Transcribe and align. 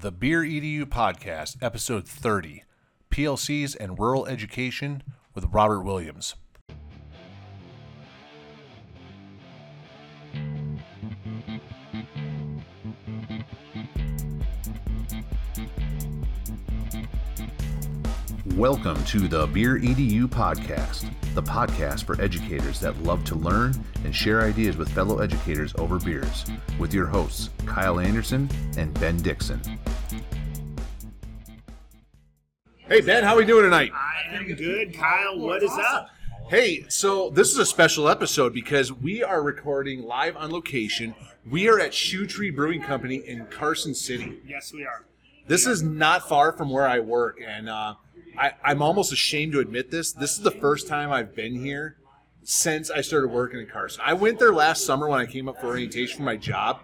the 0.00 0.10
Beer 0.10 0.40
EDU 0.40 0.86
Podcast, 0.86 1.62
Episode 1.62 2.08
30 2.08 2.64
PLCs 3.10 3.76
and 3.78 3.98
Rural 3.98 4.24
Education 4.26 5.02
with 5.34 5.44
Robert 5.52 5.82
Williams. 5.82 6.36
Welcome 18.56 19.02
to 19.04 19.28
the 19.28 19.46
Beer 19.48 19.78
EDU 19.78 20.26
Podcast, 20.28 21.10
the 21.34 21.42
podcast 21.42 22.04
for 22.04 22.20
educators 22.20 22.80
that 22.80 23.02
love 23.02 23.24
to 23.26 23.34
learn 23.34 23.74
and 24.04 24.14
share 24.14 24.40
ideas 24.40 24.76
with 24.76 24.90
fellow 24.90 25.18
educators 25.18 25.74
over 25.76 25.98
beers, 25.98 26.46
with 26.78 26.94
your 26.94 27.06
hosts, 27.06 27.50
Kyle 27.66 28.00
Anderson 28.00 28.48
and 28.76 28.92
Ben 29.00 29.18
Dixon. 29.18 29.60
Hey, 32.90 33.00
Ben, 33.02 33.22
how 33.22 33.34
are 33.34 33.36
we 33.36 33.44
doing 33.44 33.62
tonight? 33.62 33.92
I 33.94 34.34
am 34.34 34.52
good, 34.52 34.92
Kyle. 34.92 35.38
What 35.38 35.62
is 35.62 35.70
up? 35.70 36.10
Hey, 36.48 36.86
so 36.88 37.30
this 37.30 37.52
is 37.52 37.58
a 37.58 37.64
special 37.64 38.08
episode 38.08 38.52
because 38.52 38.92
we 38.92 39.22
are 39.22 39.44
recording 39.44 40.02
live 40.02 40.36
on 40.36 40.50
location. 40.50 41.14
We 41.48 41.68
are 41.68 41.78
at 41.78 41.94
Shoe 41.94 42.26
Tree 42.26 42.50
Brewing 42.50 42.82
Company 42.82 43.22
in 43.24 43.46
Carson 43.46 43.94
City. 43.94 44.40
Yes, 44.44 44.72
we 44.72 44.84
are. 44.84 45.04
This 45.46 45.68
is 45.68 45.84
not 45.84 46.28
far 46.28 46.50
from 46.50 46.68
where 46.68 46.88
I 46.88 46.98
work, 46.98 47.38
and 47.46 47.68
uh, 47.68 47.94
I, 48.36 48.54
I'm 48.64 48.82
almost 48.82 49.12
ashamed 49.12 49.52
to 49.52 49.60
admit 49.60 49.92
this. 49.92 50.10
This 50.10 50.32
is 50.32 50.40
the 50.40 50.50
first 50.50 50.88
time 50.88 51.12
I've 51.12 51.32
been 51.32 51.54
here 51.54 51.96
since 52.42 52.90
I 52.90 53.02
started 53.02 53.28
working 53.28 53.60
in 53.60 53.68
Carson. 53.68 54.02
I 54.04 54.14
went 54.14 54.40
there 54.40 54.52
last 54.52 54.84
summer 54.84 55.08
when 55.08 55.20
I 55.20 55.26
came 55.26 55.48
up 55.48 55.60
for 55.60 55.68
orientation 55.68 56.16
for 56.16 56.24
my 56.24 56.36
job. 56.36 56.80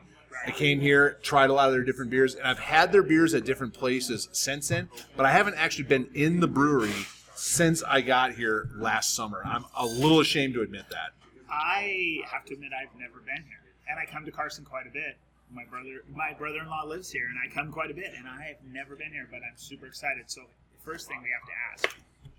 I 0.46 0.52
came 0.52 0.80
here, 0.80 1.18
tried 1.22 1.50
a 1.50 1.52
lot 1.52 1.66
of 1.68 1.74
their 1.74 1.82
different 1.82 2.10
beers, 2.10 2.36
and 2.36 2.46
I've 2.46 2.60
had 2.60 2.92
their 2.92 3.02
beers 3.02 3.34
at 3.34 3.44
different 3.44 3.74
places 3.74 4.28
since 4.30 4.68
then, 4.68 4.88
but 5.16 5.26
I 5.26 5.32
haven't 5.32 5.56
actually 5.56 5.84
been 5.84 6.08
in 6.14 6.38
the 6.38 6.46
brewery 6.46 6.94
since 7.34 7.82
I 7.82 8.00
got 8.00 8.34
here 8.34 8.70
last 8.76 9.14
summer. 9.14 9.42
I'm 9.44 9.64
a 9.76 9.84
little 9.84 10.20
ashamed 10.20 10.54
to 10.54 10.62
admit 10.62 10.84
that. 10.90 11.10
I 11.50 12.18
have 12.30 12.44
to 12.46 12.54
admit 12.54 12.70
I've 12.72 12.96
never 12.98 13.18
been 13.18 13.42
here, 13.42 13.64
and 13.90 13.98
I 13.98 14.06
come 14.06 14.24
to 14.24 14.30
Carson 14.30 14.64
quite 14.64 14.86
a 14.86 14.90
bit. 14.90 15.16
My 15.52 15.64
brother, 15.64 16.04
my 16.14 16.32
brother-in-law 16.32 16.84
lives 16.84 17.10
here, 17.10 17.26
and 17.26 17.36
I 17.38 17.52
come 17.52 17.72
quite 17.72 17.90
a 17.90 17.94
bit, 17.94 18.12
and 18.16 18.28
I 18.28 18.42
have 18.42 18.56
never 18.72 18.94
been 18.94 19.10
here, 19.10 19.26
but 19.28 19.38
I'm 19.38 19.56
super 19.56 19.86
excited. 19.86 20.30
So 20.30 20.42
the 20.42 20.84
first 20.84 21.08
thing 21.08 21.20
we 21.22 21.30
have 21.30 21.46
to 21.48 21.88
ask, 21.88 21.98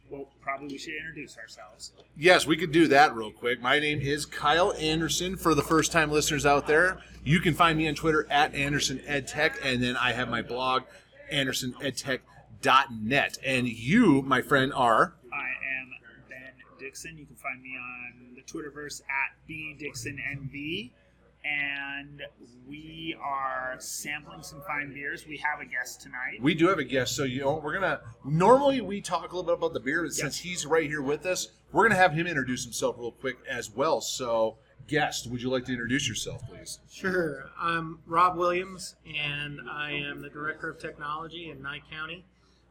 well, 0.10 0.28
probably 0.42 0.68
we 0.68 0.78
should 0.78 0.96
introduce 0.96 1.38
ourselves. 1.38 1.92
Yes, 2.16 2.48
we 2.48 2.56
could 2.58 2.72
do 2.72 2.88
that 2.88 3.16
real 3.16 3.32
quick. 3.32 3.62
My 3.62 3.80
name 3.80 4.02
is 4.02 4.26
Kyle 4.26 4.74
Anderson. 4.74 5.38
For 5.38 5.54
the 5.54 5.62
first 5.62 5.92
time 5.92 6.10
listeners 6.12 6.44
out 6.46 6.68
there, 6.68 7.00
you 7.24 7.40
can 7.40 7.54
find 7.54 7.78
me 7.78 7.88
on 7.88 7.94
Twitter 7.96 8.28
at 8.30 8.54
Anderson 8.56 9.00
EdTech, 9.08 9.56
and 9.64 9.82
then 9.84 9.96
I 9.98 10.14
have 10.14 10.30
my 10.30 10.42
blog, 10.42 10.84
AndersonEdTech.net. 11.32 13.38
And 13.46 13.68
you, 13.68 14.22
my 14.22 14.42
friend, 14.42 14.72
are. 14.74 15.14
I 15.34 15.50
am 15.82 15.90
Ben 16.30 16.54
Dixon. 16.80 17.18
You 17.18 17.26
can 17.26 17.36
find 17.36 17.62
me 17.62 17.76
on 17.78 18.36
the 18.36 18.42
Twitterverse 18.42 19.02
at 19.02 19.36
B 19.48 19.76
Dixon 19.78 20.18
bdixonnv. 20.18 20.92
And 21.48 22.22
we 22.68 23.16
are 23.22 23.76
sampling 23.80 24.44
some 24.44 24.62
fine 24.62 24.94
beers. 24.94 25.26
We 25.28 25.38
have 25.38 25.62
a 25.62 25.66
guest 25.66 26.02
tonight. 26.02 26.42
We 26.42 26.54
do 26.54 26.68
have 26.68 26.80
a 26.80 26.84
guest, 26.84 27.16
so 27.16 27.24
you 27.24 27.42
know 27.42 27.62
we're 27.64 27.74
gonna. 27.74 28.02
Normally 28.26 28.82
we 28.82 29.02
talk 29.02 29.32
a 29.32 29.36
little 29.36 29.44
bit 29.44 29.54
about 29.54 29.74
the 29.74 29.80
beer, 29.80 30.04
but 30.04 30.14
since 30.14 30.40
he's 30.40 30.66
right 30.66 30.90
here 30.90 31.02
with 31.02 31.26
us, 31.26 31.50
we're 31.72 31.88
gonna 31.88 32.00
have 32.00 32.14
him 32.14 32.28
introduce 32.28 32.64
himself 32.64 32.98
real 32.98 33.12
quick 33.12 33.38
as 33.50 33.72
well. 33.72 34.02
So, 34.02 34.58
guest, 34.88 35.30
would 35.30 35.42
you 35.42 35.50
like 35.50 35.66
to 35.66 35.72
introduce 35.72 36.08
yourself, 36.08 36.42
please? 36.50 36.80
Sure. 36.92 37.50
I'm 37.60 38.00
Rob 38.06 38.36
Williams, 38.38 38.96
and 39.06 39.60
I 39.70 39.92
am 39.92 40.22
the 40.22 40.30
Director 40.30 40.70
of 40.70 40.80
Technology 40.80 41.50
in 41.50 41.62
Nye 41.62 41.82
County, 41.90 42.26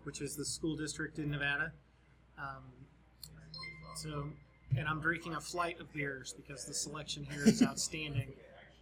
which 0.04 0.20
is 0.20 0.36
the 0.36 0.44
school 0.44 0.76
district 0.76 1.18
in 1.18 1.30
Nevada. 1.30 1.72
Um, 2.38 2.64
so, 3.96 4.28
and 4.76 4.86
I'm 4.86 5.00
drinking 5.00 5.34
a 5.34 5.40
flight 5.40 5.80
of 5.80 5.90
beers 5.94 6.34
because 6.36 6.66
the 6.66 6.74
selection 6.74 7.24
here 7.24 7.46
is 7.46 7.62
outstanding. 7.66 8.32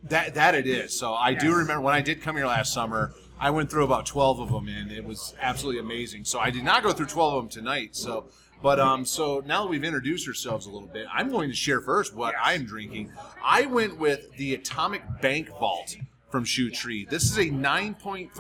That 0.04 0.34
that 0.34 0.54
it 0.54 0.66
is. 0.66 0.98
So 0.98 1.14
I 1.14 1.34
do 1.34 1.54
remember 1.54 1.80
when 1.80 1.94
I 1.94 2.00
did 2.02 2.20
come 2.22 2.36
here 2.36 2.46
last 2.46 2.72
summer. 2.72 3.12
I 3.40 3.50
went 3.50 3.70
through 3.70 3.84
about 3.84 4.06
twelve 4.06 4.38
of 4.38 4.50
them, 4.50 4.68
and 4.68 4.92
it 4.92 5.04
was 5.04 5.34
absolutely 5.40 5.80
amazing. 5.80 6.24
So 6.24 6.38
I 6.38 6.50
did 6.50 6.62
not 6.64 6.82
go 6.82 6.92
through 6.92 7.06
twelve 7.06 7.34
of 7.34 7.42
them 7.44 7.48
tonight. 7.50 7.96
So, 7.96 8.26
but 8.62 8.78
um, 8.78 9.04
so 9.04 9.42
now 9.46 9.62
that 9.64 9.70
we've 9.70 9.82
introduced 9.84 10.28
ourselves 10.28 10.66
a 10.66 10.70
little 10.70 10.88
bit, 10.88 11.06
I'm 11.12 11.30
going 11.30 11.48
to 11.48 11.56
share 11.56 11.80
first 11.80 12.14
what. 12.14 12.34
I'm 12.40 12.64
drinking. 12.64 13.12
I 13.42 13.66
went 13.66 13.98
with 13.98 14.30
the 14.36 14.54
Atomic 14.54 15.02
Bank 15.22 15.48
Vault 15.58 15.96
from 16.30 16.44
Shoe 16.44 16.70
Tree. 16.70 17.06
This 17.08 17.24
is 17.24 17.38
a 17.38 17.46
9.3 17.50 18.30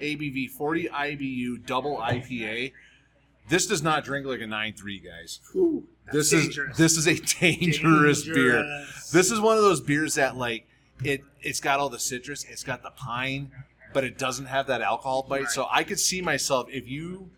ABV, 0.00 0.50
40 0.50 0.88
IBU 0.88 1.66
double 1.66 1.96
IPA. 1.98 2.72
This 3.48 3.66
does 3.66 3.82
not 3.82 4.04
drink 4.04 4.26
like 4.26 4.40
a 4.40 4.44
9.3, 4.44 5.04
guys. 5.04 5.40
Ooh, 5.54 5.84
This 6.12 6.30
that's 6.30 6.46
is 6.46 6.76
this 6.76 6.96
is 6.96 7.06
a 7.06 7.14
dangerous, 7.40 8.24
beer. 8.24 8.62
This 9.12 9.30
is 9.30 9.38
one 9.40 9.56
of 9.58 9.62
those 9.62 9.80
beers 9.80 10.14
that 10.14 10.36
like 10.36 10.66
it 11.02 11.24
it's 11.40 11.60
got 11.60 11.80
all 11.80 11.88
the 11.88 11.98
citrus, 11.98 12.44
it's 12.44 12.62
got 12.62 12.82
the 12.82 12.90
pine, 12.90 13.50
but 13.92 14.04
it 14.04 14.18
doesn't 14.18 14.46
have 14.46 14.66
that 14.68 14.80
alcohol 14.82 15.26
bite. 15.28 15.48
So 15.48 15.66
I 15.70 15.84
could 15.84 16.00
see 16.00 16.20
myself 16.22 16.68
if 16.70 16.88
you 16.88 17.30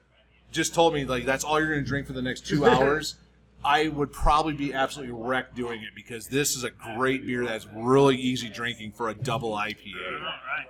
just 0.52 0.74
told 0.74 0.94
me 0.94 1.04
like 1.04 1.24
that's 1.24 1.44
all 1.44 1.58
you're 1.60 1.70
going 1.70 1.84
to 1.84 1.88
drink 1.88 2.06
for 2.06 2.12
the 2.12 2.22
next 2.22 2.46
2 2.46 2.66
hours, 2.66 3.16
I 3.64 3.88
would 3.88 4.12
probably 4.12 4.54
be 4.54 4.72
absolutely 4.72 5.14
wrecked 5.14 5.54
doing 5.54 5.82
it 5.82 5.94
because 5.94 6.28
this 6.28 6.56
is 6.56 6.64
a 6.64 6.70
great 6.70 7.26
beer 7.26 7.44
that's 7.44 7.66
really 7.74 8.16
easy 8.16 8.48
drinking 8.48 8.92
for 8.92 9.08
a 9.08 9.14
double 9.14 9.52
IPA. 9.52 9.94
right. 10.22 10.66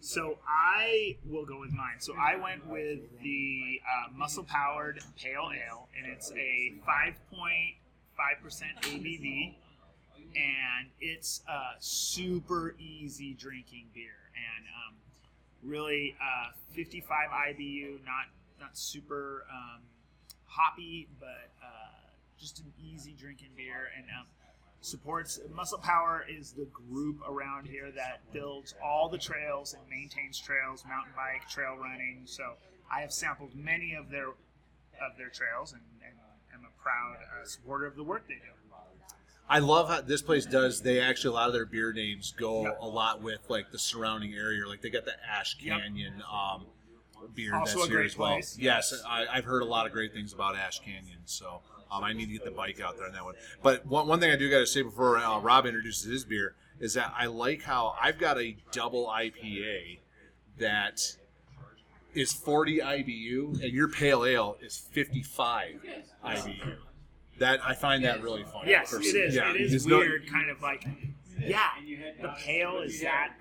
So 0.00 0.38
I 0.48 1.16
will 1.26 1.44
go 1.44 1.58
with 1.58 1.72
mine. 1.72 1.96
So 1.98 2.14
I 2.16 2.36
went 2.36 2.66
with 2.66 3.00
the 3.22 3.80
uh, 3.84 4.16
muscle 4.16 4.44
powered 4.44 5.00
pale 5.20 5.50
ale, 5.52 5.88
and 5.96 6.10
it's 6.10 6.30
a 6.32 6.74
5.5% 6.88 7.74
ABV, 8.82 9.54
and 10.34 10.88
it's 11.00 11.42
a 11.48 11.80
super 11.80 12.74
easy 12.78 13.34
drinking 13.34 13.86
beer, 13.94 14.30
and 14.34 14.66
um, 14.66 14.94
really 15.62 16.16
uh, 16.20 16.52
55 16.72 17.30
IBU, 17.30 18.04
not 18.04 18.26
not 18.60 18.76
super 18.76 19.44
um, 19.50 19.80
hoppy, 20.46 21.08
but 21.20 21.50
uh, 21.62 21.94
just 22.38 22.60
an 22.60 22.72
easy 22.82 23.14
drinking 23.18 23.50
beer, 23.56 23.90
and 23.96 24.04
um, 24.18 24.26
supports 24.80 25.40
Muscle 25.54 25.78
Power 25.78 26.24
is 26.28 26.52
the 26.52 26.66
group 26.66 27.20
around 27.28 27.66
here 27.66 27.90
that 27.96 28.20
builds 28.32 28.74
all 28.82 29.08
the 29.08 29.18
trails 29.18 29.74
and 29.74 29.82
maintains 29.88 30.38
trails, 30.38 30.84
mountain 30.88 31.12
bike, 31.16 31.48
trail 31.48 31.76
running. 31.76 32.22
So 32.24 32.54
I 32.92 33.00
have 33.00 33.12
sampled 33.12 33.54
many 33.54 33.94
of 33.94 34.10
their 34.10 34.28
of 34.28 35.16
their 35.16 35.28
trails 35.28 35.72
and, 35.72 35.82
and 36.04 36.14
am 36.54 36.64
a 36.64 36.82
proud 36.82 37.16
uh, 37.22 37.46
supporter 37.46 37.86
of 37.86 37.96
the 37.96 38.02
work 38.02 38.26
they 38.26 38.34
do. 38.34 38.57
I 39.50 39.60
love 39.60 39.88
how 39.88 40.00
this 40.02 40.20
place 40.22 40.44
does. 40.46 40.82
They 40.82 41.00
actually 41.00 41.30
a 41.30 41.34
lot 41.34 41.46
of 41.48 41.54
their 41.54 41.64
beer 41.66 41.92
names 41.92 42.34
go 42.36 42.76
a 42.80 42.86
lot 42.86 43.22
with 43.22 43.40
like 43.48 43.70
the 43.72 43.78
surrounding 43.78 44.34
area. 44.34 44.66
Like 44.66 44.82
they 44.82 44.90
got 44.90 45.04
the 45.04 45.14
Ash 45.28 45.56
Yep. 45.60 45.80
Canyon 45.80 46.22
um, 46.30 46.66
beer 47.34 47.54
Also 47.54 47.78
that's 47.78 47.88
here 47.88 48.00
as 48.02 48.16
well. 48.16 48.32
place. 48.32 48.58
Yes, 48.60 48.92
Yes. 48.92 49.02
I, 49.08 49.26
I've 49.30 49.44
heard 49.44 49.62
a 49.62 49.66
lot 49.66 49.86
of 49.86 49.92
great 49.92 50.12
things 50.12 50.32
about 50.32 50.56
Ash 50.56 50.80
Canyon. 50.80 51.18
So 51.24 51.60
um, 51.90 52.04
I 52.04 52.12
need 52.12 52.26
to 52.26 52.32
get 52.32 52.44
the 52.44 52.50
bike 52.50 52.80
out 52.80 52.96
there 52.98 53.06
on 53.06 53.12
that 53.12 53.24
one. 53.24 53.34
But 53.62 53.86
one, 53.86 54.06
one 54.06 54.20
thing 54.20 54.30
I 54.30 54.36
do 54.36 54.50
got 54.50 54.58
to 54.58 54.66
say 54.66 54.82
before 54.82 55.16
uh, 55.16 55.38
Rob 55.40 55.64
introduces 55.66 56.04
his 56.10 56.24
beer 56.24 56.54
is 56.80 56.94
that 56.94 57.12
I 57.16 57.26
like 57.26 57.62
how 57.62 57.94
I've 58.00 58.18
got 58.18 58.38
a 58.38 58.56
double 58.70 59.06
IPA 59.06 59.98
that 60.58 61.16
is 62.14 62.32
40 62.32 62.78
IBU 62.78 63.62
and 63.62 63.72
your 63.72 63.88
pale 63.88 64.24
ale 64.24 64.56
is 64.60 64.76
55 64.76 65.80
IBU. 66.24 66.74
That 67.38 67.60
I 67.64 67.74
find 67.74 68.04
that 68.04 68.22
really 68.22 68.44
funny. 68.44 68.70
Yes, 68.70 68.92
it 68.92 69.04
is. 69.04 69.34
Yeah, 69.34 69.50
it 69.54 69.60
is 69.60 69.86
weird, 69.86 70.30
kind 70.30 70.50
of 70.50 70.60
like. 70.62 70.84
Yeah, 71.40 71.68
the 72.20 72.34
pale 72.36 72.78
is 72.80 73.00
that. 73.02 73.34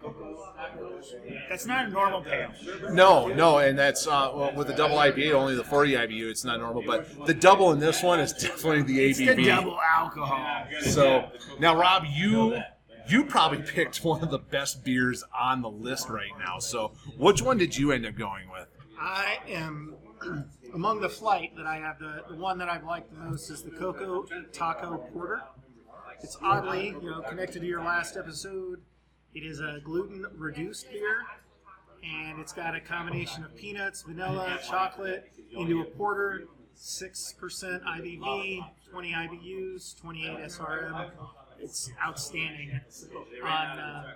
That's 1.50 1.66
not 1.66 1.88
a 1.88 1.90
normal 1.90 2.22
pale. 2.22 2.52
No, 2.92 3.28
no, 3.28 3.58
and 3.58 3.78
that's 3.78 4.06
uh, 4.08 4.32
well, 4.36 4.54
with 4.56 4.68
the 4.68 4.74
double 4.76 4.98
IPA, 4.98 5.34
only 5.34 5.56
the 5.56 5.64
40 5.64 5.94
IBU. 5.94 6.30
It's 6.30 6.46
not 6.46 6.60
normal, 6.60 6.84
but 6.86 7.26
the 7.26 7.34
double 7.34 7.72
in 7.72 7.80
this 7.80 8.04
one 8.04 8.20
is 8.20 8.34
definitely 8.42 8.84
the 8.84 9.04
It's 9.04 9.20
ABV. 9.20 9.36
the 9.38 9.46
double 9.48 9.80
alcohol. 9.98 10.68
So 10.82 11.32
now, 11.60 11.76
Rob, 11.76 12.04
you 12.08 12.62
you 13.10 13.24
probably 13.24 13.64
picked 13.64 14.04
one 14.04 14.22
of 14.22 14.30
the 14.30 14.40
best 14.40 14.84
beers 14.84 15.24
on 15.38 15.62
the 15.62 15.70
list 15.70 16.08
right 16.10 16.32
now. 16.38 16.60
So 16.60 16.92
which 17.18 17.42
one 17.42 17.58
did 17.58 17.76
you 17.76 17.92
end 17.94 18.06
up 18.06 18.16
going 18.16 18.50
with? 18.52 18.68
I 19.00 19.38
am 19.50 19.96
among 20.74 21.02
the 21.02 21.10
flight 21.10 21.56
that 21.56 21.66
I 21.66 21.78
have. 21.78 22.00
The, 22.00 22.24
the 22.30 22.36
one 22.36 22.58
that 22.60 22.70
I've 22.70 22.84
liked 22.84 23.12
the 23.12 23.20
most 23.20 23.50
is 23.50 23.64
the 23.64 23.72
Cocoa 23.72 24.26
Taco 24.54 24.98
Porter. 25.14 25.42
It's 26.22 26.38
oddly, 26.42 26.96
you 27.02 27.12
know, 27.12 27.22
connected 27.22 27.60
to 27.62 27.66
your 27.66 27.84
last 27.84 28.18
episode. 28.18 28.82
It 29.34 29.42
is 29.44 29.60
a 29.60 29.80
gluten 29.84 30.26
reduced 30.36 30.90
beer, 30.90 31.22
and 32.04 32.40
it's 32.40 32.54
got 32.54 32.76
a 32.76 32.80
combination 32.82 33.44
of 33.44 33.56
peanuts, 33.56 34.02
vanilla, 34.02 34.60
chocolate 34.68 35.32
into 35.52 35.82
a 35.82 35.86
porter. 35.86 36.46
Six 36.80 37.34
percent 37.34 37.84
IBV, 37.84 38.60
20 38.92 39.12
IBUs, 39.12 40.00
28 40.00 40.38
SRM. 40.46 41.10
It's 41.60 41.92
outstanding. 42.04 42.80
On 43.44 43.80
uh, 43.80 44.14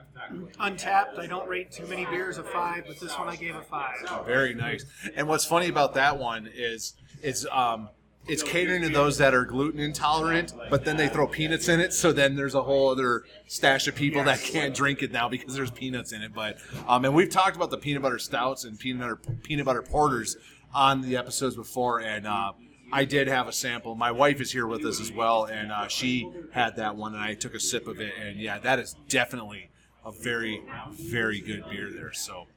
Untappd, 0.59 1.19
I 1.19 1.27
don't 1.27 1.47
rate 1.47 1.71
too 1.71 1.85
many 1.87 2.05
beers 2.05 2.37
a 2.37 2.43
five, 2.43 2.85
but 2.87 2.99
this 2.99 3.17
one 3.17 3.27
I 3.27 3.35
gave 3.35 3.55
a 3.55 3.61
five. 3.61 3.95
Very 4.25 4.53
nice. 4.53 4.85
And 5.15 5.27
what's 5.27 5.45
funny 5.45 5.67
about 5.67 5.93
that 5.95 6.17
one 6.17 6.49
is 6.53 6.93
it's 7.21 7.45
um 7.51 7.89
it's 8.27 8.43
catering 8.43 8.83
to 8.83 8.89
those 8.89 9.17
that 9.17 9.33
are 9.33 9.45
gluten 9.45 9.79
intolerant, 9.79 10.53
but 10.69 10.85
then 10.85 10.95
they 10.95 11.09
throw 11.09 11.25
peanuts 11.27 11.67
in 11.67 11.79
it, 11.79 11.91
so 11.91 12.13
then 12.13 12.35
there's 12.35 12.53
a 12.53 12.61
whole 12.61 12.89
other 12.89 13.23
stash 13.47 13.87
of 13.87 13.95
people 13.95 14.23
that 14.23 14.39
can't 14.41 14.75
drink 14.75 15.01
it 15.01 15.11
now 15.11 15.27
because 15.27 15.55
there's 15.55 15.71
peanuts 15.71 16.11
in 16.11 16.21
it. 16.21 16.31
But 16.33 16.57
um, 16.87 17.03
and 17.03 17.15
we've 17.15 17.31
talked 17.31 17.55
about 17.55 17.71
the 17.71 17.79
peanut 17.79 18.03
butter 18.03 18.19
stouts 18.19 18.63
and 18.63 18.77
peanut 18.77 19.01
butter 19.01 19.15
peanut 19.41 19.65
butter 19.65 19.81
porters 19.81 20.37
on 20.73 21.01
the 21.01 21.17
episodes 21.17 21.55
before, 21.55 21.99
and 21.99 22.27
uh, 22.27 22.53
I 22.93 23.05
did 23.05 23.27
have 23.27 23.47
a 23.47 23.53
sample. 23.53 23.95
My 23.95 24.11
wife 24.11 24.41
is 24.41 24.51
here 24.51 24.67
with 24.67 24.85
us 24.85 24.99
as 24.99 25.11
well, 25.11 25.45
and 25.45 25.71
uh, 25.71 25.87
she 25.87 26.29
had 26.51 26.75
that 26.75 26.95
one, 26.95 27.13
and 27.13 27.23
I 27.23 27.33
took 27.33 27.53
a 27.53 27.59
sip 27.59 27.87
of 27.87 27.99
it, 27.99 28.13
and 28.19 28.39
yeah, 28.39 28.59
that 28.59 28.79
is 28.79 28.95
definitely 29.07 29.69
a 30.03 30.11
very, 30.11 30.61
very 30.91 31.39
good 31.39 31.63
beer 31.69 31.91
there. 31.91 32.11
So, 32.11 32.47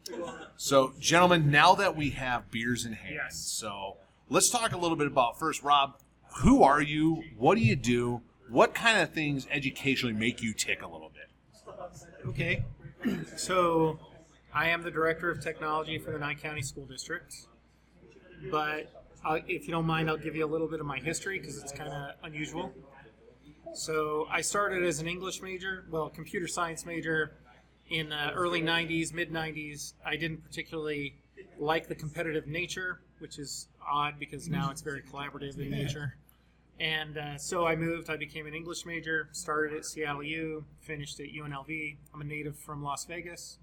so 0.57 0.93
gentlemen, 0.99 1.51
now 1.51 1.75
that 1.75 1.95
we 1.97 2.11
have 2.11 2.51
beers 2.51 2.85
in 2.87 2.95
hand, 2.95 3.15
Yes. 3.17 3.37
so 3.37 3.97
let's 4.29 4.51
talk 4.51 4.73
a 4.73 4.79
little 4.79 4.97
bit 4.97 5.07
about 5.07 5.39
first, 5.39 5.63
Rob. 5.63 5.97
Who 6.39 6.63
are 6.63 6.81
you? 6.83 7.23
What 7.37 7.57
do 7.57 7.61
you 7.61 7.77
do? 7.77 8.23
What 8.49 8.75
kind 8.75 8.99
of 9.01 9.11
things 9.13 9.47
educationally 9.51 10.15
make 10.15 10.43
you 10.43 10.53
tick 10.53 10.83
a 10.83 10.89
little 10.89 11.11
bit? 11.11 11.29
Okay, 12.27 12.65
so 13.37 13.99
I 14.53 14.69
am 14.71 14.83
the 14.83 14.91
director 14.91 15.31
of 15.31 15.41
technology 15.41 15.99
for 15.99 16.11
the 16.11 16.19
Nye 16.19 16.35
County 16.35 16.63
School 16.63 16.87
District. 16.87 17.35
But 18.51 19.04
i 19.25 19.43
if 19.47 19.67
you 19.67 19.73
don't 19.73 19.87
mind, 19.87 20.09
I'll 20.09 20.17
give 20.17 20.37
you 20.37 20.45
a 20.45 20.53
little 20.55 20.69
bit 20.69 20.81
of 20.81 20.87
my 20.87 20.99
history 20.99 21.39
because 21.39 21.59
it's 21.63 21.73
kind 21.73 21.91
of 21.91 22.15
unusual. 22.23 22.73
So 23.75 24.27
I 24.31 24.41
started 24.41 24.85
as 24.85 25.01
an 25.01 25.09
English 25.09 25.43
major, 25.43 25.85
well, 25.91 26.09
computer 26.09 26.47
science 26.47 26.87
major 26.87 27.33
in 27.89 28.09
the 28.09 28.31
early 28.33 28.63
90s, 28.63 29.13
mid 29.13 29.33
90s. 29.33 29.95
I 30.07 30.17
didn't 30.17 30.45
particularly 30.45 31.17
like 31.59 31.89
the 31.89 31.95
competitive 31.95 32.47
nature, 32.47 33.01
which 33.19 33.39
is 33.39 33.69
odd 33.87 34.19
because 34.19 34.49
now 34.49 34.71
it's 34.71 34.83
very 34.83 35.03
collaborative 35.03 35.59
in 35.59 35.71
nature. 35.71 36.17
And 36.81 37.19
uh, 37.19 37.39
so 37.39 37.67
I 37.67 37.77
moved. 37.77 38.11
I 38.11 38.17
became 38.17 38.47
an 38.47 38.55
English 38.55 38.85
major. 38.85 39.29
Started 39.33 39.77
at 39.77 39.85
Seattle 39.85 40.23
U. 40.23 40.65
Finished 40.81 41.21
at 41.21 41.27
UNLV. 41.27 41.97
I'm 42.13 42.21
a 42.21 42.25
native 42.25 42.57
from 42.59 42.83
Las 42.83 43.05
Vegas. 43.05 43.59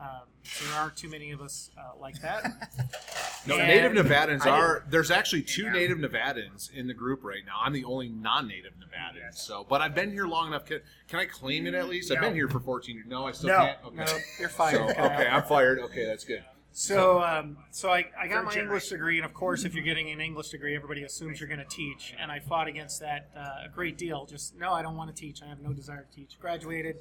Um, 0.00 0.08
so 0.42 0.64
there 0.66 0.80
aren't 0.80 0.96
too 0.96 1.08
many 1.08 1.30
of 1.30 1.40
us 1.40 1.70
uh, 1.78 1.98
like 2.00 2.20
that. 2.20 2.44
No, 3.46 3.58
And 3.58 3.68
native 3.68 3.92
Nevadans 3.92 4.46
I 4.46 4.50
are. 4.50 4.84
There's 4.88 5.10
actually 5.10 5.42
two 5.42 5.70
native 5.70 5.98
Nevadans 5.98 6.72
in 6.72 6.86
the 6.86 6.94
group 6.94 7.22
right 7.22 7.42
now. 7.44 7.58
I'm 7.62 7.74
the 7.74 7.84
only 7.84 8.08
non-native 8.08 8.72
Nevadan. 8.72 9.34
So, 9.34 9.66
but 9.68 9.82
I've 9.82 9.94
been 9.94 10.10
here 10.10 10.26
long 10.26 10.48
enough. 10.48 10.64
Can, 10.64 10.80
can 11.08 11.18
I 11.20 11.26
claim 11.26 11.66
it 11.66 11.74
at 11.74 11.88
least? 11.90 12.10
I've 12.10 12.22
been 12.22 12.34
here 12.34 12.48
for 12.48 12.58
14 12.58 12.94
years. 12.94 13.06
No, 13.06 13.26
I 13.26 13.32
still 13.32 13.50
No. 13.50 13.58
can't. 13.58 13.78
Okay. 13.84 13.96
No, 13.96 14.18
you're 14.40 14.48
fired. 14.48 14.76
So, 14.96 15.04
okay, 15.04 15.28
I'm 15.28 15.42
fired. 15.42 15.78
Okay, 15.78 16.06
that's 16.06 16.24
good. 16.24 16.42
So, 16.72 17.22
um, 17.22 17.58
so 17.70 17.90
I, 17.90 18.06
I 18.18 18.26
got 18.26 18.46
my. 18.46 18.54
English 18.54 18.88
degree, 18.88 19.18
and 19.18 19.26
of 19.26 19.32
course, 19.34 19.64
if 19.64 19.74
you're 19.74 19.84
getting 19.84 20.10
an 20.10 20.20
English 20.20 20.48
degree, 20.48 20.74
everybody 20.74 21.02
assumes 21.04 21.38
you're 21.38 21.48
going 21.48 21.60
to 21.60 21.66
teach. 21.66 22.14
And 22.18 22.32
I 22.32 22.40
fought 22.40 22.66
against 22.66 23.00
that 23.00 23.28
uh, 23.36 23.66
a 23.66 23.68
great 23.72 23.96
deal. 23.98 24.24
Just 24.26 24.56
no, 24.56 24.72
I 24.72 24.80
don't 24.82 24.96
want 24.96 25.14
to 25.14 25.20
teach. 25.20 25.42
I 25.42 25.46
have 25.46 25.60
no 25.60 25.72
desire 25.72 26.06
to 26.10 26.16
teach. 26.16 26.36
Graduated, 26.40 26.96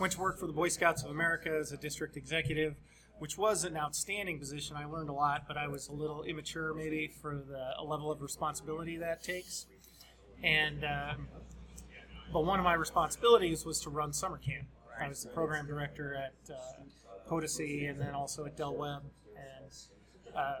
went 0.00 0.12
to 0.14 0.20
work 0.20 0.38
for 0.38 0.46
the 0.46 0.52
Boy 0.52 0.68
Scouts 0.68 1.02
of 1.02 1.10
America 1.10 1.50
as 1.50 1.72
a 1.72 1.76
district 1.76 2.16
executive, 2.16 2.74
which 3.18 3.38
was 3.38 3.64
an 3.64 3.76
outstanding 3.76 4.38
position. 4.38 4.76
I 4.76 4.86
learned 4.86 5.08
a 5.08 5.12
lot, 5.12 5.44
but 5.46 5.56
I 5.56 5.68
was 5.68 5.88
a 5.88 5.92
little 5.92 6.22
immature 6.24 6.74
maybe 6.74 7.12
for 7.20 7.36
the 7.36 7.82
level 7.84 8.10
of 8.10 8.20
responsibility 8.20 8.96
that 8.98 9.22
takes. 9.22 9.66
And 10.42 10.84
um, 10.84 11.28
but 12.32 12.44
one 12.44 12.58
of 12.58 12.64
my 12.64 12.74
responsibilities 12.74 13.64
was 13.64 13.80
to 13.82 13.90
run 13.90 14.12
summer 14.12 14.38
camp. 14.38 14.66
I 15.00 15.08
was 15.08 15.22
the 15.22 15.30
program 15.30 15.66
director 15.66 16.14
at 16.14 16.34
uh, 16.52 16.82
Potosi 17.28 17.86
and 17.86 18.00
then 18.00 18.14
also 18.14 18.44
at 18.44 18.56
Del 18.56 18.76
Webb. 18.76 19.02
And 19.36 20.36
uh, 20.36 20.56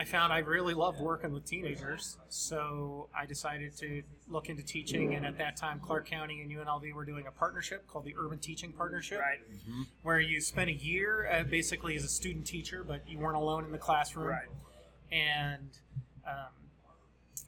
I 0.00 0.04
found 0.04 0.32
I 0.32 0.38
really 0.38 0.74
loved 0.74 1.00
working 1.00 1.32
with 1.32 1.44
teenagers, 1.44 2.18
so 2.28 3.08
I 3.18 3.26
decided 3.26 3.76
to 3.78 4.02
look 4.28 4.48
into 4.48 4.62
teaching. 4.62 5.14
And 5.16 5.26
at 5.26 5.36
that 5.38 5.56
time, 5.56 5.80
Clark 5.80 6.06
County 6.08 6.40
and 6.40 6.50
UNLV 6.52 6.92
were 6.92 7.04
doing 7.04 7.26
a 7.26 7.32
partnership 7.32 7.84
called 7.88 8.04
the 8.04 8.14
Urban 8.16 8.38
Teaching 8.38 8.72
Partnership, 8.72 9.18
Right. 9.18 9.40
where 10.02 10.20
you 10.20 10.40
spent 10.40 10.70
a 10.70 10.74
year 10.74 11.28
uh, 11.28 11.42
basically 11.42 11.96
as 11.96 12.04
a 12.04 12.08
student 12.08 12.46
teacher, 12.46 12.84
but 12.84 13.08
you 13.08 13.18
weren't 13.18 13.36
alone 13.36 13.64
in 13.64 13.72
the 13.72 13.78
classroom 13.78 14.28
Right. 14.28 14.48
and 15.10 15.70
um, 16.24 16.52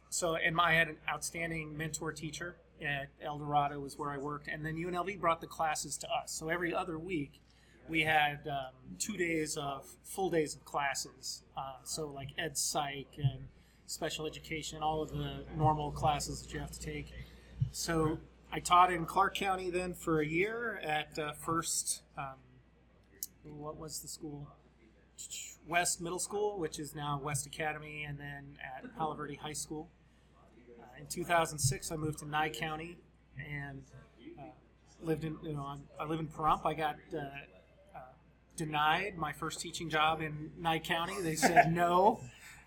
so 0.08 0.35
and 0.35 0.61
I 0.61 0.73
had 0.73 0.88
an 0.88 0.97
outstanding 1.08 1.76
mentor 1.76 2.11
teacher 2.12 2.56
at 2.85 3.11
El 3.23 3.38
Dorado 3.38 3.79
was 3.79 3.97
where 3.97 4.11
I 4.11 4.17
worked, 4.17 4.49
and 4.49 4.67
then 4.67 4.75
UNLV 4.75 5.20
brought 5.20 5.41
the 5.41 5.47
classes 5.47 5.97
to 5.99 6.08
us. 6.11 6.32
So 6.32 6.49
every 6.49 6.75
other 6.75 6.99
week, 6.99 7.41
we 7.88 8.03
had 8.03 8.47
um, 8.47 8.97
two 8.99 9.17
days 9.17 9.56
of 9.56 9.87
full 10.05 10.31
days 10.31 10.55
of 10.55 10.65
classes. 10.65 11.43
Uh, 11.56 11.75
so 11.85 12.09
like 12.09 12.29
Ed 12.38 12.56
Psych 12.56 13.09
and 13.17 13.49
special 13.87 14.27
education, 14.27 14.82
all 14.82 15.03
of 15.03 15.11
the 15.11 15.44
normal 15.56 15.91
classes 15.91 16.43
that 16.43 16.53
you 16.53 16.61
have 16.61 16.71
to 16.71 16.81
take. 16.81 17.12
So 17.73 18.19
I 18.53 18.61
taught 18.61 18.93
in 18.93 19.05
Clark 19.05 19.35
County 19.35 19.71
then 19.71 19.94
for 19.94 20.21
a 20.21 20.27
year 20.27 20.81
at 20.85 21.19
uh, 21.19 21.32
First. 21.32 22.03
Um, 22.17 22.35
what 23.44 23.77
was 23.77 24.00
the 24.00 24.09
school? 24.09 24.49
West 25.67 26.00
Middle 26.00 26.19
School, 26.19 26.59
which 26.59 26.79
is 26.79 26.94
now 26.94 27.21
West 27.23 27.47
Academy, 27.47 28.05
and 28.09 28.19
then 28.19 28.56
at 28.76 28.97
Palo 28.97 29.15
Verde 29.15 29.37
High 29.37 29.53
School. 29.53 29.88
Uh, 30.81 30.85
in 30.99 31.06
2006, 31.06 31.93
I 31.93 31.97
moved 31.97 32.19
to 32.21 32.29
Nye 32.29 32.49
County 32.50 32.97
and 33.38 33.83
uh, 34.38 34.43
lived 35.03 35.25
in, 35.25 35.37
you 35.43 35.55
know, 35.55 35.62
I'm, 35.62 35.83
I 35.99 36.05
live 36.05 36.21
in 36.21 36.26
Pahrump. 36.26 36.65
I 36.65 36.75
got 36.75 36.97
uh, 37.17 37.25
denied 38.61 39.17
my 39.17 39.33
first 39.33 39.59
teaching 39.59 39.89
job 39.89 40.21
in 40.21 40.51
Nye 40.59 40.79
County. 40.81 41.15
They 41.23 41.35
said 41.35 41.73
no. 41.73 42.21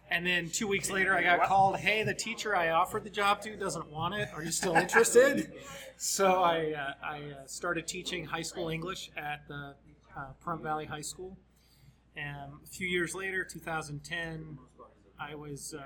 And 0.09 0.25
then 0.25 0.49
two 0.49 0.67
weeks 0.67 0.89
later, 0.89 1.15
I 1.15 1.21
got 1.21 1.43
called, 1.43 1.77
hey, 1.77 2.03
the 2.03 2.15
teacher 2.15 2.55
I 2.55 2.69
offered 2.69 3.03
the 3.03 3.09
job 3.09 3.41
to 3.43 3.55
doesn't 3.55 3.91
want 3.91 4.15
it. 4.15 4.29
Are 4.33 4.43
you 4.43 4.51
still 4.51 4.75
interested? 4.75 5.53
so 5.97 6.41
I, 6.41 6.73
uh, 6.73 6.93
I 7.03 7.17
uh, 7.17 7.45
started 7.45 7.87
teaching 7.87 8.25
high 8.25 8.41
school 8.41 8.69
English 8.69 9.11
at 9.15 9.47
the 9.47 9.75
uh, 10.17 10.25
Pahrump 10.43 10.61
Valley 10.61 10.85
High 10.85 11.01
School. 11.01 11.37
And 12.17 12.53
a 12.63 12.67
few 12.67 12.87
years 12.87 13.13
later, 13.13 13.43
2010, 13.43 14.57
I 15.19 15.35
was 15.35 15.75
uh, 15.77 15.83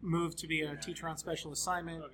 moved 0.00 0.38
to 0.38 0.46
be 0.46 0.62
a 0.62 0.76
teacher 0.76 1.08
on 1.08 1.16
special 1.16 1.52
assignment, 1.52 2.04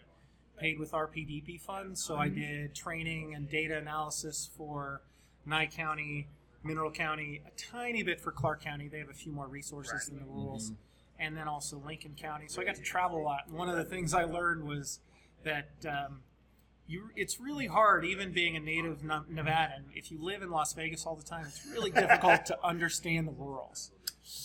paid 0.59 0.79
with 0.79 0.93
RPDP 0.93 1.61
funds. 1.61 2.03
So 2.03 2.17
I 2.17 2.29
did 2.29 2.75
training 2.75 3.35
and 3.35 3.49
data 3.49 3.77
analysis 3.77 4.51
for 4.57 5.03
Nye 5.45 5.67
County, 5.67 6.29
Mineral 6.67 6.91
County, 6.91 7.43
a 7.47 7.51
tiny 7.59 8.03
bit 8.03 8.21
for 8.21 8.33
Clark 8.33 8.63
County. 8.63 8.89
They 8.89 8.99
have 8.99 9.09
a 9.09 9.15
few 9.15 9.33
more 9.33 9.47
resources 9.47 10.07
than 10.07 10.19
the 10.19 10.25
rurals. 10.25 10.73
And 11.19 11.37
then 11.37 11.49
also 11.49 11.81
Lincoln 11.87 12.15
County. 12.17 12.47
So 12.49 12.61
I 12.61 12.65
got 12.65 12.75
to 12.75 12.83
travel 12.83 13.19
a 13.19 13.23
lot. 13.23 13.41
And 13.49 13.57
one 13.57 13.69
of 13.71 13.77
the 13.77 13.85
things 13.85 14.13
I 14.13 14.25
learned 14.25 14.65
was 14.65 15.01
that 15.45 15.71
um, 15.89 16.21
you, 16.87 17.09
it's 17.17 17.41
really 17.41 17.67
hard, 17.67 18.05
even 18.05 18.33
being 18.33 18.55
a 18.57 18.61
native 18.61 19.03
Ne- 19.03 19.23
Nevadan, 19.33 19.85
if 19.95 20.11
you 20.11 20.23
live 20.23 20.43
in 20.43 20.51
Las 20.51 20.75
Vegas 20.75 21.07
all 21.07 21.17
the 21.17 21.25
time, 21.25 21.47
it's 21.49 21.67
really 21.73 21.91
difficult 21.91 22.45
to 22.47 22.59
understand 22.63 23.27
the 23.29 23.33
rurals. 23.33 23.93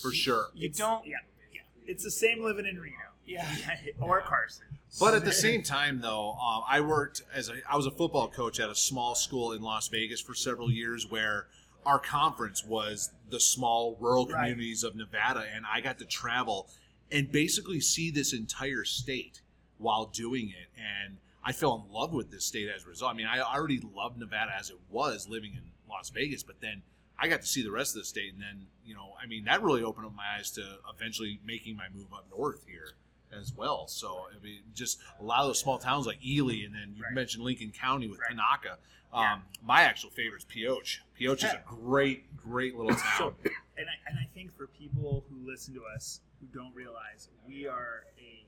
For 0.00 0.12
sure. 0.12 0.46
You 0.54 0.70
don't, 0.70 1.04
Yeah. 1.06 1.16
Yeah. 1.52 1.60
It's 1.86 2.04
the 2.04 2.10
same 2.10 2.42
living 2.42 2.64
in 2.66 2.80
Reno. 2.80 2.96
yeah. 3.26 3.46
or 4.00 4.22
Carson. 4.22 4.64
But 5.00 5.14
at 5.14 5.24
the 5.24 5.32
same 5.32 5.62
time, 5.62 6.00
though, 6.00 6.32
um, 6.32 6.62
I 6.68 6.80
worked 6.80 7.22
as 7.34 7.48
a 7.48 7.54
I 7.68 7.76
was 7.76 7.86
a 7.86 7.90
football 7.90 8.28
coach 8.28 8.60
at 8.60 8.68
a 8.68 8.74
small 8.74 9.14
school 9.14 9.52
in 9.52 9.62
Las 9.62 9.88
Vegas 9.88 10.20
for 10.20 10.34
several 10.34 10.70
years, 10.70 11.10
where 11.10 11.46
our 11.84 11.98
conference 11.98 12.64
was 12.64 13.10
the 13.28 13.40
small 13.40 13.96
rural 14.00 14.26
Right. 14.26 14.34
communities 14.50 14.84
of 14.84 14.94
Nevada, 14.94 15.46
and 15.52 15.64
I 15.66 15.80
got 15.80 15.98
to 15.98 16.04
travel 16.04 16.70
and 17.10 17.30
basically 17.30 17.80
see 17.80 18.10
this 18.10 18.32
entire 18.32 18.84
state 18.84 19.42
while 19.78 20.06
doing 20.06 20.50
it, 20.50 20.68
and 20.76 21.18
I 21.44 21.52
fell 21.52 21.84
in 21.86 21.92
love 21.92 22.12
with 22.12 22.30
this 22.30 22.44
state 22.44 22.68
as 22.68 22.84
a 22.84 22.88
result. 22.88 23.12
I 23.12 23.16
mean, 23.16 23.26
I 23.26 23.40
already 23.40 23.80
loved 23.80 24.18
Nevada 24.18 24.52
as 24.56 24.70
it 24.70 24.78
was 24.90 25.28
living 25.28 25.52
in 25.54 25.72
Las 25.88 26.10
Vegas, 26.10 26.42
but 26.42 26.60
then 26.60 26.82
I 27.18 27.28
got 27.28 27.40
to 27.42 27.46
see 27.46 27.62
the 27.62 27.70
rest 27.70 27.94
of 27.96 28.02
the 28.02 28.06
state, 28.06 28.32
and 28.32 28.42
then 28.42 28.66
you 28.84 28.94
know, 28.94 29.14
I 29.22 29.26
mean, 29.26 29.44
that 29.44 29.62
really 29.62 29.82
opened 29.82 30.06
up 30.06 30.14
my 30.14 30.36
eyes 30.38 30.50
to 30.52 30.78
eventually 30.92 31.40
making 31.44 31.76
my 31.76 31.86
move 31.94 32.12
up 32.12 32.26
north 32.30 32.64
here 32.66 32.94
as 33.38 33.52
well. 33.52 33.86
So 33.88 34.26
I 34.34 34.42
mean, 34.42 34.60
just 34.74 34.98
a 35.20 35.24
lot 35.24 35.40
of 35.40 35.48
those 35.48 35.60
small 35.60 35.78
towns 35.78 36.06
like 36.06 36.24
Ely, 36.24 36.64
and 36.64 36.74
then 36.74 36.94
you 36.96 37.02
Right. 37.04 37.12
mentioned 37.12 37.44
Lincoln 37.44 37.72
County 37.72 38.08
with 38.08 38.18
Right. 38.20 38.36
Panaca. 38.36 38.72
Um, 39.12 39.22
Yeah. 39.22 39.40
My 39.62 39.82
actual 39.82 40.10
favorite 40.10 40.38
is 40.38 40.44
Pioche. 40.44 41.00
Pioche 41.14 41.44
is 41.44 41.52
a 41.52 41.62
great, 41.66 42.36
great 42.36 42.74
little 42.76 42.94
town. 42.96 43.18
So, 43.18 43.34
and 43.76 43.86
I, 43.88 44.10
and 44.10 44.18
I 44.18 44.24
think 44.34 44.52
for 44.56 44.66
people 44.66 45.24
who 45.28 45.46
listen 45.46 45.74
to 45.74 45.84
us 45.84 46.20
who 46.40 46.46
don't 46.46 46.74
realize 46.74 47.28
we 47.46 47.66
are 47.66 48.04
a 48.18 48.44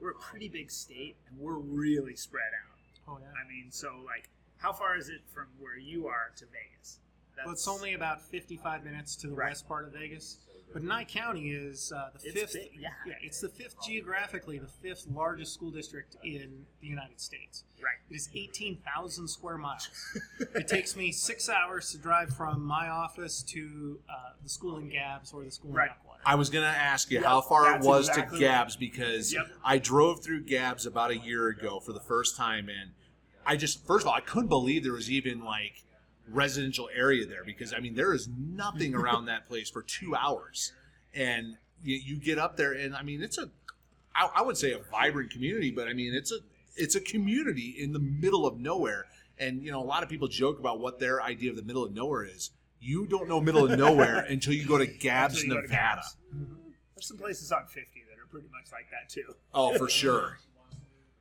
we're 0.00 0.10
a 0.10 0.14
pretty 0.18 0.48
big 0.48 0.68
state 0.70 1.16
and 1.28 1.38
we're 1.38 1.54
really 1.58 2.16
spread 2.16 2.50
out. 2.66 2.78
Oh, 3.06 3.18
yeah. 3.20 3.28
I 3.40 3.46
mean, 3.48 3.70
so 3.70 4.00
like, 4.04 4.28
how 4.58 4.72
far 4.72 4.96
is 4.96 5.08
it 5.08 5.20
from 5.32 5.46
where 5.60 5.78
you 5.78 6.08
are 6.08 6.32
to 6.36 6.44
Vegas? 6.46 6.98
That's, 7.36 7.46
Well, 7.46 7.52
it's 7.54 7.68
only 7.68 7.94
about 7.94 8.20
55 8.20 8.82
minutes 8.84 9.14
to 9.16 9.28
the 9.28 9.34
Right. 9.34 9.50
west 9.50 9.68
part 9.68 9.86
of 9.86 9.92
Vegas. 9.92 10.38
But 10.72 10.82
Nye 10.84 11.04
County 11.04 11.50
is 11.50 11.92
uh, 11.94 12.10
the 12.18 12.28
It's 12.28 12.40
fifth. 12.40 12.52
big, 12.54 12.70
yeah. 12.80 12.88
it's 13.22 13.40
the 13.40 13.48
fifth 13.48 13.76
geographically, 13.84 14.58
the 14.58 14.66
fifth 14.66 15.06
largest 15.12 15.52
school 15.54 15.70
district 15.70 16.16
in 16.24 16.64
the 16.80 16.86
United 16.86 17.20
States. 17.20 17.64
Right. 17.82 17.92
It 18.10 18.14
is 18.16 18.28
18,000 18.34 19.28
square 19.28 19.58
miles. 19.58 19.88
it 20.54 20.68
takes 20.68 20.96
me 20.96 21.12
six 21.12 21.48
hours 21.48 21.90
to 21.92 21.98
drive 21.98 22.34
from 22.36 22.64
my 22.64 22.88
office 22.88 23.42
to 23.44 23.98
uh, 24.08 24.12
the 24.42 24.48
school 24.48 24.78
in 24.78 24.88
Gabbs 24.88 25.32
or 25.32 25.44
the 25.44 25.50
school 25.50 25.72
Right. 25.72 25.90
in 25.90 25.96
Duckwater. 25.96 26.20
I 26.24 26.36
was 26.36 26.50
going 26.50 26.64
to 26.64 26.78
ask 26.78 27.10
you 27.10 27.18
Yep, 27.18 27.26
how 27.26 27.40
far 27.40 27.66
it 27.66 27.72
that's 27.74 27.86
was 27.86 28.08
exactly 28.08 28.38
to 28.38 28.44
right. 28.46 28.52
Gabbs 28.52 28.76
because 28.76 29.32
Yep. 29.32 29.46
I 29.64 29.78
drove 29.78 30.22
through 30.22 30.44
Gabbs 30.44 30.86
about 30.86 31.10
a 31.10 31.18
year 31.18 31.48
ago 31.48 31.80
for 31.80 31.92
the 31.92 32.00
first 32.00 32.36
time, 32.36 32.68
and 32.68 32.90
I 33.44 33.56
just 33.56 33.84
first 33.86 34.04
of 34.04 34.08
all 34.08 34.14
I 34.14 34.20
couldn't 34.20 34.48
believe 34.48 34.84
there 34.84 34.92
was 34.92 35.10
even 35.10 35.44
like 35.44 35.82
residential 36.28 36.88
area 36.94 37.26
there 37.26 37.44
because 37.44 37.72
I 37.74 37.80
mean 37.80 37.94
there 37.94 38.14
is 38.14 38.28
nothing 38.28 38.94
around 39.00 39.26
that 39.26 39.48
place 39.48 39.70
for 39.70 39.82
two 39.82 40.14
hours, 40.14 40.72
and 41.14 41.56
you, 41.82 41.96
you 41.96 42.16
get 42.16 42.38
up 42.38 42.56
there 42.56 42.72
and 42.72 42.94
I 42.94 43.02
mean 43.02 43.22
it's 43.22 43.38
a 43.38 43.50
I, 44.14 44.28
I 44.36 44.42
would 44.42 44.56
say 44.56 44.72
a 44.72 44.78
vibrant 44.78 45.30
community, 45.30 45.70
but 45.70 45.88
I 45.88 45.92
mean 45.92 46.14
it's 46.14 46.32
a 46.32 46.38
it's 46.76 46.94
a 46.94 47.00
community 47.00 47.74
in 47.78 47.92
the 47.92 47.98
middle 47.98 48.46
of 48.46 48.58
nowhere, 48.58 49.06
and 49.38 49.62
you 49.62 49.70
know 49.70 49.82
a 49.82 49.84
lot 49.84 50.02
of 50.02 50.08
people 50.08 50.28
joke 50.28 50.58
about 50.58 50.80
what 50.80 50.98
their 50.98 51.22
idea 51.22 51.50
of 51.50 51.56
the 51.56 51.62
middle 51.62 51.84
of 51.84 51.92
nowhere 51.92 52.24
is. 52.24 52.50
You 52.80 53.06
don't 53.06 53.28
know 53.28 53.40
middle 53.40 53.70
of 53.70 53.78
nowhere 53.78 54.18
until 54.28 54.54
you 54.54 54.66
go 54.66 54.76
to 54.76 54.86
Gabbs, 54.86 55.34
Until 55.34 55.48
you 55.48 55.54
go 55.54 55.66
to 55.66 55.68
Nevada. 55.68 56.02
There's 56.94 57.06
some 57.06 57.16
places 57.16 57.52
on 57.52 57.66
50 57.66 57.80
that 58.10 58.20
are 58.20 58.26
pretty 58.26 58.48
much 58.48 58.72
like 58.72 58.86
that 58.90 59.08
too. 59.08 59.34
Oh, 59.54 59.76
for 59.78 59.88
sure. 59.88 60.38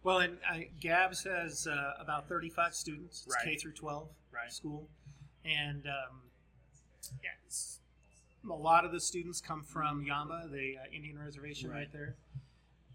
Well, 0.03 0.19
and 0.19 0.37
uh, 0.49 0.57
Gabbs 0.79 1.23
has 1.25 1.67
uh, 1.67 1.93
about 1.99 2.27
35 2.27 2.73
students. 2.73 3.23
It's 3.25 3.35
Right. 3.35 3.53
K 3.53 3.55
through 3.57 3.73
12 3.73 4.07
Right. 4.31 4.51
school, 4.51 4.87
and 5.45 5.85
um, 5.85 6.21
yeah, 7.23 7.29
a 8.49 8.53
lot 8.53 8.85
of 8.85 8.91
the 8.91 8.99
students 8.99 9.41
come 9.41 9.61
from 9.63 10.03
Yomba, 10.05 10.49
the 10.51 10.77
uh, 10.77 10.85
Indian 10.91 11.19
reservation 11.19 11.69
right, 11.69 11.79
Right. 11.79 11.91
there. 11.91 12.15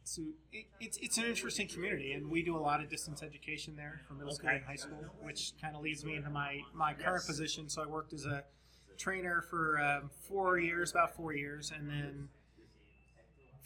So 0.03 0.23
it, 0.53 0.67
it's 0.81 0.97
it's 0.99 1.19
an 1.19 1.25
interesting 1.25 1.67
community, 1.69 2.13
and 2.13 2.31
we 2.31 2.43
do 2.43 2.57
a 2.57 2.59
lot 2.61 2.81
of 2.81 2.89
distance 2.89 3.23
education 3.23 3.75
there 3.77 4.01
for 4.07 4.15
middle 4.15 4.33
school 4.35 4.49
Okay. 4.49 4.57
and 4.59 4.65
high 4.65 4.77
school, 4.77 5.05
which 5.21 5.53
kind 5.61 5.75
of 5.77 5.83
leads 5.83 6.05
me 6.05 6.15
into 6.17 6.31
my 6.31 6.61
my 6.73 6.95
current 6.95 7.23
Yes. 7.23 7.27
position. 7.27 7.69
So 7.69 7.83
I 7.83 7.87
worked 7.87 8.13
as 8.13 8.25
a 8.25 8.45
trainer 8.97 9.43
for 9.43 9.81
um, 9.81 10.11
four 10.29 10.59
years, 10.59 10.91
about 10.93 11.15
four 11.17 11.35
years, 11.35 11.73
and 11.77 11.89
then 11.91 12.29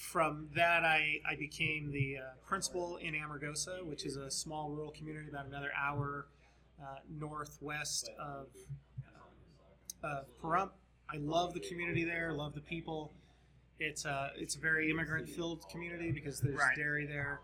from 0.01 0.49
that, 0.57 0.83
I, 0.83 1.21
I 1.29 1.35
became 1.37 1.93
the 1.93 2.17
uh, 2.17 2.21
principal 2.47 2.97
in 2.97 3.13
Amargosa, 3.15 3.85
which 3.85 4.07
is 4.07 4.17
a 4.17 4.31
small 4.31 4.71
rural 4.71 4.91
community 4.93 5.29
about 5.29 5.45
another 5.47 5.71
hour 5.79 6.27
uh, 6.83 6.97
northwest 7.19 8.11
of, 8.19 8.47
uh, 10.03 10.23
Pahrump. 10.43 10.71
I 11.13 11.19
love 11.19 11.53
the 11.53 11.61
community 11.61 12.05
there, 12.05 12.33
love 12.33 12.55
the 12.55 12.63
people. 12.63 13.13
It's 13.79 14.07
a, 14.07 14.31
it's 14.37 14.55
a 14.57 14.59
very 14.59 14.91
immigrant 14.91 15.29
filled 15.29 15.69
community 15.69 16.11
because 16.13 16.41
there's 16.41 16.57
Right. 16.57 16.75
dairy 16.77 17.05
there. 17.05 17.41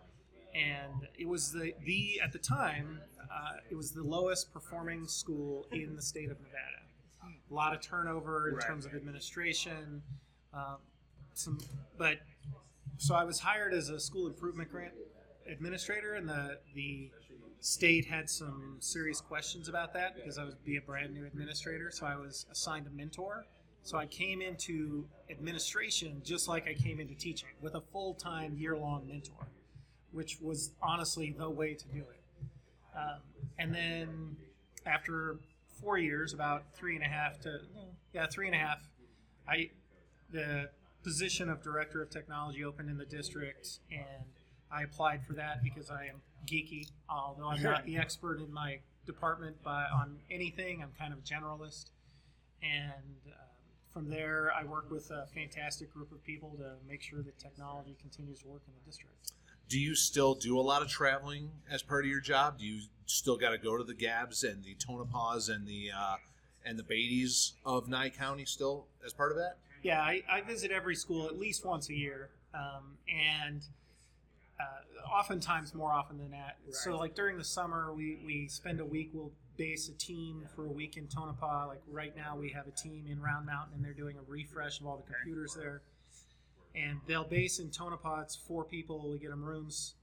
And 0.54 1.06
it 1.18 1.28
was 1.28 1.52
the, 1.52 1.74
the 1.84 2.22
at 2.24 2.32
the 2.32 2.38
time, 2.38 3.00
uh, 3.30 3.56
it 3.70 3.74
was 3.74 3.90
the 3.92 4.02
lowest 4.02 4.50
performing 4.54 5.06
school 5.06 5.66
in 5.72 5.94
the 5.94 6.00
state 6.00 6.30
of 6.30 6.38
Nevada. 6.40 6.86
A 7.50 7.54
lot 7.54 7.74
of 7.74 7.82
turnover 7.82 8.48
in 8.48 8.54
Right. 8.54 8.66
terms 8.66 8.86
of 8.86 8.94
administration. 8.94 10.02
Um, 10.54 10.76
some, 11.34 11.58
but 11.98 12.20
so 12.98 13.14
I 13.14 13.24
was 13.24 13.40
hired 13.40 13.74
as 13.74 13.88
a 13.88 14.00
school 14.00 14.26
improvement 14.26 14.70
grant 14.70 14.92
administrator, 15.50 16.14
and 16.14 16.28
the 16.28 16.58
the 16.74 17.10
state 17.60 18.04
had 18.04 18.28
some 18.28 18.76
serious 18.80 19.20
questions 19.20 19.68
about 19.68 19.92
that 19.94 20.14
because 20.14 20.38
I 20.38 20.44
was 20.44 20.54
be 20.54 20.76
a 20.76 20.80
brand 20.80 21.14
new 21.14 21.26
administrator. 21.26 21.90
So 21.90 22.06
I 22.06 22.16
was 22.16 22.46
assigned 22.50 22.86
a 22.86 22.90
mentor. 22.90 23.46
So 23.82 23.98
I 23.98 24.06
came 24.06 24.42
into 24.42 25.06
administration 25.30 26.20
just 26.24 26.48
like 26.48 26.68
I 26.68 26.74
came 26.74 27.00
into 27.00 27.14
teaching 27.14 27.50
with 27.60 27.74
a 27.74 27.80
full 27.80 28.14
time 28.14 28.56
year 28.56 28.76
long 28.76 29.06
mentor, 29.08 29.48
which 30.12 30.38
was 30.40 30.72
honestly 30.82 31.34
the 31.36 31.48
way 31.48 31.74
to 31.74 31.84
do 31.88 31.98
it. 31.98 32.20
Um, 32.96 33.20
and 33.58 33.74
then 33.74 34.36
after 34.86 35.36
four 35.80 35.98
years, 35.98 36.32
about 36.32 36.64
three 36.74 36.96
and 36.96 37.04
a 37.04 37.08
half 37.08 37.40
to 37.40 37.60
yeah 38.12 38.26
three 38.26 38.46
and 38.46 38.54
a 38.54 38.58
half, 38.58 38.88
I 39.48 39.70
the 40.32 40.68
position 41.06 41.48
of 41.48 41.62
director 41.62 42.02
of 42.02 42.10
technology 42.10 42.64
opened 42.64 42.90
in 42.90 42.98
the 42.98 43.04
district, 43.04 43.78
and 43.92 44.26
I 44.72 44.82
applied 44.82 45.24
for 45.24 45.34
that 45.34 45.62
because 45.62 45.88
I 45.88 46.06
am 46.06 46.20
geeky. 46.46 46.88
Although 47.08 47.46
I'm 47.46 47.62
not 47.62 47.86
the 47.86 47.96
expert 48.04 48.40
in 48.40 48.52
my 48.52 48.80
department 49.06 49.62
by 49.62 49.84
on 49.84 50.16
anything, 50.32 50.82
I'm 50.82 50.90
kind 50.98 51.12
of 51.12 51.20
a 51.20 51.22
generalist. 51.22 51.90
And 52.60 53.20
um, 53.28 53.32
from 53.92 54.10
there, 54.10 54.50
I 54.52 54.64
work 54.64 54.90
with 54.90 55.12
a 55.12 55.28
fantastic 55.32 55.94
group 55.94 56.10
of 56.10 56.24
people 56.24 56.56
to 56.58 56.72
make 56.88 57.02
sure 57.02 57.22
that 57.22 57.38
technology 57.38 57.96
continues 58.00 58.40
to 58.40 58.48
work 58.48 58.62
in 58.66 58.74
the 58.74 58.84
district. 58.84 59.30
Do 59.68 59.78
you 59.78 59.94
still 59.94 60.34
do 60.34 60.58
a 60.58 60.60
lot 60.60 60.82
of 60.82 60.88
traveling 60.88 61.50
as 61.70 61.84
part 61.84 62.04
of 62.04 62.10
your 62.10 62.20
job? 62.20 62.58
Do 62.58 62.66
you 62.66 62.80
still 63.06 63.36
got 63.36 63.50
to 63.50 63.58
go 63.58 63.76
to 63.76 63.84
the 63.84 63.94
Gabbs 63.94 64.42
and 64.42 64.64
the 64.64 64.74
Tonopahs 64.74 65.54
and 65.54 65.68
the 65.68 65.90
uh, 65.96 66.16
and 66.64 66.76
the 66.76 66.82
Beatties 66.82 67.52
of 67.64 67.88
Nye 67.88 68.10
County 68.10 68.44
still 68.44 68.86
as 69.04 69.12
part 69.12 69.30
of 69.30 69.38
that? 69.38 69.58
Yeah, 69.86 70.00
I, 70.00 70.20
I 70.28 70.40
visit 70.40 70.72
every 70.72 70.96
school 70.96 71.26
at 71.26 71.38
least 71.38 71.64
once 71.64 71.90
a 71.90 71.94
year, 71.94 72.30
um, 72.52 72.98
and 73.08 73.62
uh, 74.58 75.08
oftentimes 75.08 75.76
more 75.76 75.92
often 75.92 76.18
than 76.18 76.32
that. 76.32 76.56
So, 76.72 76.96
like 76.96 77.14
during 77.14 77.38
the 77.38 77.44
summer, 77.44 77.94
we, 77.94 78.18
we 78.26 78.48
spend 78.48 78.80
a 78.80 78.84
week. 78.84 79.10
We'll 79.12 79.30
base 79.56 79.88
a 79.88 79.92
team 79.92 80.44
for 80.56 80.64
a 80.66 80.72
week 80.72 80.96
in 80.96 81.06
Tonopah. 81.06 81.68
Like 81.68 81.82
right 81.88 82.16
now, 82.16 82.36
we 82.36 82.48
have 82.50 82.66
a 82.66 82.72
team 82.72 83.04
in 83.08 83.20
Round 83.20 83.46
Mountain, 83.46 83.74
and 83.76 83.84
they're 83.84 83.92
doing 83.92 84.16
a 84.16 84.28
refresh 84.28 84.80
of 84.80 84.88
all 84.88 84.96
the 84.96 85.12
computers 85.12 85.54
there. 85.54 85.82
And 86.74 86.98
they'll 87.06 87.22
base 87.22 87.60
in 87.60 87.70
Tonopah. 87.70 88.22
It's 88.22 88.34
four 88.34 88.64
people. 88.64 89.08
We 89.08 89.20
get 89.20 89.30
them 89.30 89.44
rooms, 89.44 89.94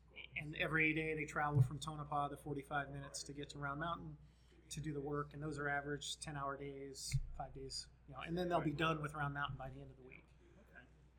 and 0.42 0.56
every 0.62 0.94
day 0.94 1.14
they 1.14 1.26
travel 1.26 1.62
from 1.62 1.78
Tonopah 1.80 2.30
the 2.30 2.38
45 2.38 2.90
minutes 2.90 3.22
to 3.24 3.34
get 3.34 3.50
to 3.50 3.58
Round 3.58 3.82
Mountain 3.82 4.16
to 4.70 4.80
do 4.80 4.94
the 4.94 5.02
work. 5.02 5.32
And 5.34 5.44
those 5.44 5.60
are 5.60 5.68
average 5.68 6.16
10-hour 6.26 6.56
days, 6.56 7.14
five 7.38 7.54
days. 7.54 7.88
You 8.08 8.14
know, 8.16 8.20
and 8.28 8.38
then 8.38 8.50
they'll 8.50 8.62
be 8.62 8.72
done 8.72 9.02
with 9.02 9.14
Round 9.16 9.34
Mountain 9.34 9.56
by 9.58 9.66
the 9.70 9.80
end 9.82 9.90
of 9.92 9.98
the 9.98 10.04
week. 10.10 10.24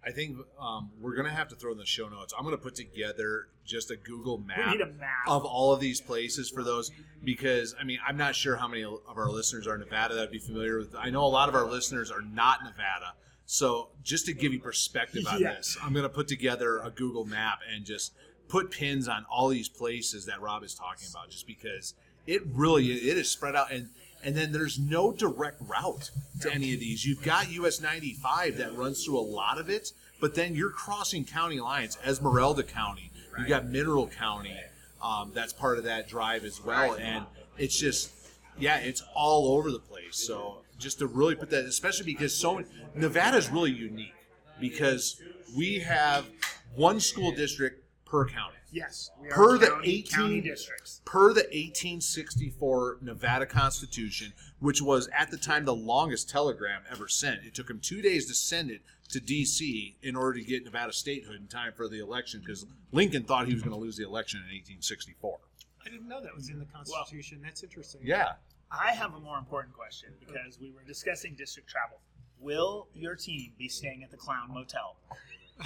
I 0.06 0.10
think 0.10 0.36
um, 0.60 0.90
we're 1.00 1.14
gonna 1.14 1.30
have 1.30 1.48
to 1.48 1.56
throw 1.56 1.72
in 1.72 1.78
the 1.78 1.86
show 1.86 2.08
notes. 2.10 2.34
I'm 2.36 2.44
gonna 2.44 2.58
put 2.58 2.74
together 2.74 3.48
just 3.64 3.90
a 3.90 3.96
Google 3.96 4.36
map 4.36 4.74
a 4.74 4.84
map. 4.86 5.26
of 5.26 5.46
all 5.46 5.72
of 5.72 5.80
these 5.80 5.98
places 6.02 6.50
for 6.50 6.62
those 6.62 6.90
because 7.24 7.74
I 7.80 7.84
mean 7.84 7.98
I'm 8.06 8.18
not 8.18 8.34
sure 8.34 8.56
how 8.56 8.68
many 8.68 8.84
of 8.84 8.98
our 9.16 9.30
listeners 9.30 9.66
are 9.66 9.74
in 9.76 9.80
Nevada 9.80 10.14
that'd 10.14 10.30
be 10.30 10.38
familiar 10.38 10.76
with. 10.78 10.94
I 10.94 11.08
know 11.08 11.24
a 11.24 11.26
lot 11.28 11.48
of 11.48 11.54
our 11.54 11.64
listeners 11.64 12.10
are 12.10 12.20
not 12.20 12.62
Nevada, 12.64 13.14
so 13.46 13.88
just 14.02 14.26
to 14.26 14.34
give 14.34 14.52
you 14.52 14.60
perspective 14.60 15.24
on 15.26 15.40
Yeah. 15.40 15.54
this, 15.54 15.78
I'm 15.82 15.94
gonna 15.94 16.10
put 16.10 16.28
together 16.28 16.80
a 16.80 16.90
Google 16.90 17.24
map 17.24 17.60
and 17.74 17.86
just 17.86 18.12
put 18.48 18.70
pins 18.70 19.08
on 19.08 19.24
all 19.30 19.48
these 19.48 19.70
places 19.70 20.26
that 20.26 20.38
Rob 20.42 20.62
is 20.64 20.74
talking 20.74 21.08
about, 21.10 21.30
just 21.30 21.46
because 21.46 21.94
it 22.26 22.42
really 22.52 22.88
it 22.92 23.16
is 23.16 23.30
spread 23.30 23.56
out 23.56 23.72
and. 23.72 23.88
And 24.24 24.34
then 24.34 24.52
there's 24.52 24.78
no 24.78 25.12
direct 25.12 25.60
route 25.60 26.10
to 26.40 26.52
any 26.52 26.72
of 26.72 26.80
these. 26.80 27.04
You've 27.04 27.22
got 27.22 27.50
US 27.50 27.80
95 27.80 28.56
that 28.56 28.74
runs 28.74 29.04
through 29.04 29.18
a 29.18 29.20
lot 29.20 29.58
of 29.58 29.68
it, 29.68 29.92
but 30.20 30.34
then 30.34 30.54
you're 30.54 30.70
crossing 30.70 31.24
county 31.24 31.60
lines, 31.60 31.98
Esmeralda 32.04 32.62
County, 32.62 33.10
You've 33.38 33.48
got 33.48 33.66
Mineral 33.66 34.06
County, 34.06 34.56
um, 35.02 35.32
that's 35.34 35.52
part 35.52 35.78
of 35.78 35.84
that 35.84 36.08
drive 36.08 36.44
as 36.44 36.64
well. 36.64 36.94
And 36.94 37.26
it's 37.58 37.78
just, 37.78 38.10
yeah, 38.58 38.78
it's 38.78 39.02
all 39.14 39.56
over 39.58 39.70
the 39.70 39.78
place. 39.78 40.16
So 40.16 40.58
just 40.78 41.00
to 41.00 41.06
really 41.06 41.34
put 41.34 41.50
that, 41.50 41.64
especially 41.64 42.06
because 42.06 42.34
so 42.34 42.62
Nevada 42.94 43.36
is 43.36 43.50
really 43.50 43.72
unique 43.72 44.14
because 44.60 45.20
we 45.56 45.80
have 45.80 46.26
one 46.74 47.00
school 47.00 47.32
district 47.32 47.83
per 48.04 48.26
county. 48.26 48.56
yes. 48.70 49.10
We 49.20 49.28
are 49.28 49.32
Per 49.32 49.58
the 49.58 49.66
county, 49.68 49.88
18 49.88 50.06
county 50.06 50.40
districts. 50.40 51.00
Per 51.04 51.32
the 51.32 51.42
1864 51.42 52.98
Nevada 53.00 53.46
Constitution, 53.46 54.32
which 54.60 54.80
was 54.82 55.08
at 55.08 55.30
the 55.30 55.36
time 55.36 55.64
the 55.64 55.74
longest 55.74 56.28
telegram 56.28 56.82
ever 56.90 57.08
sent. 57.08 57.44
It 57.44 57.54
took 57.54 57.68
him 57.70 57.80
two 57.80 58.02
days 58.02 58.26
to 58.26 58.34
send 58.34 58.70
it 58.70 58.82
to 59.10 59.20
D.C. 59.20 59.96
in 60.02 60.16
order 60.16 60.38
to 60.38 60.44
get 60.44 60.64
Nevada 60.64 60.92
statehood 60.92 61.36
in 61.36 61.46
time 61.46 61.72
for 61.74 61.88
the 61.88 62.00
election 62.00 62.40
because 62.40 62.66
Lincoln 62.92 63.24
thought 63.24 63.46
he 63.46 63.54
was 63.54 63.62
going 63.62 63.74
to 63.74 63.80
lose 63.80 63.96
the 63.96 64.04
election 64.04 64.38
in 64.40 64.44
1864. 64.46 65.38
I 65.84 65.90
didn't 65.90 66.08
know 66.08 66.22
that 66.22 66.34
was 66.34 66.48
in 66.48 66.58
the 66.58 66.64
Constitution. 66.66 67.40
That's 67.42 67.62
interesting. 67.62 68.00
Yeah. 68.04 68.32
I 68.70 68.92
have 68.92 69.14
a 69.14 69.20
more 69.20 69.38
important 69.38 69.74
question 69.74 70.10
because 70.18 70.58
we 70.60 70.70
were 70.70 70.82
discussing 70.86 71.34
district 71.34 71.68
travel. 71.68 71.98
Will 72.40 72.88
your 72.94 73.14
team 73.14 73.52
be 73.58 73.68
staying 73.68 74.02
at 74.02 74.10
the 74.10 74.16
Clown 74.16 74.52
Motel 74.52 74.96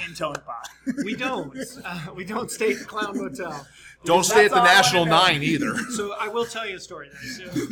in 0.07 0.15
Tonopah? 0.15 0.63
We 1.05 1.15
don't. 1.17 1.57
Uh, 1.85 2.01
we 2.15 2.25
don't 2.25 2.51
stay 2.51 2.73
at 2.73 2.79
the 2.81 2.85
Clown 2.85 3.17
Motel. 3.17 3.67
Don't 4.05 4.25
stay 4.25 4.45
at 4.47 4.51
the 4.51 4.63
National. 4.63 5.05
Nine 5.07 5.43
either. 5.43 5.75
So 5.91 6.15
I 6.19 6.29
will 6.29 6.47
tell 6.47 6.67
you 6.69 6.77
a 6.77 6.81
story. 6.81 7.09
Though. 7.13 7.51
So 7.61 7.67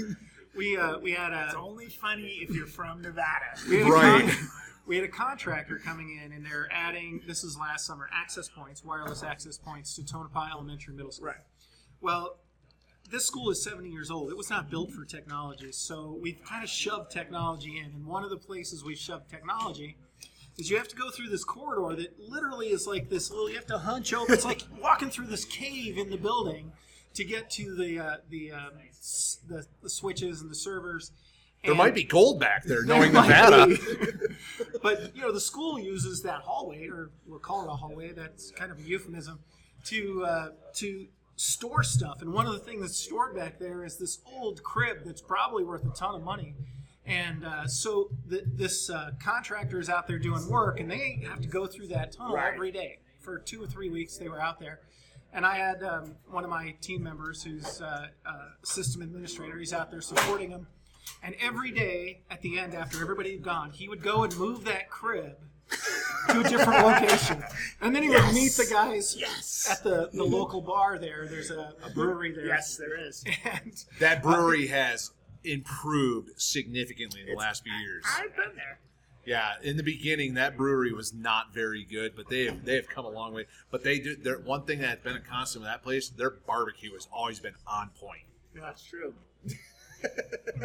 we 0.57 0.77
uh, 0.77 0.99
we 0.99 1.13
had 1.13 1.33
It's 1.33 1.55
a 1.55 1.59
only 1.59 1.87
funny 1.89 2.41
if 2.43 2.51
you're 2.55 2.67
from 2.67 3.03
Nevada. 3.03 3.47
we 3.69 3.77
had 3.79 3.87
a 3.87 3.91
Right. 3.91 4.29
con- 4.29 4.49
we 4.87 4.97
had 4.97 5.05
a 5.05 5.09
contractor 5.09 5.79
coming 5.85 6.21
in, 6.23 6.33
and 6.33 6.45
they're 6.45 6.69
adding. 6.73 7.23
This 7.27 7.43
is 7.45 7.57
last 7.59 7.87
summer. 7.87 8.09
Access 8.13 8.49
points, 8.49 8.85
wireless 8.85 9.23
access 9.23 9.59
points 9.59 9.95
to 9.97 10.05
Tonopah 10.05 10.49
Elementary 10.53 10.91
and 10.93 10.97
Middle 10.97 11.13
School. 11.13 11.27
Right. 11.29 11.37
Well, 12.01 12.39
this 13.11 13.27
school 13.27 13.51
is 13.51 13.63
70 13.65 13.89
years 13.91 14.11
old. 14.11 14.31
It 14.31 14.37
was 14.37 14.51
not 14.51 14.71
built 14.71 14.91
for 14.93 15.05
technology, 15.05 15.73
so 15.73 16.19
we've 16.21 16.41
kind 16.45 16.63
of 16.63 16.69
shoved 16.71 17.11
technology 17.11 17.79
in. 17.79 17.87
And 17.93 18.05
one 18.07 18.23
of 18.25 18.31
the 18.31 18.37
places 18.37 18.85
we've 18.85 18.99
shoved 18.99 19.29
technology 19.31 19.97
is 20.59 20.71
you 20.71 20.77
have 20.79 20.89
to 20.89 20.97
go 20.97 21.11
through 21.11 21.29
this 21.29 21.45
corridor 21.45 21.97
that 22.01 22.19
literally 22.19 22.69
is 22.69 22.87
like 22.87 23.09
this 23.11 23.31
little. 23.31 23.49
You 23.51 23.57
have 23.57 23.67
to 23.67 23.79
hunch 23.79 24.13
over. 24.15 24.33
It's 24.33 24.45
like 24.45 24.63
walking 24.81 25.11
through 25.11 25.27
this 25.27 25.45
cave 25.45 25.99
in 25.99 26.11
the 26.11 26.17
building 26.17 26.73
to 27.15 27.25
get 27.25 27.51
to 27.51 27.75
the 27.75 27.99
uh, 27.99 28.17
the, 28.31 28.53
um, 28.53 28.71
s- 28.91 29.39
the 29.49 29.67
the 29.83 29.91
switches 29.91 30.41
and 30.41 30.51
the 30.51 30.55
servers. 30.55 31.13
There 31.63 31.73
And- 31.73 31.79
might 31.79 31.95
be 31.95 32.05
gold 32.05 32.39
back 32.41 32.65
there, 32.65 32.85
knowing 32.85 33.13
might 33.13 33.29
Nevada. 33.29 33.67
be. 33.67 33.77
but 34.83 35.15
you 35.17 35.23
know, 35.23 35.33
the 35.33 35.41
school 35.41 35.79
uses 35.79 36.23
that 36.23 36.43
hallway, 36.43 36.87
or 36.89 37.11
we'll 37.27 37.39
call 37.39 37.65
it 37.65 37.69
a 37.69 37.77
hallway. 37.77 38.13
That's 38.13 38.51
kind 38.53 38.71
of 38.71 38.79
a 38.79 38.83
euphemism 38.83 39.41
to 39.87 40.25
uh, 40.25 40.49
to 40.75 41.07
store 41.37 41.83
stuff. 41.83 42.23
And 42.23 42.33
one 42.33 42.47
of 42.47 42.53
the 42.55 42.59
things 42.61 42.81
that's 42.81 42.97
stored 42.97 43.35
back 43.37 43.59
there 43.59 43.85
is 43.85 43.99
this 43.99 44.21
old 44.35 44.63
crib 44.63 44.99
that's 45.05 45.21
probably 45.21 45.65
worth 45.65 45.85
a 45.85 45.91
ton 45.95 46.15
of 46.15 46.23
money. 46.23 46.55
And 47.07 47.45
uh, 47.45 47.67
so 47.69 48.11
th 48.29 48.43
this 48.47 48.91
uh, 48.91 49.13
contractor 49.23 49.79
is 49.79 49.89
out 49.89 50.07
there 50.09 50.19
doing 50.19 50.49
work, 50.49 50.81
and 50.81 50.91
they 50.91 51.25
have 51.29 51.41
to 51.41 51.49
go 51.49 51.67
through 51.67 51.89
that 51.89 52.13
tunnel 52.13 52.35
Right. 52.37 52.53
every 52.55 52.73
day 52.73 52.99
for 53.21 53.39
two 53.39 53.63
or 53.63 53.67
three 53.67 53.91
weeks. 53.91 54.17
They 54.17 54.29
were 54.29 54.41
out 54.41 54.59
there. 54.59 54.81
And 55.33 55.45
I 55.47 55.57
had 55.57 55.83
um, 55.83 56.17
one 56.31 56.45
of 56.45 56.51
my 56.51 56.75
team 56.81 57.03
members 57.03 57.43
who's 57.43 57.81
uh, 57.81 58.09
uh, 58.27 58.33
system 58.65 59.03
administrator. 59.03 59.59
He's 59.59 59.73
out 59.73 59.91
there 59.91 60.01
supporting 60.01 60.51
them. 60.51 60.67
And 61.23 61.35
every 61.41 61.71
day 61.71 62.23
at 62.31 62.41
the 62.43 62.59
end, 62.59 62.75
after 62.75 63.01
everybody 63.01 63.33
had 63.33 63.43
gone, 63.43 63.71
he 63.71 63.89
would 63.89 64.03
go 64.03 64.25
and 64.25 64.37
move 64.37 64.65
that 64.65 64.89
crib 64.89 65.37
to 66.31 66.41
a 66.41 66.43
different 66.49 66.85
location. 66.85 67.45
And 67.81 67.95
then 67.95 68.03
he 68.03 68.09
would 68.09 68.33
meet 68.33 68.53
the 68.53 68.67
guys 68.71 69.17
at 69.71 69.83
the, 69.85 70.11
the 70.13 70.25
local 70.25 70.61
bar 70.63 70.99
there. 70.99 71.27
There's 71.29 71.51
a, 71.51 71.75
a 71.85 71.91
brewery 71.91 72.33
there. 72.33 72.47
Yes, 72.47 72.77
there 72.77 72.99
is. 72.99 73.23
And 73.45 73.85
That 74.01 74.23
brewery 74.23 74.67
has 74.69 75.11
improved 75.47 76.31
significantly 76.41 77.21
in 77.23 77.27
the 77.29 77.35
last 77.35 77.63
few 77.65 77.73
years. 77.73 78.05
I've 78.19 78.35
been 78.37 78.55
there. 78.57 78.79
Yeah, 79.25 79.55
in 79.63 79.77
the 79.77 79.83
beginning, 79.83 80.35
that 80.35 80.57
brewery 80.57 80.93
was 80.93 81.13
not 81.13 81.53
very 81.53 81.83
good, 81.85 82.15
but 82.15 82.29
they 82.29 82.45
have 82.45 82.65
they 82.65 82.77
have 82.77 82.89
come 82.89 83.05
a 83.05 83.11
long 83.11 83.35
way. 83.35 83.47
But 83.73 83.83
they 83.83 83.99
do. 83.99 84.15
They're, 84.15 84.39
one 84.39 84.63
thing 84.63 84.79
that's 84.79 85.03
been 85.03 85.17
a 85.17 85.21
constant 85.21 85.63
with 85.63 85.71
that 85.73 85.83
place, 85.83 86.09
their 86.11 86.31
barbecue 86.31 86.93
has 86.93 87.09
always 87.13 87.41
been 87.41 87.55
on 87.67 87.91
point. 88.01 88.23
Yeah, 88.55 88.61
That's 88.63 88.85
true. 88.85 89.15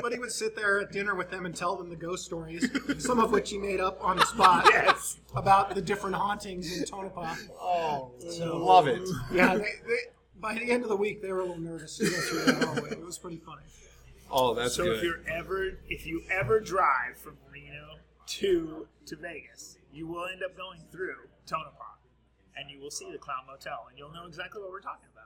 but 0.01 0.11
he 0.11 0.19
would 0.19 0.31
sit 0.31 0.55
there 0.55 0.81
at 0.81 0.91
dinner 0.91 1.15
with 1.15 1.31
them 1.31 1.45
and 1.47 1.55
tell 1.55 1.75
them 1.75 1.89
the 1.89 1.95
ghost 1.95 2.25
stories, 2.25 2.69
some 3.03 3.19
of 3.19 3.31
which 3.31 3.49
he 3.49 3.57
made 3.57 3.79
up 3.79 3.97
on 4.03 4.17
the 4.17 4.25
spot 4.25 4.65
Yes. 4.71 5.17
about 5.35 5.73
the 5.73 5.81
different 5.81 6.15
hauntings 6.15 6.77
in 6.77 6.85
Tonopah. 6.85 7.35
Oh, 7.59 8.11
So- 8.29 8.57
love 8.57 8.87
it. 8.87 9.01
Yeah, 9.33 9.55
they, 9.55 9.61
they, 9.63 9.97
by 10.39 10.53
the 10.53 10.69
end 10.69 10.83
of 10.83 10.89
the 10.89 10.95
week, 10.97 11.21
they 11.21 11.31
were 11.31 11.39
a 11.39 11.45
little 11.45 11.59
nervous 11.59 11.97
to 11.97 12.03
go 12.03 12.11
through 12.11 12.43
that 12.45 12.63
hallway. 12.63 12.91
It 12.91 13.05
was 13.05 13.17
pretty 13.17 13.37
funny. 13.37 13.63
Oh, 14.31 14.53
that's 14.53 14.75
So 14.75 14.83
good. 14.85 14.97
if 14.97 15.03
you're 15.03 15.21
ever 15.27 15.77
if 15.89 16.05
you 16.05 16.23
ever 16.31 16.59
drive 16.59 17.17
from 17.17 17.37
Reno 17.51 17.97
to 18.27 18.87
to 19.05 19.15
Vegas, 19.17 19.77
you 19.93 20.07
will 20.07 20.25
end 20.25 20.41
up 20.43 20.55
going 20.55 20.79
through 20.91 21.15
Tonopah, 21.45 21.97
and 22.55 22.69
you 22.69 22.79
will 22.79 22.91
see 22.91 23.11
the 23.11 23.17
Clown 23.17 23.43
Motel, 23.47 23.87
and 23.89 23.97
you'll 23.97 24.11
know 24.13 24.25
exactly 24.27 24.61
what 24.61 24.71
we're 24.71 24.79
talking 24.81 25.07
about. 25.11 25.17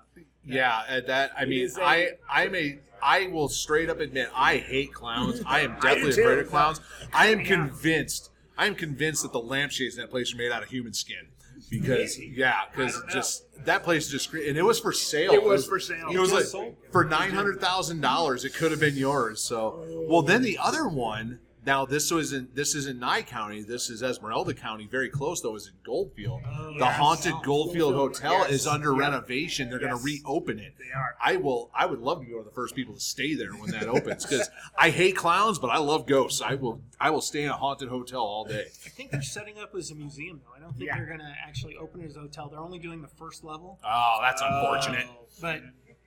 Yeah, 0.45 0.83
uh, 0.87 1.01
that 1.07 1.31
I 1.37 1.43
mean, 1.45 1.69
a- 1.77 1.81
I 1.83 2.09
I'm 2.29 2.55
a 2.55 2.79
I 3.03 3.27
will 3.27 3.49
straight 3.49 3.89
up 3.89 3.99
admit 3.99 4.29
I 4.33 4.57
hate 4.57 4.93
clowns. 4.93 5.41
I 5.45 5.59
am 5.61 5.73
definitely 5.81 6.11
afraid 6.11 6.39
of 6.39 6.49
clowns. 6.49 6.79
I 7.13 7.27
am 7.27 7.39
Yeah. 7.41 7.45
convinced. 7.47 8.29
I 8.57 8.67
am 8.67 8.75
convinced 8.75 9.23
that 9.23 9.33
the 9.33 9.41
lampshades 9.41 9.95
in 9.97 10.01
that 10.01 10.09
place 10.09 10.33
are 10.33 10.37
made 10.37 10.51
out 10.53 10.63
of 10.63 10.69
human 10.69 10.93
skin. 10.93 11.27
Because 11.69 12.17
Maybe. 12.17 12.33
yeah, 12.35 12.61
because 12.71 13.01
just 13.11 13.43
that 13.65 13.83
place 13.83 14.07
just 14.07 14.29
cre- 14.29 14.37
and 14.47 14.57
it 14.57 14.61
was 14.63 14.79
for 14.79 14.93
sale. 14.93 15.33
It 15.33 15.43
was 15.43 15.65
for 15.65 15.79
sale. 15.79 16.09
It 16.11 16.19
was 16.19 16.31
like 16.31 16.45
for 16.91 17.03
nine 17.03 17.31
hundred 17.31 17.59
thousand 17.59 18.01
dollars. 18.01 18.45
It 18.45 18.53
could 18.53 18.71
have 18.71 18.79
been 18.79 18.95
yours. 18.95 19.41
So 19.41 20.05
well, 20.07 20.21
then 20.21 20.41
the 20.41 20.57
other 20.57 20.87
one. 20.87 21.39
Now 21.65 21.83
this 21.85 22.11
was 22.11 22.31
in 22.31 22.47
this 22.53 22.75
is 22.75 22.85
in 22.85 22.99
Nye 22.99 23.23
County. 23.23 23.63
This 23.63 23.89
is 23.89 24.03
Esmeralda 24.03 24.53
County. 24.53 24.85
Very 24.85 25.09
close 25.09 25.41
though. 25.41 25.55
Is 25.55 25.67
in 25.67 25.73
Goldfield. 25.83 26.41
Oh, 26.45 26.63
the 26.65 26.69
Oh, 26.69 26.75
yes. 26.77 26.97
haunted 26.97 27.33
Goldfield 27.43 27.95
Hotel 27.95 28.39
Yes. 28.39 28.51
is 28.51 28.67
under 28.67 28.91
Yep. 28.91 28.99
renovation. 28.99 29.69
They're 29.69 29.79
going 29.79 29.97
to 29.97 30.03
reopen 30.03 30.59
it. 30.59 30.75
They 30.77 30.91
are. 30.95 31.15
I 31.23 31.37
will. 31.37 31.71
I 31.73 31.87
would 31.87 31.99
love 31.99 32.19
to 32.19 32.25
be 32.27 32.33
one 32.33 32.41
of 32.41 32.45
the 32.45 32.51
first 32.51 32.75
people 32.75 32.93
to 32.93 32.99
stay 32.99 33.33
there 33.33 33.51
when 33.53 33.71
that 33.71 33.87
opens 33.87 34.25
because 34.25 34.47
I 34.77 34.91
hate 34.91 35.15
clowns, 35.15 35.57
but 35.57 35.69
I 35.69 35.77
love 35.79 36.05
ghosts. 36.05 36.39
I 36.41 36.53
will. 36.53 36.81
I 36.99 37.09
will 37.09 37.21
stay 37.21 37.43
in 37.43 37.49
a 37.49 37.57
haunted 37.57 37.89
hotel 37.89 38.21
all 38.21 38.45
day. 38.45 38.65
I 38.85 38.89
think 38.89 39.09
they're 39.11 39.21
setting 39.23 39.57
up 39.57 39.73
as 39.75 39.89
a 39.89 39.95
museum, 39.95 40.41
though. 40.45 40.53
I 40.55 40.59
don't 40.59 40.73
think 40.73 40.87
Yeah. 40.87 40.97
they're 40.97 41.07
going 41.07 41.19
to 41.19 41.35
actually 41.45 41.77
open 41.77 42.01
it 42.01 42.05
as 42.09 42.15
a 42.15 42.19
hotel. 42.21 42.47
They're 42.49 42.59
only 42.59 42.79
doing 42.79 43.01
the 43.01 43.07
first 43.07 43.43
level. 43.43 43.79
Oh, 43.83 44.19
that's 44.21 44.41
oh. 44.43 44.47
unfortunate. 44.47 45.07
Oh, 45.09 45.25
But 45.41 45.61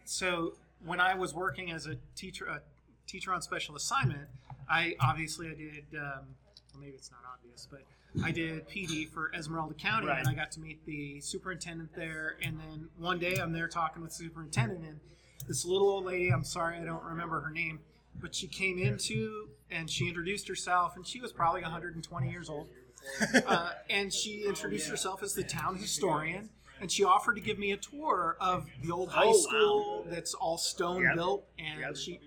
so 0.05 0.55
when 0.85 1.01
I 1.01 1.15
was 1.15 1.35
working 1.35 1.73
as 1.73 1.87
a 1.87 1.97
teacher, 2.15 2.47
a 2.47 2.61
teacher 3.09 3.33
on 3.33 3.43
special 3.43 3.75
assignment, 3.75 4.29
I 4.71 4.95
obviously 5.01 5.49
I 5.49 5.55
did. 5.55 5.85
Um, 5.95 6.35
well, 6.73 6.81
maybe 6.81 6.93
it's 6.97 7.11
not 7.11 7.21
obvious, 7.33 7.67
but 7.71 7.81
I 8.25 8.31
did 8.31 8.69
PD 8.69 9.09
for 9.09 9.33
Esmeralda 9.35 9.75
County, 9.75 10.07
Right. 10.09 10.19
and 10.19 10.29
I 10.29 10.35
got 10.35 10.51
to 10.53 10.61
meet 10.61 10.85
the 10.87 11.21
superintendent 11.21 11.95
there. 11.95 12.37
And 12.43 12.59
then 12.61 12.89
one 12.99 13.19
day 13.19 13.37
I'm 13.39 13.53
there 13.53 13.69
talking 13.69 14.03
with 14.03 14.11
the 14.13 14.25
superintendent, 14.25 14.85
and 14.85 15.01
this 15.47 15.65
little 15.65 15.89
old 15.89 16.05
lady. 16.05 16.31
I'm 16.31 16.45
sorry, 16.45 16.79
I 16.79 16.85
don't 16.85 17.05
remember 17.05 17.41
her 17.41 17.51
name, 17.51 17.81
but 18.21 18.35
she 18.35 18.47
came 18.47 18.79
into 18.79 19.49
and 19.71 19.89
she 19.91 20.09
introduced 20.09 20.49
herself, 20.49 20.97
and 20.97 21.07
she 21.07 21.21
was 21.21 21.33
probably 21.33 21.63
120 21.63 22.31
years 22.31 22.49
old 22.49 22.69
uh, 23.47 23.71
and 23.89 24.13
she 24.13 24.45
introduced 24.47 24.91
herself 24.91 25.23
as 25.23 25.33
the 25.35 25.45
town 25.45 25.77
historian 25.77 26.51
and 26.81 26.91
she 26.91 27.05
offered 27.05 27.35
to 27.37 27.41
give 27.41 27.59
me 27.59 27.71
a 27.71 27.77
tour 27.77 28.37
of 28.41 28.67
the 28.83 28.91
old 28.91 29.11
high 29.11 29.23
Oh, 29.27 29.29
wow. 29.29 29.35
school 29.35 30.07
that's 30.11 30.35
all 30.35 30.59
stone 30.59 31.03
Yep. 31.03 31.15
built 31.15 31.45
and 31.59 31.81
Yep. 31.81 31.97
she 31.97 32.21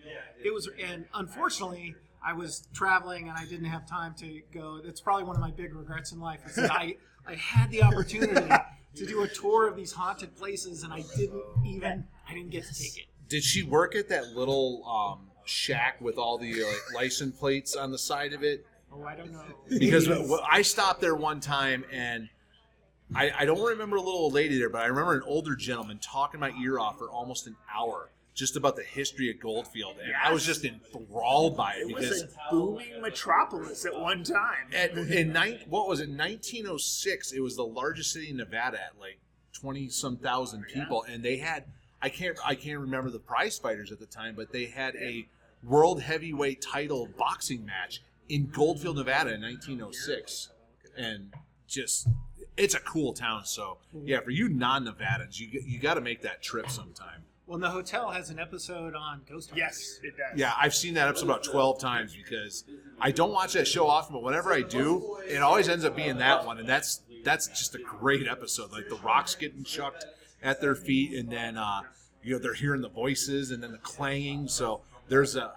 it 0.44 0.54
was 0.54 0.70
and 0.82 1.06
unfortunately 1.14 1.96
i 2.24 2.34
was 2.34 2.68
traveling 2.74 3.30
and 3.30 3.38
i 3.38 3.46
didn't 3.46 3.66
have 3.66 3.88
time 3.88 4.14
to 4.14 4.42
go 4.54 4.80
that's 4.84 5.02
probably 5.02 5.24
one 5.24 5.36
of 5.36 5.42
my 5.42 5.52
big 5.52 5.74
regrets 5.76 6.12
in 6.12 6.20
life 6.20 6.40
is 6.46 6.56
that 6.56 6.72
i 6.72 6.96
i 7.28 7.36
had 7.36 7.70
the 7.72 7.82
opportunity 7.84 8.50
to 8.96 9.06
do 9.06 9.24
a 9.24 9.28
tour 9.28 9.68
of 9.68 9.76
these 9.76 9.92
haunted 9.92 10.36
places 10.36 10.84
and 10.84 10.92
i 10.94 11.04
didn't 11.16 11.44
even 11.66 12.04
i 12.30 12.34
didn't 12.34 12.50
get 12.50 12.66
to 12.66 12.74
take 12.74 12.98
it 12.98 13.06
Did 13.30 13.44
she 13.44 13.64
work 13.64 13.96
at 13.96 14.10
that 14.10 14.30
little 14.36 14.84
um, 14.86 15.28
shack 15.46 16.00
with 16.02 16.18
all 16.18 16.38
the 16.38 16.54
like, 16.64 16.94
license 16.94 17.38
plates 17.38 17.76
on 17.76 17.92
the 17.92 17.98
side 17.98 18.34
of 18.34 18.44
it? 18.44 18.66
oh 18.94 19.04
i 19.04 19.16
don't 19.16 19.32
know 19.32 19.44
Because 19.80 20.08
wh- 20.08 20.44
I 20.52 20.62
stopped 20.62 21.02
there 21.02 21.16
one 21.16 21.40
time 21.40 21.86
and. 21.92 22.30
I, 23.14 23.30
I 23.40 23.44
don't 23.46 23.62
remember 23.62 23.98
a 23.98 24.00
little 24.00 24.22
old 24.22 24.32
lady 24.32 24.58
there, 24.58 24.70
but 24.70 24.84
I 24.84 24.86
remember 24.86 25.14
an 25.16 25.24
older 25.26 25.54
gentleman 25.54 26.00
talking 26.00 26.40
my 26.40 26.52
ear 26.64 26.80
off 26.80 26.98
for 26.98 27.10
almost 27.10 27.46
an 27.46 27.58
hour 27.76 28.10
just 28.34 28.56
about 28.56 28.76
the 28.76 28.84
history 28.84 29.30
of 29.30 29.40
Goldfield, 29.40 29.98
and 30.04 30.14
I 30.16 30.32
was 30.32 30.46
just 30.46 30.64
enthralled 30.64 31.58
by 31.58 31.74
it 31.74 31.90
It 31.90 31.96
was 31.96 32.22
a 32.22 32.30
booming 32.50 33.02
metropolis 33.02 33.86
at 33.86 34.00
one 34.00 34.24
time. 34.24 34.70
at, 34.74 34.92
in 34.98 35.34
nine, 35.34 35.60
what 35.68 35.88
was 35.88 36.00
it, 36.00 36.10
1906? 36.10 37.34
It 37.34 37.42
was 37.42 37.56
the 37.56 37.66
largest 37.66 38.14
city 38.14 38.30
in 38.30 38.38
Nevada 38.38 38.80
at 38.82 39.00
like 39.00 39.20
20 39.54 39.90
some 39.90 40.18
thousand 40.18 40.66
people, 40.74 41.04
and 41.04 41.24
they 41.24 41.38
had 41.38 41.66
I 42.02 42.10
can't 42.10 42.38
I 42.44 42.56
can't 42.56 42.80
remember 42.80 43.10
the 43.10 43.20
prize 43.20 43.60
fighters 43.60 43.92
at 43.92 44.00
the 44.00 44.06
time, 44.06 44.36
but 44.36 44.52
they 44.52 44.66
had 44.66 44.96
a 44.96 45.28
world 45.64 46.02
heavyweight 46.02 46.62
title 46.62 47.08
boxing 47.18 47.66
match 47.66 48.02
in 48.30 48.48
Goldfield, 48.48 48.96
Nevada, 48.96 49.34
in 49.34 49.42
1906, 49.42 50.50
and 50.98 51.34
just 51.68 52.08
it's 52.58 52.76
a 52.76 52.80
cool 52.80 53.14
town. 53.14 53.46
So 53.46 53.78
yeah, 54.04 54.22
for 54.22 54.32
you 54.32 54.50
non-Nevadans, 54.50 55.40
you 55.40 55.48
you 55.66 55.80
got 55.80 55.96
to 55.96 56.02
make 56.02 56.22
that 56.22 56.42
trip 56.42 56.70
sometime. 56.70 57.24
Well 57.52 57.56
and 57.56 57.64
the 57.64 57.70
hotel 57.70 58.10
has 58.10 58.30
an 58.30 58.40
episode 58.40 58.96
on 58.96 59.22
ghost 59.30 59.50
hunters. 59.50 59.58
Yes, 59.58 60.00
it 60.04 60.16
does. 60.16 60.40
Yeah, 60.40 60.54
I've 60.58 60.74
seen 60.74 60.94
that 60.94 61.10
episode 61.10 61.26
about 61.26 61.44
12 61.44 61.80
times 61.80 62.16
because 62.16 62.64
I 62.98 63.12
don't 63.12 63.34
watch 63.34 63.54
that 63.54 63.68
show 63.68 63.88
often, 63.88 64.14
but 64.14 64.24
whenever 64.24 64.54
I 64.54 64.62
do, 64.62 65.18
it 65.28 65.42
always 65.42 65.68
ends 65.68 65.84
up 65.84 65.94
being 65.94 66.18
that 66.20 66.46
one. 66.46 66.60
And 66.60 66.70
that's 66.70 67.02
that's 67.26 67.48
just 67.50 67.76
a 67.76 67.80
great 67.80 68.26
episode. 68.26 68.72
Like 68.72 68.88
the 68.88 68.96
rocks 68.96 69.36
getting 69.36 69.66
chucked 69.66 70.06
at 70.42 70.62
their 70.62 70.76
feet, 70.76 71.14
and 71.14 71.30
then, 71.30 71.58
uh, 71.58 71.82
you 72.24 72.34
know, 72.34 72.40
they're 72.40 72.54
hearing 72.54 72.82
the 72.82 72.90
voices 72.90 73.52
and 73.52 73.62
then 73.62 73.74
the 73.74 73.80
clanging. 73.80 74.48
So 74.48 74.82
there's 75.10 75.36
a. 75.36 75.52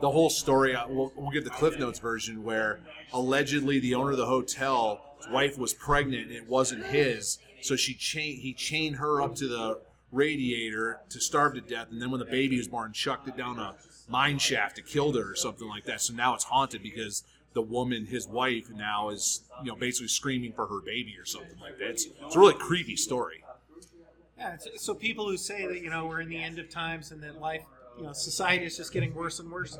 The 0.00 0.10
whole 0.10 0.28
story, 0.28 0.74
uh, 0.74 0.86
we'll, 0.88 1.12
we'll 1.16 1.30
give 1.30 1.44
the 1.44 1.50
Cliff 1.50 1.78
Notes 1.78 2.00
version 2.00 2.42
where 2.42 2.80
allegedly 3.12 3.78
the 3.78 3.94
owner 3.94 4.10
of 4.10 4.18
the 4.18 4.26
hotel, 4.26 5.00
his 5.16 5.28
wife 5.28 5.56
was 5.56 5.72
pregnant 5.72 6.26
and 6.26 6.36
it 6.36 6.48
wasn't 6.48 6.84
his. 6.86 7.38
So 7.62 7.76
she 7.76 7.94
chain, 7.94 8.40
he 8.40 8.52
chained 8.52 8.96
her 8.96 9.22
up 9.22 9.36
to 9.36 9.48
the 9.48 9.80
radiator 10.14 11.00
to 11.10 11.20
starve 11.20 11.54
to 11.54 11.60
death, 11.60 11.88
and 11.90 12.00
then 12.00 12.10
when 12.10 12.20
the 12.20 12.26
baby 12.26 12.56
was 12.56 12.68
born, 12.68 12.92
chucked 12.92 13.28
it 13.28 13.36
down 13.36 13.58
a 13.58 13.74
mine 14.08 14.38
shaft 14.38 14.76
to 14.76 14.82
kill 14.82 15.12
her 15.12 15.32
or 15.32 15.34
something 15.34 15.68
like 15.68 15.84
that. 15.84 16.00
So 16.00 16.14
now 16.14 16.34
it's 16.34 16.44
haunted 16.44 16.82
because 16.82 17.24
the 17.52 17.62
woman, 17.62 18.06
his 18.06 18.26
wife, 18.28 18.70
now 18.70 19.10
is 19.10 19.42
you 19.62 19.70
know 19.70 19.76
basically 19.76 20.08
screaming 20.08 20.52
for 20.52 20.66
her 20.66 20.80
baby 20.80 21.16
or 21.18 21.24
something 21.24 21.58
like 21.60 21.78
that. 21.78 21.90
It's, 21.90 22.06
it's 22.06 22.36
a 22.36 22.38
really 22.38 22.54
creepy 22.54 22.96
story. 22.96 23.44
Yeah, 24.38 24.56
so 24.76 24.94
people 24.94 25.28
who 25.28 25.36
say 25.36 25.66
that 25.66 25.80
you 25.80 25.90
know 25.90 26.06
we're 26.06 26.20
in 26.20 26.28
the 26.28 26.42
end 26.42 26.58
of 26.58 26.68
times 26.68 27.12
and 27.12 27.22
that 27.22 27.40
life, 27.40 27.62
you 27.96 28.04
know, 28.04 28.12
society 28.12 28.64
is 28.64 28.76
just 28.76 28.92
getting 28.92 29.14
worse 29.14 29.38
and 29.38 29.50
worse, 29.50 29.78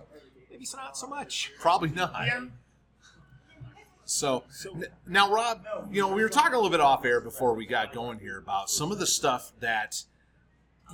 maybe 0.51 0.63
it's 0.63 0.75
not 0.75 0.97
so 0.97 1.07
much. 1.07 1.53
Probably 1.59 1.91
not. 1.91 2.13
Yeah. 2.27 2.45
So 4.07 4.45
now, 5.07 5.33
Rob, 5.33 5.65
you 5.91 6.03
know, 6.03 6.13
we 6.13 6.23
were 6.23 6.29
talking 6.29 6.53
a 6.53 6.57
little 6.57 6.71
bit 6.71 6.81
off 6.81 7.05
air 7.05 7.21
before 7.21 7.55
we 7.55 7.67
got 7.67 7.93
going 7.93 8.19
here 8.19 8.39
about 8.39 8.69
some 8.69 8.93
of 8.93 8.99
the 8.99 9.07
stuff 9.07 9.53
that 9.61 10.05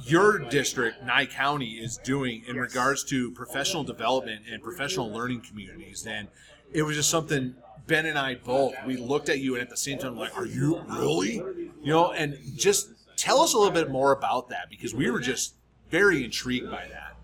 your 0.04 0.38
district, 0.38 1.02
Nye 1.04 1.26
County, 1.26 1.72
is 1.72 1.98
doing 1.98 2.42
in 2.46 2.56
regards 2.56 3.04
to 3.04 3.30
professional 3.32 3.84
development 3.84 4.42
and 4.50 4.62
professional 4.62 5.12
learning 5.12 5.42
communities. 5.42 6.06
And 6.06 6.28
it 6.72 6.82
was 6.82 6.96
just 6.96 7.10
something 7.10 7.54
Ben 7.86 8.06
and 8.06 8.18
I 8.18 8.36
both, 8.36 8.74
we 8.86 8.96
looked 8.96 9.28
at 9.28 9.40
you 9.40 9.54
and 9.54 9.62
at 9.62 9.68
the 9.68 9.76
same 9.76 9.98
time, 9.98 10.16
like, 10.16 10.36
are 10.36 10.46
you 10.46 10.80
really? 10.88 11.34
You 11.82 11.92
know, 11.92 12.12
and 12.12 12.38
just 12.56 12.90
tell 13.16 13.40
us 13.40 13.54
a 13.54 13.58
little 13.58 13.72
bit 13.72 13.90
more 13.90 14.12
about 14.12 14.48
that 14.50 14.70
because 14.70 14.94
we 14.94 15.10
were 15.10 15.20
just 15.20 15.54
very 15.90 16.24
intrigued 16.24 16.70
by 16.70 16.86
that. 16.88 17.16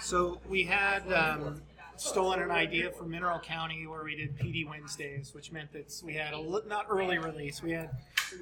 So 0.00 0.40
we 0.48 0.62
had 0.62 1.12
um, 1.12 1.60
stolen 1.96 2.40
an 2.40 2.50
idea 2.50 2.90
from 2.92 3.10
Mineral 3.10 3.40
County 3.40 3.86
where 3.86 4.04
we 4.04 4.14
did 4.14 4.38
PD 4.38 4.68
Wednesdays, 4.68 5.34
which 5.34 5.50
meant 5.50 5.72
that 5.72 5.92
we 6.04 6.14
had 6.14 6.32
a 6.32 6.68
not 6.68 6.86
early 6.88 7.18
release. 7.18 7.62
We 7.62 7.72
had 7.72 7.90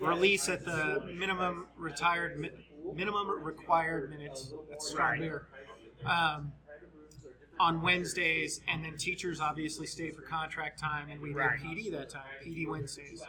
release 0.00 0.48
at 0.48 0.64
the 0.64 1.02
minimum 1.14 1.66
retired 1.76 2.38
minimum 2.94 3.42
required 3.42 4.10
minutes. 4.10 4.52
That's 4.70 4.88
strong 4.88 5.18
beer. 5.18 5.46
Um, 6.04 6.52
on 7.58 7.80
Wednesdays, 7.80 8.60
and 8.68 8.84
then 8.84 8.96
teachers 8.98 9.40
obviously 9.40 9.86
stay 9.86 10.10
for 10.10 10.22
contract 10.22 10.78
time, 10.78 11.08
and 11.10 11.20
we 11.20 11.30
did 11.30 11.36
Right. 11.38 11.58
PD 11.58 11.90
that 11.90 12.10
time, 12.10 12.22
PD 12.44 12.66
Wednesdays. 12.66 13.22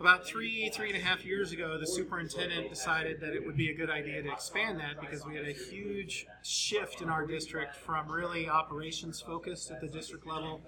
About 0.00 0.26
three, 0.26 0.70
three 0.70 0.88
and 0.88 0.96
a 0.96 1.00
half 1.00 1.24
years 1.24 1.52
ago, 1.52 1.78
the 1.78 1.86
superintendent 1.86 2.68
decided 2.68 3.20
that 3.20 3.32
it 3.32 3.44
would 3.46 3.56
be 3.56 3.70
a 3.70 3.74
good 3.74 3.90
idea 3.90 4.22
to 4.22 4.32
expand 4.32 4.80
that 4.80 5.00
because 5.00 5.24
we 5.24 5.36
had 5.36 5.46
a 5.46 5.52
huge 5.52 6.26
shift 6.42 7.00
in 7.00 7.08
our 7.08 7.24
district 7.26 7.76
from 7.76 8.10
really 8.10 8.48
operations 8.48 9.20
focused 9.20 9.70
at 9.70 9.80
the 9.80 9.86
district 9.86 10.26
level 10.26 10.62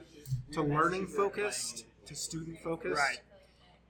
to 0.53 0.63
learning 0.63 1.07
focused 1.07 1.87
to 2.07 2.15
student 2.15 2.59
focused. 2.61 3.01
Right. 3.01 3.21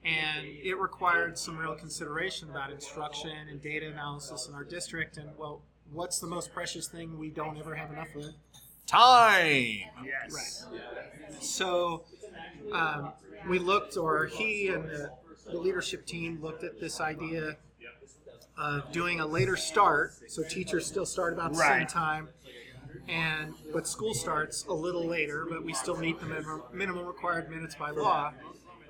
And 0.07 0.47
it 0.63 0.79
required 0.79 1.37
some 1.37 1.59
real 1.59 1.75
consideration 1.75 2.49
about 2.49 2.71
instruction 2.71 3.33
and 3.51 3.61
data 3.61 3.89
analysis 3.89 4.47
in 4.49 4.55
our 4.55 4.63
district. 4.63 5.17
And 5.17 5.31
well, 5.37 5.63
what's 5.93 6.21
the 6.21 6.29
most 6.29 6.53
precious 6.53 6.87
thing 6.87 7.19
we 7.19 7.31
don't 7.31 7.59
ever 7.59 7.75
have 7.75 7.91
enough 7.91 8.15
of? 8.15 8.25
Time. 8.87 9.81
Yes. 10.05 10.65
right 10.71 11.43
So 11.43 12.05
um, 12.73 13.13
we 13.49 13.59
looked, 13.59 13.97
or 13.97 14.27
he 14.27 14.69
and 14.69 14.85
the, 14.85 15.11
the 15.51 15.59
leadership 15.59 16.07
team 16.07 16.41
looked 16.41 16.63
at 16.63 16.81
this 16.81 17.01
idea 17.01 17.57
of 18.59 18.91
doing 18.93 19.21
a 19.21 19.27
later 19.27 19.57
start, 19.57 20.15
so 20.29 20.43
teachers 20.49 20.87
still 20.87 21.05
start 21.05 21.33
about 21.33 21.53
the 21.53 21.59
same 21.59 21.87
time, 21.87 22.29
and 23.09 23.53
but 23.73 23.87
school 23.87 24.15
starts 24.15 24.65
a 24.67 24.73
little 24.73 25.05
later, 25.07 25.47
but 25.49 25.63
we 25.63 25.75
still 25.75 25.97
meet 25.97 26.19
the 26.21 26.27
minimum, 26.27 26.63
minimum 26.73 27.07
required 27.07 27.51
minutes 27.51 27.75
by 27.75 27.91
law, 27.91 28.33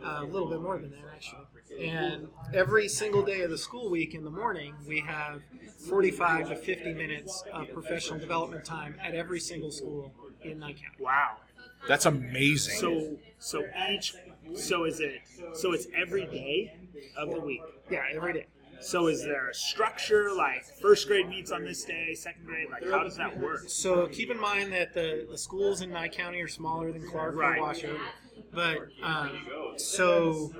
uh, 0.04 0.20
a 0.22 0.24
little 0.24 0.48
bit 0.48 0.60
more 0.60 0.78
than 0.78 0.90
that 0.90 0.98
actually. 1.14 1.42
And 1.86 2.28
every 2.54 2.88
single 2.88 3.22
day 3.22 3.42
of 3.42 3.50
the 3.50 3.58
school 3.58 3.90
week 3.90 4.14
in 4.14 4.24
the 4.24 4.30
morning, 4.30 4.74
we 4.86 5.00
have 5.00 5.42
45 5.88 6.48
to 6.48 6.56
50 6.56 6.94
minutes 6.94 7.42
of 7.52 7.72
professional 7.72 8.18
development 8.18 8.64
time 8.64 8.96
at 9.02 9.14
every 9.14 9.40
single 9.40 9.70
school 9.70 10.12
in 10.42 10.58
Nye 10.60 10.72
County. 10.72 10.96
Wow. 11.00 11.36
That's 11.88 12.06
amazing. 12.06 12.76
So 12.76 13.16
so 13.38 13.64
each 13.90 14.14
so 14.54 14.84
is 14.84 15.00
it 15.00 15.20
so 15.54 15.72
it's 15.72 15.86
every 15.96 16.26
day 16.26 16.76
of 17.16 17.30
the 17.30 17.40
week. 17.40 17.62
Yeah, 17.90 18.04
every 18.14 18.32
day. 18.32 18.46
So 18.80 19.06
is 19.06 19.22
there 19.24 19.48
a 19.48 19.54
structure 19.54 20.30
like 20.32 20.64
first 20.80 21.06
grade 21.08 21.28
meets 21.28 21.50
on 21.50 21.64
this 21.64 21.84
day, 21.84 22.14
second 22.14 22.44
grade? 22.46 22.68
Like 22.70 22.88
how 22.90 23.02
does 23.02 23.16
that 23.16 23.38
work? 23.38 23.64
So 23.68 24.06
keep 24.06 24.30
in 24.30 24.38
mind 24.40 24.72
that 24.72 24.94
the, 24.94 25.26
the 25.30 25.38
schools 25.38 25.80
in 25.80 25.90
Nye 25.90 26.08
County 26.08 26.40
are 26.40 26.48
smaller 26.48 26.92
than 26.92 27.08
Clark 27.08 27.34
Right. 27.36 27.58
or 27.58 27.62
Washoe. 27.62 27.98
But 28.52 28.88
um, 29.02 29.30
so 29.76 30.52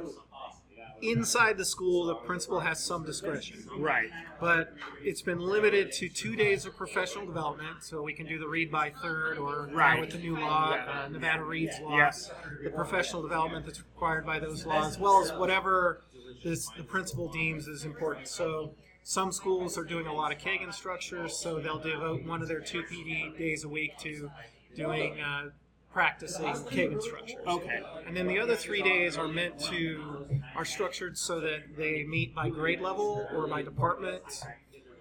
inside 1.03 1.59
the 1.59 1.65
school, 1.65 2.07
the 2.07 2.15
principal 2.15 2.61
has 2.61 2.83
some 2.83 3.05
discretion. 3.05 3.65
Right. 3.79 4.09
But 4.41 4.73
it's 5.03 5.23
been 5.23 5.41
limited 5.41 5.93
to 5.93 6.09
two 6.09 6.37
days 6.37 6.67
of 6.67 6.77
professional 6.77 7.27
development, 7.27 7.83
so 7.83 8.03
we 8.03 8.13
can 8.15 8.27
do 8.27 8.39
the 8.39 8.49
read 8.49 8.71
by 8.71 8.91
third 9.03 9.39
or 9.39 9.69
Right. 9.73 10.01
with 10.01 10.11
the 10.11 10.19
new 10.19 10.39
law, 10.39 10.73
uh, 10.73 11.09
Nevada 11.09 11.43
Reads 11.43 11.79
law, 11.81 11.97
Yes. 11.97 12.31
the 12.63 12.71
professional 12.71 13.23
development 13.23 13.67
that's 13.67 13.81
required 13.81 14.27
by 14.27 14.39
those 14.39 14.67
laws, 14.67 14.87
as 14.95 14.99
well 14.99 15.23
as 15.23 15.33
whatever 15.33 16.03
this, 16.45 16.69
the 16.77 16.83
principal 16.85 17.29
deems 17.31 17.67
is 17.67 17.85
important. 17.85 18.29
So 18.29 18.75
some 19.03 19.33
schools 19.33 19.79
are 19.79 19.85
doing 19.85 20.07
a 20.07 20.13
lot 20.15 20.33
of 20.33 20.39
Kagan 20.39 20.73
structures, 20.73 21.37
so 21.39 21.61
they'll 21.61 21.79
devote 21.79 22.25
one 22.25 22.43
of 22.43 22.49
their 22.49 22.61
two 22.61 22.83
PD 22.83 23.37
days 23.39 23.65
a 23.65 23.69
week 23.69 23.97
to 23.99 24.31
doing 24.75 25.21
uh, 25.21 25.51
practicing 25.97 26.45
Kagan 26.45 27.01
structures. 27.01 27.39
Okay. 27.47 27.81
And 28.07 28.15
then 28.15 28.27
the 28.27 28.39
other 28.39 28.55
three 28.55 28.83
days 28.83 29.17
are 29.17 29.29
meant 29.29 29.59
to 29.71 30.29
are 30.55 30.67
structured 30.67 31.17
so 31.17 31.41
that 31.41 31.75
they 31.75 32.05
meet 32.05 32.35
by 32.35 32.51
grade 32.51 32.83
level 32.83 33.27
or 33.33 33.47
by 33.47 33.63
department. 33.63 34.23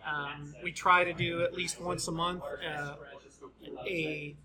Um, 0.10 0.56
we 0.64 0.72
try 0.72 1.04
to 1.04 1.12
do 1.12 1.44
at 1.44 1.54
least 1.54 1.82
once 1.82 2.08
a 2.08 2.14
month 2.14 2.44
uh, 2.44 2.96
a. 3.86 4.38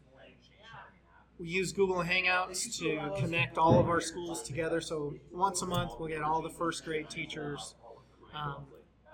We 1.39 1.47
use 1.49 1.73
Google 1.73 2.03
Hangouts 2.03 2.77
to 2.81 3.21
connect 3.21 3.57
all 3.57 3.79
of 3.79 3.89
our 3.89 4.01
schools 4.01 4.43
together. 4.43 4.81
So 4.81 5.15
once 5.31 5.63
a 5.63 5.67
month, 5.67 5.93
we'll 6.01 6.09
get 6.09 6.21
all 6.21 6.43
the 6.43 6.51
first 6.51 6.85
grade 6.85 7.09
teachers 7.09 7.77
um, 8.35 8.65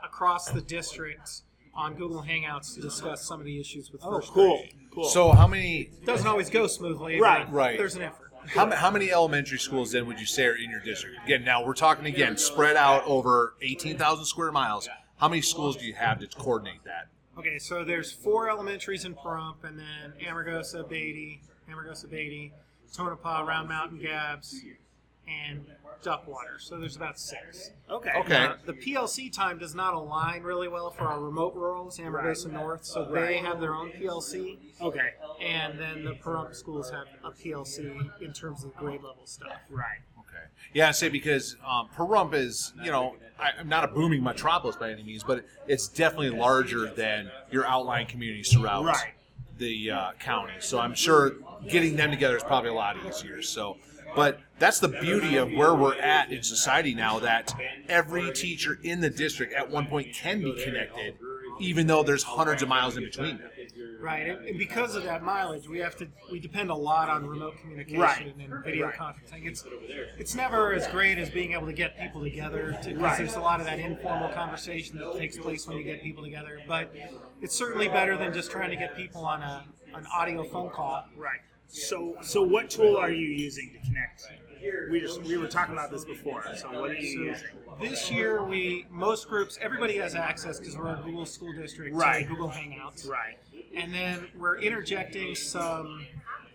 across 0.02 0.48
the 0.48 0.62
district 0.62 1.42
on 1.74 1.94
Google 1.94 2.22
Hangouts 2.22 2.74
to 2.76 2.80
discuss 2.80 3.28
some 3.28 3.40
of 3.40 3.44
the 3.44 3.60
issues 3.60 3.92
with 3.92 4.00
first 4.00 4.10
Oh, 4.12 4.16
first 4.20 4.32
cool. 4.32 4.56
grade. 4.56 4.74
Cool. 4.96 5.04
So 5.04 5.30
how 5.32 5.46
many 5.46 5.90
Doesn't 6.06 6.26
always 6.26 6.48
go 6.48 6.66
smoothly, 6.66 7.20
Right. 7.20 7.50
Right. 7.52 7.76
There's 7.76 7.96
an 7.96 8.02
effort. 8.02 8.32
how, 8.46 8.70
how 8.74 8.90
many 8.90 9.12
elementary 9.12 9.58
schools 9.58 9.92
then 9.92 10.06
would 10.06 10.18
you 10.18 10.24
say 10.24 10.46
are 10.46 10.54
in 10.54 10.70
your 10.70 10.80
district? 10.80 11.18
Again, 11.22 11.44
now 11.44 11.62
we're 11.62 11.74
talking 11.74 12.06
again 12.06 12.38
spread 12.38 12.76
out 12.76 13.04
over 13.06 13.56
18,000 13.60 14.24
square 14.24 14.50
miles. 14.50 14.88
How 15.18 15.28
many 15.28 15.42
schools 15.42 15.76
do 15.76 15.84
you 15.84 15.92
have 15.92 16.18
to 16.20 16.26
coordinate 16.28 16.82
that? 16.84 17.08
Okay, 17.38 17.58
so 17.58 17.84
there's 17.84 18.10
four 18.10 18.48
elementaries 18.48 19.04
in 19.04 19.14
Pahrump, 19.14 19.64
and 19.64 19.78
then 19.78 20.14
Amargosa, 20.26 20.88
Beatty, 20.88 21.42
Amargosa, 21.70 22.10
Beatty, 22.10 22.54
Tonopah, 22.94 23.42
Round 23.46 23.68
Mountain, 23.68 23.98
Gabbs, 23.98 24.62
and 25.28 25.64
Duckwater. 26.02 26.58
So 26.58 26.78
there's 26.78 26.94
about 26.96 27.18
six. 27.18 27.70
okay. 27.90 28.10
Okay. 28.16 28.28
Now, 28.32 28.56
the 28.64 28.74
PLC 28.74 29.32
time 29.32 29.58
does 29.58 29.74
not 29.74 29.94
align 29.94 30.42
really 30.42 30.68
well 30.68 30.90
for 30.90 31.04
our 31.04 31.20
remote 31.20 31.54
rurals, 31.56 31.98
Amargosa 31.98 32.52
North, 32.52 32.84
so 32.84 33.04
they 33.04 33.38
have 33.38 33.60
their 33.60 33.74
own 33.74 33.90
PLC, 33.90 34.58
Okay. 34.80 35.10
and 35.42 35.78
then 35.80 36.04
the 36.04 36.12
Pahrump 36.12 36.54
schools 36.54 36.90
have 36.90 37.06
a 37.24 37.30
PLC 37.30 37.98
in 38.20 38.32
terms 38.32 38.62
of 38.64 38.74
grade 38.76 39.02
level 39.02 39.24
stuff. 39.24 39.56
Right. 39.70 39.98
Okay. 40.20 40.44
Yeah, 40.74 40.88
I 40.88 40.92
say 40.92 41.08
because 41.08 41.56
um, 41.66 41.88
Pahrump 41.96 42.34
is, 42.34 42.72
you 42.84 42.90
know, 42.92 43.16
I, 43.40 43.50
I'm 43.58 43.68
not 43.68 43.82
a 43.84 43.88
booming 43.88 44.22
metropolis 44.22 44.76
by 44.76 44.90
any 44.92 45.02
means, 45.02 45.24
but 45.24 45.44
it's 45.66 45.88
definitely 45.88 46.30
larger 46.30 46.92
than 46.94 47.30
your 47.50 47.66
outlying 47.66 48.06
communities 48.06 48.52
throughout 48.52 48.84
Right. 48.84 49.14
the 49.58 49.90
uh, 49.90 50.10
county. 50.20 50.52
So 50.60 50.78
I'm 50.78 50.94
sure 50.94 51.32
getting 51.68 51.96
them 51.96 52.10
together 52.10 52.36
is 52.36 52.42
probably 52.44 52.70
a 52.70 52.74
lot 52.74 52.96
easier. 53.08 53.40
So, 53.42 53.78
but 54.16 54.40
that's 54.58 54.80
the 54.80 54.88
beauty 54.88 55.36
of 55.36 55.52
where 55.52 55.74
we're 55.74 55.94
at 55.94 56.32
in 56.32 56.42
society 56.42 56.94
now. 56.94 57.18
That 57.20 57.54
every 57.88 58.32
teacher 58.32 58.78
in 58.82 59.00
the 59.00 59.10
district 59.10 59.52
at 59.52 59.70
one 59.70 59.86
point 59.86 60.14
can 60.14 60.40
be 60.42 60.52
connected, 60.64 61.16
even 61.60 61.86
though 61.86 62.02
there's 62.02 62.22
hundreds 62.22 62.62
of 62.62 62.68
miles 62.68 62.96
in 62.96 63.04
between 63.04 63.38
them. 63.38 63.50
Right, 64.00 64.28
and 64.28 64.58
because 64.58 64.94
of 64.94 65.02
that 65.04 65.24
mileage, 65.24 65.68
we 65.68 65.78
have 65.78 65.96
to 65.96 66.06
we 66.30 66.38
depend 66.38 66.70
a 66.70 66.74
lot 66.74 67.08
on 67.08 67.26
remote 67.26 67.58
communication 67.60 68.00
Right. 68.00 68.34
and 68.38 68.64
video 68.64 68.90
conferencing. 68.90 69.46
It's 69.46 69.64
it's 70.18 70.34
never 70.34 70.72
as 70.72 70.86
great 70.88 71.18
as 71.18 71.28
being 71.30 71.52
able 71.52 71.66
to 71.66 71.72
get 71.72 71.98
people 71.98 72.22
together 72.22 72.78
because 72.84 73.18
there's 73.18 73.34
a 73.34 73.40
lot 73.40 73.58
of 73.60 73.66
that 73.66 73.78
informal 73.78 74.28
conversation 74.28 74.98
that 74.98 75.18
takes 75.18 75.36
place 75.38 75.66
when 75.66 75.76
you 75.78 75.82
get 75.82 76.02
people 76.02 76.22
together. 76.22 76.60
But 76.68 76.94
it's 77.42 77.56
certainly 77.56 77.88
better 77.88 78.16
than 78.16 78.32
just 78.32 78.50
trying 78.50 78.70
to 78.70 78.76
get 78.76 78.96
people 78.96 79.24
on 79.24 79.42
a 79.42 79.64
an 79.94 80.06
audio 80.14 80.44
phone 80.44 80.70
call. 80.70 81.04
Right. 81.16 81.40
So 81.68 82.16
so 82.22 82.42
what 82.42 82.70
tool 82.70 82.96
are 82.96 83.10
you 83.10 83.26
using 83.28 83.72
to 83.72 83.86
connect? 83.86 84.26
We 84.90 85.00
just 85.00 85.22
we 85.22 85.36
were 85.36 85.46
talking 85.48 85.74
about 85.74 85.90
this 85.90 86.04
before. 86.04 86.44
So 86.56 86.80
what 86.80 86.90
are 86.90 86.94
you 86.94 87.24
using? 87.26 87.46
This 87.80 88.10
year, 88.10 88.42
we 88.42 88.86
most 88.90 89.28
groups 89.28 89.58
everybody 89.60 89.96
has 89.98 90.14
access 90.14 90.58
because 90.58 90.76
we're 90.76 90.94
a 90.94 91.02
Google 91.04 91.26
school 91.26 91.52
district 91.52 91.92
to 91.92 91.96
Right. 91.98 92.26
Google 92.26 92.48
Hangouts. 92.48 93.06
Right. 93.08 93.36
and 93.76 93.92
then 93.94 94.28
we're 94.38 94.58
interjecting 94.58 95.34
some 95.34 96.06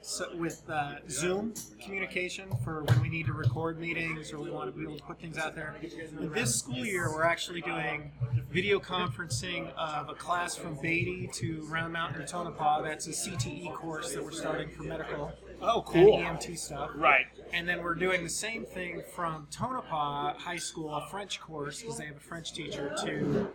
so 0.02 0.36
with 0.36 0.64
uh, 0.70 0.96
Zoom 1.10 1.54
communication 1.84 2.50
for 2.64 2.84
when 2.84 3.02
we 3.02 3.10
need 3.10 3.28
to 3.28 3.34
record 3.34 3.80
meetings 3.80 4.34
or 4.34 4.40
we 4.40 4.50
want 4.50 4.74
to 4.74 4.78
be 4.78 4.84
able 4.84 4.98
to 4.98 5.04
put 5.04 5.20
things 5.20 5.38
out 5.38 5.56
there. 5.56 5.76
And 6.20 6.34
this 6.34 6.56
school 6.60 6.86
year, 6.86 7.12
we're 7.14 7.24
actually 7.24 7.62
doing 7.62 8.12
video 8.50 8.80
conferencing 8.80 9.72
of 9.76 10.10
a 10.10 10.14
class 10.14 10.56
from 10.56 10.76
Beatty 10.82 11.30
to 11.36 11.66
Round 11.70 11.94
Mountain 11.94 12.22
and 12.22 12.28
Tonopah. 12.30 12.82
That's 12.82 13.08
a 13.08 13.12
CTE 13.12 13.74
course 13.76 14.14
that 14.14 14.24
we're 14.24 14.32
starting 14.32 14.70
for 14.70 14.84
medical 14.84 15.32
Oh, 15.64 15.78
and 15.78 15.86
cool. 15.86 16.18
EMT 16.18 16.58
stuff. 16.58 16.90
Right. 16.96 17.28
And 17.54 17.70
then 17.70 17.84
we're 17.84 17.94
doing 17.94 18.24
the 18.24 18.30
same 18.30 18.66
thing 18.66 19.04
from 19.16 19.48
Tonopah 19.52 20.34
High 20.40 20.58
School, 20.58 20.96
a 20.96 21.06
French 21.08 21.40
course, 21.40 21.82
because 21.82 21.98
they 22.00 22.06
have 22.08 22.18
a 22.18 22.20
French 22.22 22.54
teacher, 22.54 22.96
to 23.06 23.48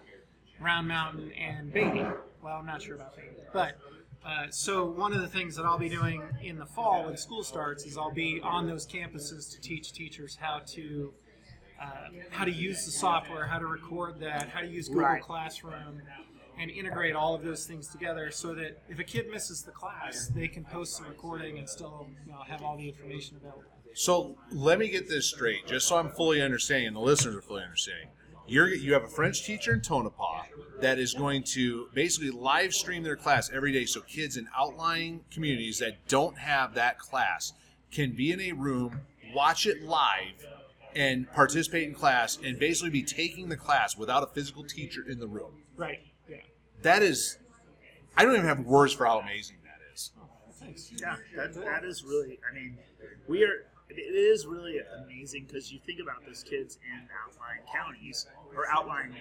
Round 0.60 0.86
Mountain 0.86 1.32
and 1.32 1.72
Beatty. 1.72 2.06
Well, 2.42 2.58
I'm 2.58 2.66
not 2.66 2.80
sure 2.80 2.94
about 2.94 3.16
Beatty. 3.16 3.30
But 3.52 3.76
uh, 4.26 4.46
so 4.50 4.84
one 4.84 5.12
of 5.12 5.20
the 5.20 5.28
things 5.28 5.54
that 5.54 5.64
I'll 5.64 5.78
be 5.78 5.88
doing 5.88 6.22
in 6.42 6.58
the 6.58 6.66
fall 6.66 7.04
when 7.04 7.16
school 7.16 7.44
starts 7.44 7.84
is 7.84 7.96
I'll 7.96 8.10
be 8.10 8.40
on 8.42 8.66
those 8.66 8.86
campuses 8.86 9.52
to 9.54 9.60
teach 9.60 9.92
teachers 9.92 10.36
how 10.40 10.62
to 10.66 11.12
uh, 11.80 11.86
how 12.30 12.44
to 12.44 12.50
use 12.50 12.84
the 12.86 12.90
software, 12.90 13.46
how 13.46 13.58
to 13.58 13.66
record 13.66 14.18
that, 14.20 14.48
how 14.48 14.60
to 14.60 14.66
use 14.66 14.88
Google 14.88 15.04
Right. 15.04 15.22
Classroom, 15.22 16.02
and 16.58 16.70
integrate 16.70 17.14
all 17.14 17.34
of 17.34 17.44
those 17.44 17.66
things 17.66 17.88
together 17.88 18.30
so 18.30 18.54
that 18.54 18.82
if 18.88 18.98
a 18.98 19.04
kid 19.04 19.30
misses 19.30 19.62
the 19.62 19.70
class, 19.70 20.28
they 20.28 20.48
can 20.48 20.64
post 20.64 20.98
the 20.98 21.04
recording 21.04 21.58
and 21.58 21.68
still 21.68 22.08
you 22.26 22.32
know, 22.32 22.40
have 22.48 22.62
all 22.62 22.76
the 22.76 22.88
information 22.88 23.36
available. 23.36 23.62
So 23.94 24.36
let 24.50 24.78
me 24.78 24.88
get 24.88 25.08
this 25.08 25.26
straight, 25.26 25.66
just 25.66 25.86
so 25.86 25.98
I'm 25.98 26.10
fully 26.10 26.42
understanding, 26.42 26.88
and 26.88 26.96
the 26.96 27.00
listeners 27.00 27.36
are 27.36 27.42
fully 27.42 27.62
understanding. 27.62 28.08
You're 28.46 28.68
you 28.68 28.92
have 28.92 29.04
a 29.04 29.08
French 29.08 29.44
teacher 29.44 29.74
in 29.74 29.82
Tonopah 29.82 30.44
that 30.80 30.98
is 30.98 31.14
going 31.14 31.42
to 31.42 31.88
basically 31.94 32.30
live 32.30 32.74
stream 32.74 33.02
their 33.02 33.16
class 33.16 33.50
every 33.52 33.72
day, 33.72 33.84
so 33.84 34.00
kids 34.02 34.36
in 34.36 34.48
outlying 34.56 35.24
communities 35.30 35.78
that 35.78 36.06
don't 36.08 36.38
have 36.38 36.74
that 36.74 36.98
class 36.98 37.52
can 37.90 38.12
be 38.12 38.32
in 38.32 38.40
a 38.40 38.52
room, 38.52 39.00
watch 39.34 39.66
it 39.66 39.82
live, 39.82 40.46
and 40.94 41.30
participate 41.32 41.88
in 41.88 41.94
class, 41.94 42.38
and 42.42 42.58
basically 42.58 42.90
be 42.90 43.02
taking 43.02 43.48
the 43.48 43.56
class 43.56 43.96
without 43.96 44.22
a 44.22 44.26
physical 44.26 44.64
teacher 44.64 45.02
in 45.08 45.18
the 45.18 45.26
room. 45.26 45.62
Right. 45.76 46.00
Yeah. 46.28 46.36
That 46.82 47.02
is, 47.02 47.38
I 48.16 48.24
don't 48.24 48.34
even 48.34 48.46
have 48.46 48.60
words 48.60 48.92
for 48.92 49.06
how 49.06 49.20
amazing 49.20 49.56
that 49.64 49.94
is. 49.94 50.10
Oh, 50.20 50.26
thanks. 50.52 50.90
Yeah, 50.98 51.16
that, 51.36 51.54
that 51.54 51.84
is 51.84 52.02
really. 52.02 52.38
I 52.50 52.54
mean, 52.54 52.78
we 53.28 53.44
are. 53.44 53.66
It 53.88 53.94
is 54.00 54.46
really 54.46 54.80
amazing 55.04 55.44
because 55.46 55.72
you 55.72 55.78
think 55.78 56.00
about 56.00 56.24
those 56.26 56.42
kids 56.42 56.78
in 56.84 57.08
outlying 57.24 57.62
counties 57.72 58.26
or 58.54 58.64
outlying 58.70 59.14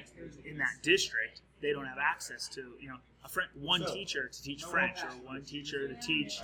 in 0.43 0.57
that 0.57 0.81
district. 0.81 1.41
They 1.61 1.71
don't 1.71 1.85
have 1.85 1.99
access 1.99 2.47
to 2.49 2.73
you 2.79 2.89
know 2.89 2.97
a 3.23 3.29
friend, 3.29 3.49
one 3.55 3.85
teacher 3.85 4.27
to 4.27 4.43
teach 4.43 4.63
French 4.63 5.03
or 5.03 5.09
one 5.25 5.43
teacher 5.43 5.87
to 5.87 5.95
teach 6.05 6.39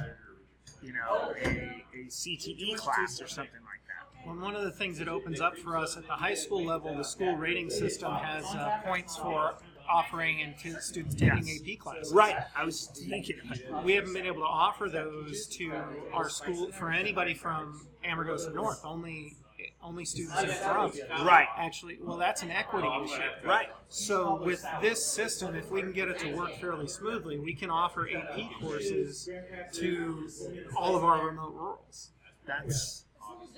you 0.82 0.94
know 0.94 1.34
a, 1.44 1.48
a 1.94 2.06
CTE 2.08 2.76
class 2.76 3.22
or 3.22 3.28
something 3.28 3.62
like 3.64 3.82
that. 3.88 4.26
Well, 4.26 4.40
one 4.40 4.56
of 4.56 4.64
the 4.64 4.72
things 4.72 5.00
that 5.00 5.08
opens 5.08 5.42
up 5.42 5.58
for 5.58 5.78
us 5.78 5.98
at 5.98 6.06
the 6.06 6.14
high 6.14 6.36
school 6.36 6.64
level, 6.64 6.96
the 6.96 7.04
school 7.04 7.36
rating 7.36 7.70
system 7.70 8.14
has 8.14 8.46
uh, 8.46 8.80
points 8.86 9.18
for 9.18 9.56
offering 9.92 10.42
and 10.42 10.58
t- 10.58 10.74
students 10.80 11.16
taking 11.16 11.46
Yes. 11.48 11.60
AP 11.62 11.80
classes. 11.80 12.14
Right, 12.14 12.36
I 12.56 12.64
was 12.64 12.88
thinking. 13.10 13.38
We 13.84 13.94
haven't 13.94 14.14
been 14.14 14.26
able 14.26 14.42
to 14.42 14.48
offer 14.48 14.90
those 14.90 15.48
to 15.58 15.72
our 16.14 16.30
school 16.30 16.72
for 16.72 16.90
anybody 16.92 17.34
from 17.34 17.88
Amargosa 18.06 18.54
North. 18.54 18.82
Only 18.84 19.38
only 19.84 20.06
students 20.06 20.42
in 20.42 20.50
from. 20.50 20.92
Right. 21.26 21.48
Actually, 21.58 21.98
well, 22.02 22.18
that's 22.18 22.42
an 22.44 22.52
equity 22.52 22.88
issue. 23.04 23.22
Right. 23.46 23.70
So 23.90 24.42
with 24.44 24.64
this 24.82 25.06
system, 25.06 25.56
if 25.56 25.70
we 25.72 25.82
can 25.82 25.92
get 25.92 26.08
it 26.08 26.20
to 26.20 26.36
work 26.36 26.56
fairly 26.60 26.88
smoothly, 26.88 27.40
we 27.40 27.54
can 27.56 27.70
offer 27.70 28.08
AP 28.10 28.50
courses 28.60 29.28
to 29.74 30.30
all 30.76 30.96
of 30.96 31.04
our 31.04 31.26
remote 31.28 31.54
rurals. 31.54 32.12
that's 32.46 33.06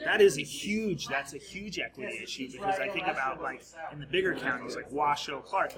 that 0.05 0.21
is 0.21 0.37
a 0.37 0.41
huge 0.43 1.07
that's 1.07 1.33
a 1.33 1.37
huge 1.37 1.79
equity 1.79 2.19
issue 2.23 2.51
because 2.51 2.79
I 2.79 2.89
think 2.89 3.07
about 3.07 3.41
like 3.41 3.63
in 3.91 3.99
the 3.99 4.05
bigger 4.05 4.33
counties 4.35 4.75
like 4.75 4.91
Washoe, 4.91 5.41
Clark. 5.41 5.73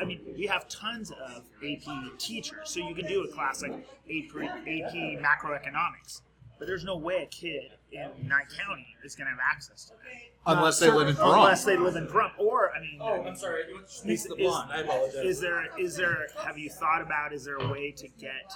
I 0.00 0.04
mean, 0.04 0.20
we 0.36 0.46
have 0.46 0.68
tons 0.68 1.10
of 1.10 1.44
AP 1.64 2.18
teachers, 2.18 2.70
so 2.70 2.80
you 2.80 2.94
can 2.94 3.06
do 3.06 3.22
a 3.24 3.28
class 3.28 3.62
like 3.62 3.72
AP, 3.72 4.36
AP 4.36 4.94
macroeconomics, 5.20 6.22
but 6.58 6.66
there's 6.66 6.84
no 6.84 6.96
way 6.96 7.22
a 7.22 7.26
kid 7.26 7.72
in 7.92 8.08
Nye 8.28 8.42
County 8.56 8.86
is 9.04 9.16
going 9.16 9.26
to 9.26 9.30
have 9.30 9.40
access 9.44 9.84
to 9.86 9.90
that 9.94 10.56
Unless 10.56 10.78
they 10.78 10.90
live 10.90 11.08
in 11.08 11.16
Pahrump. 11.16 11.34
unless 11.38 11.64
they 11.64 11.76
live 11.76 11.96
in 11.96 12.06
Pahrump. 12.06 12.30
Or 12.38 12.70
I 12.74 12.80
mean, 12.80 12.98
Oh, 13.00 13.22
I'm 13.24 13.36
sorry. 13.36 13.64
Sneaks 13.86 14.22
is, 14.22 14.28
the 14.28 14.36
is- 14.36 14.54
I 14.54 14.78
apologize. 14.80 15.24
is 15.24 15.40
there 15.40 15.64
is 15.78 15.96
there 15.96 16.28
have 16.44 16.56
you 16.56 16.70
thought 16.70 17.02
about 17.02 17.32
is 17.34 17.44
there 17.44 17.56
a 17.56 17.68
way 17.68 17.90
to 17.92 18.08
get 18.18 18.52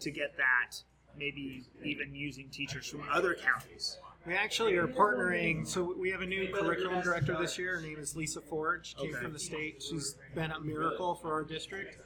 to 0.00 0.10
get 0.10 0.36
that 0.36 0.82
maybe 1.16 1.64
even 1.84 2.14
using 2.14 2.48
teachers 2.48 2.88
from 2.88 3.02
other 3.12 3.34
counties? 3.34 3.98
We 4.26 4.34
actually 4.34 4.74
are 4.76 4.86
partnering. 4.86 5.66
So 5.66 5.94
we 5.98 6.10
have 6.10 6.20
a 6.20 6.26
new 6.26 6.48
curriculum 6.52 7.02
director 7.02 7.36
this 7.40 7.58
year. 7.58 7.76
Her 7.76 7.82
name 7.82 7.98
is 7.98 8.14
Lisa 8.14 8.40
Forge. 8.40 8.94
Came 8.96 9.10
Okay. 9.14 9.22
from 9.24 9.32
the 9.32 9.38
state. 9.38 9.82
She's 9.82 10.16
been 10.34 10.52
a 10.52 10.60
miracle 10.60 11.16
for 11.16 11.32
our 11.32 11.42
district, 11.42 11.98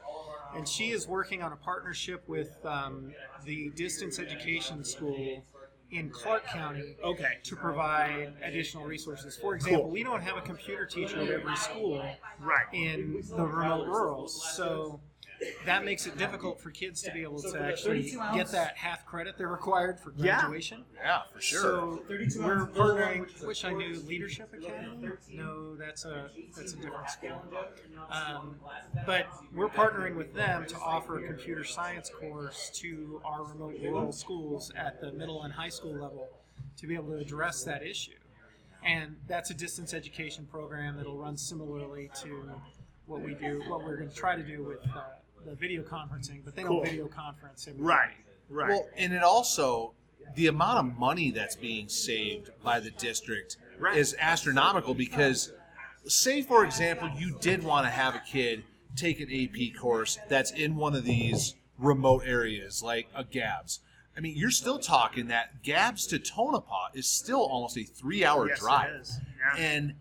and 0.55 0.67
she 0.67 0.91
is 0.93 1.07
working 1.07 1.43
on 1.43 1.53
a 1.53 1.57
partnership 1.57 2.27
with 2.27 2.57
um, 2.65 3.13
the 3.45 3.71
distance 3.77 4.19
education 4.19 4.83
school 4.83 5.45
in 5.91 6.11
Clark 6.11 6.47
County 6.47 6.97
Okay. 7.05 7.39
to 7.45 7.55
provide 7.55 8.33
additional 8.43 8.85
resources. 8.87 9.37
For 9.37 9.55
example, 9.55 9.83
Cool. 9.83 9.91
we 9.93 10.03
don't 10.03 10.23
have 10.23 10.37
a 10.37 10.41
computer 10.41 10.85
teacher 10.87 11.21
at 11.21 11.29
every 11.29 11.55
school 11.57 12.03
Right. 12.41 12.67
in 12.73 13.23
the 13.29 13.47
remote 13.47 13.87
rurals, 13.87 14.57
so 14.57 15.01
that 15.65 15.85
makes 15.85 16.07
it 16.07 16.17
difficult 16.17 16.61
for 16.61 16.71
kids 16.71 17.03
to 17.03 17.13
be 17.13 17.23
able 17.23 17.41
to 17.41 17.61
actually 17.61 18.03
get 18.35 18.49
that 18.49 18.77
half 18.77 19.05
credit 19.05 19.37
they're 19.37 19.49
required 19.49 19.99
for 20.01 20.11
graduation. 20.11 20.85
Yeah, 20.95 21.23
for 21.33 21.41
sure. 21.41 21.61
So 21.61 22.03
we're 22.09 22.67
partnering. 22.67 23.47
Wish 23.47 23.65
I 23.65 23.73
knew 23.73 24.01
Leadership 24.07 24.53
Academy. 24.53 25.09
No, 25.33 25.75
that's 25.77 26.05
a 26.05 26.31
that's 26.57 26.73
a 26.73 26.77
different 26.77 27.11
school. 27.11 27.43
Um, 28.11 28.57
but 29.05 29.27
we're 29.55 29.69
partnering 29.69 30.17
with 30.17 30.35
them 30.35 30.67
to 30.67 30.77
offer 30.77 31.19
a 31.19 31.27
computer 31.27 31.65
science 31.65 32.11
course 32.11 32.71
to 32.77 33.21
our 33.25 33.45
remote 33.45 33.77
rural 33.83 34.13
schools 34.13 34.73
at 34.77 35.01
the 35.01 35.13
middle 35.13 35.43
and 35.43 35.53
high 35.53 35.69
school 35.69 35.93
level 35.93 36.29
to 36.77 36.87
be 36.87 36.95
able 36.95 37.09
to 37.09 37.17
address 37.19 37.65
that 37.65 37.83
issue. 37.83 38.13
And 38.85 39.17
that's 39.27 39.51
a 39.51 39.55
distance 39.55 39.95
education 39.95 40.47
program 40.47 40.97
that'll 40.97 41.17
run 41.19 41.37
similarly 41.37 42.11
to 42.23 42.51
what 43.07 43.21
we 43.21 43.35
do, 43.35 43.63
what 43.69 43.85
we're 43.85 43.97
going 43.97 44.11
to 44.11 44.15
try 44.15 44.37
to 44.37 44.43
do 44.43 44.63
with 44.63 44.79
uh, 44.95 45.01
the 45.47 45.55
video 45.55 45.83
conferencing. 45.83 46.45
But 46.45 46.55
they 46.57 46.63
Cool. 46.63 46.79
don't 46.83 46.91
video 46.91 47.07
conference. 47.09 47.67
every 47.69 47.81
Right. 47.83 48.17
Right. 48.49 48.69
Well, 48.71 48.89
and 48.97 49.13
it 49.13 49.23
also 49.23 49.95
the 50.35 50.49
amount 50.49 50.79
of 50.89 50.99
money 50.99 51.31
that's 51.31 51.57
being 51.57 51.89
saved 51.89 52.51
by 52.63 52.81
the 52.81 52.91
district 52.91 53.57
Right. 53.79 53.97
is 53.97 54.15
astronomical 54.19 54.93
because 54.95 55.53
say 56.07 56.43
for 56.43 56.65
example 56.65 57.09
you 57.17 57.37
did 57.41 57.63
want 57.63 57.87
to 57.87 57.91
have 57.91 58.15
a 58.15 58.21
kid 58.21 58.65
take 58.97 59.21
an 59.21 59.29
AP 59.31 59.71
course 59.79 60.19
that's 60.29 60.51
in 60.51 60.75
one 60.77 60.95
of 60.95 61.05
these 61.05 61.55
remote 61.79 62.23
areas 62.25 62.83
like 62.83 63.09
a 63.15 63.23
Gabbs. 63.25 63.81
I 64.17 64.21
mean, 64.21 64.35
you're 64.37 64.51
still 64.51 64.79
talking 64.79 65.27
that 65.29 65.63
Gabbs 65.63 66.07
to 66.07 66.19
Tonopah 66.19 66.89
is 66.95 67.07
still 67.07 67.41
almost 67.43 67.77
a 67.77 67.81
3-hour 67.81 68.49
Yes, 68.49 68.59
drive. 68.61 68.95
is. 69.01 69.21
Yeah. 69.39 69.63
And 69.63 69.95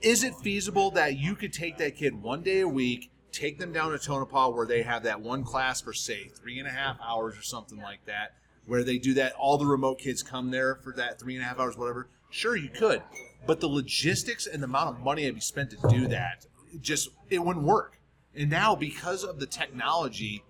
is 0.00 0.24
it 0.24 0.34
feasible 0.34 0.90
that 0.92 1.16
you 1.16 1.36
could 1.36 1.52
take 1.52 1.78
that 1.78 1.94
kid 1.96 2.20
one 2.20 2.42
day 2.42 2.60
a 2.60 2.68
week, 2.68 3.10
take 3.36 3.58
them 3.58 3.72
down 3.72 3.92
to 3.92 3.98
Tonopah 3.98 4.50
where 4.50 4.66
they 4.66 4.82
have 4.82 5.02
that 5.04 5.20
one 5.20 5.44
class 5.44 5.80
for 5.80 5.92
say 5.92 6.28
three 6.28 6.58
and 6.58 6.66
a 6.66 6.70
half 6.70 6.98
hours 7.00 7.36
or 7.36 7.42
something 7.42 7.78
like 7.78 8.04
that, 8.06 8.34
where 8.66 8.82
they 8.82 8.98
do 8.98 9.14
that, 9.14 9.32
all 9.34 9.58
the 9.58 9.66
remote 9.66 9.98
kids 9.98 10.22
come 10.22 10.50
there 10.50 10.76
for 10.76 10.92
that 10.92 11.20
three 11.20 11.34
and 11.34 11.44
a 11.44 11.46
half 11.46 11.58
hours, 11.58 11.76
whatever. 11.76 12.08
Sure, 12.30 12.56
you 12.56 12.68
could, 12.68 13.02
but 13.46 13.60
the 13.60 13.68
logistics 13.68 14.46
and 14.46 14.62
the 14.62 14.66
amount 14.66 14.96
of 14.96 15.02
money 15.02 15.22
that'd 15.22 15.34
be 15.34 15.40
spent 15.40 15.70
to 15.70 15.88
do 15.88 16.08
that, 16.08 16.46
just 16.80 17.08
it 17.30 17.38
wouldn't 17.38 17.64
work. 17.64 18.00
And 18.34 18.50
now 18.50 18.74
because 18.74 19.24
of 19.24 19.38
the 19.38 19.46
technology, 19.46 20.42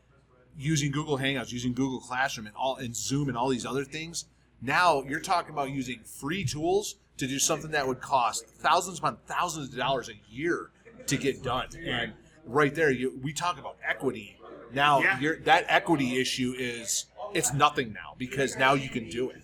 using 0.58 0.90
Google 0.90 1.18
Hangouts, 1.18 1.52
using 1.52 1.72
Google 1.72 2.00
Classroom, 2.00 2.46
and 2.46 2.56
all 2.56 2.76
and 2.76 2.96
Zoom 2.96 3.28
and 3.28 3.36
all 3.36 3.48
these 3.48 3.66
other 3.66 3.84
things. 3.84 4.26
Now 4.62 5.02
you're 5.02 5.20
talking 5.20 5.52
about 5.52 5.70
using 5.70 6.00
free 6.04 6.44
tools 6.44 6.96
to 7.18 7.26
do 7.26 7.38
something 7.38 7.70
that 7.72 7.86
would 7.86 8.00
cost 8.00 8.46
thousands 8.46 8.98
upon 8.98 9.18
thousands 9.26 9.68
of 9.68 9.76
dollars 9.76 10.08
a 10.08 10.34
year 10.34 10.70
to 11.06 11.16
get 11.16 11.42
done. 11.42 11.68
And 11.86 12.12
right 12.46 12.74
there, 12.74 12.90
you, 12.90 13.18
we 13.22 13.32
talk 13.32 13.58
about 13.58 13.76
equity. 13.86 14.38
Now 14.72 15.00
Yeah. 15.00 15.20
you're, 15.20 15.36
that 15.40 15.64
equity 15.68 16.18
issue 16.20 16.54
is 16.58 17.06
it's 17.34 17.52
nothing 17.52 17.92
now 17.92 18.14
because 18.18 18.56
now 18.56 18.74
you 18.74 18.88
can 18.88 19.08
do 19.08 19.30
it. 19.30 19.42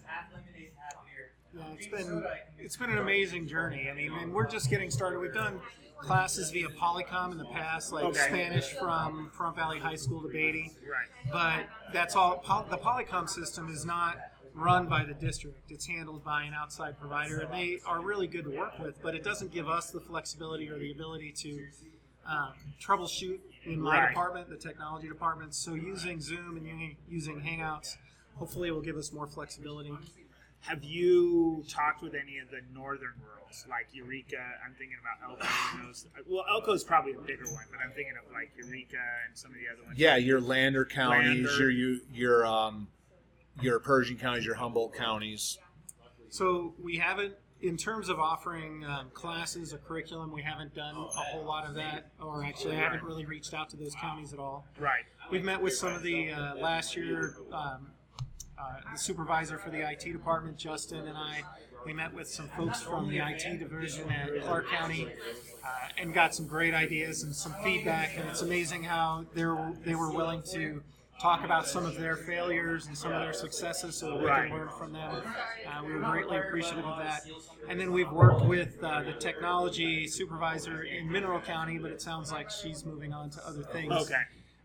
Yeah, 1.54 1.62
it's 1.76 1.86
been 1.86 2.24
it's 2.58 2.76
been 2.76 2.90
an 2.90 2.98
amazing 2.98 3.46
journey. 3.48 3.88
I 3.90 3.94
mean, 3.94 4.12
and 4.12 4.32
we're 4.32 4.46
just 4.46 4.70
getting 4.70 4.90
started. 4.90 5.18
We've 5.18 5.34
done 5.34 5.60
classes 5.98 6.50
via 6.50 6.68
Polycom 6.68 7.32
in 7.32 7.38
the 7.38 7.44
past, 7.46 7.92
like 7.92 8.04
Okay. 8.04 8.18
Spanish 8.18 8.68
from 8.70 9.30
Pahrump 9.36 9.56
Valley 9.56 9.78
High 9.78 9.96
School 9.96 10.22
to 10.22 10.28
Beatty. 10.28 10.72
Right. 10.88 11.30
But 11.32 11.92
that's 11.92 12.16
all. 12.16 12.38
Poly, 12.38 12.66
the 12.70 12.78
Polycom 12.78 13.28
system 13.28 13.68
is 13.68 13.84
not 13.84 14.16
run 14.54 14.86
by 14.88 15.04
the 15.04 15.14
district. 15.14 15.70
It's 15.70 15.86
handled 15.86 16.24
by 16.24 16.44
an 16.44 16.54
outside 16.54 16.98
provider, 16.98 17.40
and 17.40 17.52
they 17.52 17.78
are 17.86 18.00
really 18.00 18.26
good 18.26 18.44
to 18.44 18.50
work 18.50 18.78
with. 18.78 19.00
But 19.02 19.14
it 19.14 19.22
doesn't 19.24 19.52
give 19.52 19.68
us 19.68 19.90
the 19.90 20.00
flexibility 20.00 20.68
or 20.70 20.78
the 20.78 20.92
ability 20.92 21.32
to 21.38 21.66
um, 22.26 22.52
troubleshoot 22.80 23.40
in 23.64 23.80
my 23.80 23.98
Right. 23.98 24.08
department, 24.08 24.48
the 24.48 24.56
technology 24.56 25.08
department. 25.08 25.54
So 25.54 25.74
using 25.74 26.20
Zoom 26.20 26.56
and 26.56 26.66
using- 26.66 26.96
using 27.08 27.40
Hangouts, 27.40 27.96
hopefully, 28.36 28.68
it 28.68 28.72
will 28.72 28.80
give 28.82 28.96
us 28.96 29.12
more 29.12 29.26
flexibility. 29.26 29.92
Have 30.60 30.84
you 30.84 31.64
talked 31.68 32.02
with 32.02 32.14
any 32.14 32.38
of 32.38 32.48
the 32.50 32.60
northern 32.72 33.14
rurals, 33.20 33.66
like 33.68 33.88
Eureka? 33.92 34.38
I'm 34.64 34.74
thinking 34.74 34.96
about 35.00 35.30
Elko. 35.30 35.48
and 35.78 35.88
those- 35.88 36.06
Well, 36.26 36.44
Elko's 36.48 36.84
probably 36.84 37.14
a 37.14 37.20
bigger 37.20 37.46
one, 37.46 37.64
but 37.70 37.80
I'm 37.80 37.90
thinking 37.92 38.14
of 38.16 38.30
like 38.32 38.52
Eureka 38.56 39.02
and 39.26 39.36
some 39.36 39.50
of 39.50 39.56
the 39.56 39.68
other 39.68 39.82
ones. 39.84 39.98
Yeah, 39.98 40.16
your 40.16 40.40
Lander 40.40 40.84
counties, 40.84 41.44
Lander. 41.44 41.58
your 41.62 41.70
you 41.70 42.00
your 42.12 42.46
um 42.46 42.88
your 43.60 43.80
Pershing 43.80 44.16
counties, 44.18 44.46
your 44.46 44.54
Humboldt 44.54 44.94
counties. 44.94 45.58
So 46.30 46.74
we 46.78 46.96
haven't, 46.96 47.34
in 47.62 47.76
terms 47.76 48.08
of 48.08 48.18
offering 48.18 48.84
um, 48.84 49.08
classes 49.14 49.72
or 49.72 49.78
curriculum, 49.78 50.32
we 50.32 50.42
haven't 50.42 50.74
done 50.74 50.96
a 50.96 51.00
whole 51.00 51.44
lot 51.44 51.66
of 51.66 51.74
that, 51.74 52.10
or 52.20 52.44
actually, 52.44 52.76
I 52.76 52.80
haven't 52.80 53.04
really 53.04 53.24
reached 53.24 53.54
out 53.54 53.70
to 53.70 53.76
those 53.76 53.94
counties 53.94 54.32
at 54.32 54.38
all. 54.38 54.66
Right. 54.78 55.04
We've 55.30 55.44
met 55.44 55.62
with 55.62 55.74
some 55.74 55.92
of 55.94 56.02
the 56.02 56.32
uh, 56.32 56.56
last 56.56 56.96
year. 56.96 57.36
Um, 57.52 57.88
uh, 58.58 58.92
the 58.92 58.98
supervisor 58.98 59.58
for 59.58 59.70
the 59.70 59.80
IT 59.90 60.12
department, 60.12 60.56
Justin, 60.56 61.08
and 61.08 61.16
I, 61.16 61.42
we 61.84 61.92
met 61.92 62.12
with 62.14 62.28
some 62.28 62.48
folks 62.48 62.80
from 62.80 63.08
the 63.08 63.18
IT 63.18 63.58
division 63.58 64.08
at 64.10 64.42
Clark 64.42 64.68
County, 64.68 65.08
uh, 65.64 65.68
and 65.98 66.12
got 66.12 66.34
some 66.34 66.46
great 66.46 66.74
ideas 66.74 67.22
and 67.22 67.34
some 67.34 67.54
feedback. 67.64 68.16
And 68.16 68.28
it's 68.28 68.42
amazing 68.42 68.84
how 68.84 69.24
they 69.34 69.44
were 69.44 69.72
they 69.84 69.94
were 69.94 70.12
willing 70.12 70.42
to 70.52 70.82
talk 71.22 71.44
about 71.44 71.68
some 71.68 71.86
of 71.86 71.96
their 71.96 72.16
failures 72.16 72.86
and 72.88 72.98
some 72.98 73.12
of 73.12 73.20
their 73.22 73.32
successes 73.32 73.94
so 73.94 74.10
that 74.10 74.18
we 74.18 74.26
Right. 74.26 74.48
can 74.48 74.58
learn 74.58 74.68
from 74.76 74.92
them. 74.92 75.22
Uh, 75.64 75.84
we 75.84 75.92
were 75.94 76.00
greatly 76.00 76.36
appreciative 76.38 76.84
of 76.84 76.98
that. 76.98 77.22
And 77.68 77.78
then 77.78 77.92
we've 77.92 78.10
worked 78.10 78.44
with 78.44 78.82
uh, 78.82 79.02
the 79.02 79.12
technology 79.12 80.08
supervisor 80.08 80.82
in 80.82 81.10
Mineral 81.10 81.40
County, 81.40 81.78
but 81.78 81.92
it 81.92 82.02
sounds 82.02 82.32
like 82.32 82.50
she's 82.50 82.84
moving 82.84 83.12
on 83.12 83.30
to 83.30 83.46
other 83.46 83.62
things. 83.62 83.92
Okay. 83.92 84.22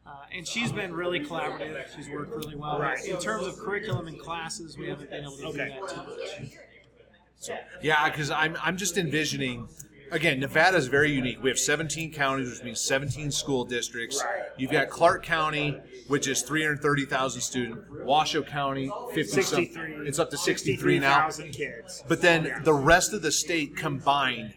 Uh, 0.07 0.11
and 0.35 0.47
she's 0.47 0.71
been 0.71 0.93
really 0.93 1.19
collaborative. 1.19 1.95
She's 1.95 2.09
worked 2.09 2.35
really 2.35 2.55
well. 2.55 2.79
Right. 2.79 3.05
In 3.05 3.19
terms 3.19 3.45
of 3.45 3.57
curriculum 3.59 4.07
and 4.07 4.19
classes, 4.19 4.77
we 4.79 4.87
haven't 4.87 5.11
been 5.11 5.21
able 5.23 5.37
to 5.37 5.45
Okay. 5.47 5.77
do 5.79 5.85
that 5.85 5.89
too 5.89 6.41
much. 6.41 7.59
Yeah, 7.83 8.09
because 8.09 8.31
I'm 8.31 8.57
I'm 8.63 8.77
just 8.77 8.97
envisioning. 8.97 9.67
Again, 10.09 10.39
Nevada 10.39 10.77
is 10.77 10.87
very 10.87 11.11
unique. 11.11 11.43
We 11.43 11.49
have 11.49 11.59
17 11.59 12.13
counties, 12.13 12.49
which 12.49 12.63
means 12.63 12.79
17 12.79 13.29
school 13.29 13.65
districts. 13.65 14.23
You've 14.57 14.71
got 14.71 14.89
Clark 14.89 15.23
County, 15.23 15.77
which 16.07 16.27
is 16.27 16.41
330,000 16.41 17.41
students. 17.41 17.85
Washoe 18.03 18.43
County, 18.43 18.91
50 19.13 19.41
some- 19.41 19.67
It's 20.05 20.19
up 20.19 20.29
to 20.31 20.37
63 20.37 20.99
now. 20.99 21.29
63,000 21.29 21.51
kids. 21.51 22.03
But 22.07 22.21
then 22.21 22.61
the 22.63 22.73
rest 22.73 23.13
of 23.13 23.21
the 23.21 23.31
state 23.31 23.75
combined. 23.75 24.53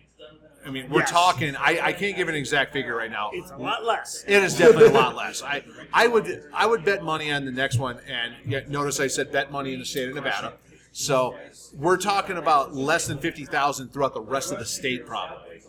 I 0.65 0.71
mean, 0.71 0.91
we're 0.91 1.01
Yes. 1.01 1.11
talking. 1.11 1.57
I, 1.57 1.81
I 1.83 1.93
can't 1.95 2.15
give 2.17 2.29
an 2.29 2.35
exact 2.35 2.75
figure 2.75 2.95
right 2.95 3.11
now. 3.11 3.31
It's 3.33 3.51
a 3.51 3.57
lot 3.57 3.83
less. 3.85 4.25
It 4.29 4.43
is 4.43 4.59
definitely 4.59 4.89
a 4.89 4.93
lot 4.93 5.17
less. 5.17 5.43
I, 5.43 5.65
I 5.93 6.07
would 6.07 6.45
I 6.53 6.67
would 6.67 6.85
bet 6.85 7.03
money 7.03 7.33
on 7.33 7.47
the 7.47 7.51
next 7.51 7.79
one, 7.79 7.99
and 8.07 8.35
yet 8.45 8.69
notice 8.69 9.01
I 9.01 9.07
said 9.07 9.33
bet 9.33 9.51
money 9.51 9.73
in 9.73 9.79
the 9.79 9.87
state 9.87 10.11
of 10.11 10.15
Nevada. 10.15 10.53
So 10.93 11.39
we're 11.75 11.97
talking 11.97 12.37
about 12.37 12.75
less 12.75 13.07
than 13.07 13.17
fifty 13.19 13.47
thousand 13.47 13.89
throughout 13.89 14.13
the 14.13 14.21
rest 14.21 14.53
of 14.53 14.59
the 14.59 14.67
state, 14.67 15.07
probably. 15.07 15.63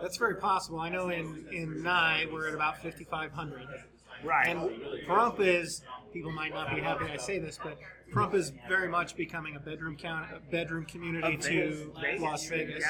That's 0.00 0.16
very 0.16 0.36
possible. 0.36 0.80
I 0.80 0.88
know 0.88 1.10
in 1.10 1.44
in 1.52 1.82
Nye 1.82 2.24
we're 2.32 2.48
at 2.48 2.54
about 2.54 2.82
5,500. 2.82 3.68
Right. 4.24 4.48
And 4.48 4.70
Pahrump 5.06 5.40
is 5.40 5.82
people 6.12 6.32
might 6.32 6.52
not 6.52 6.74
be 6.74 6.80
happy 6.80 7.06
I 7.12 7.16
say 7.16 7.38
this, 7.38 7.58
but 7.62 7.78
Pahrump 8.12 8.34
is 8.34 8.52
very 8.68 8.88
much 8.88 9.16
becoming 9.16 9.56
a 9.56 9.60
bedroom 9.60 9.96
count, 9.96 10.26
a 10.34 10.40
bedroom 10.50 10.84
community 10.84 11.34
Of 11.34 11.40
to 11.42 11.92
Vegas. 12.00 12.20
Las 12.22 12.48
Vegas, 12.48 12.84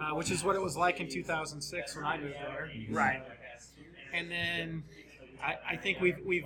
uh, 0.00 0.14
which 0.14 0.30
is 0.30 0.44
what 0.44 0.56
it 0.56 0.62
was 0.62 0.76
like 0.76 1.00
in 1.00 1.08
2006 1.08 1.96
when 1.96 2.04
I 2.04 2.18
moved 2.18 2.34
there. 2.34 2.70
right. 2.90 3.22
And 4.14 4.30
then 4.30 4.84
I, 5.42 5.56
I 5.70 5.76
think 5.76 6.00
we've 6.00 6.18
we've 6.24 6.44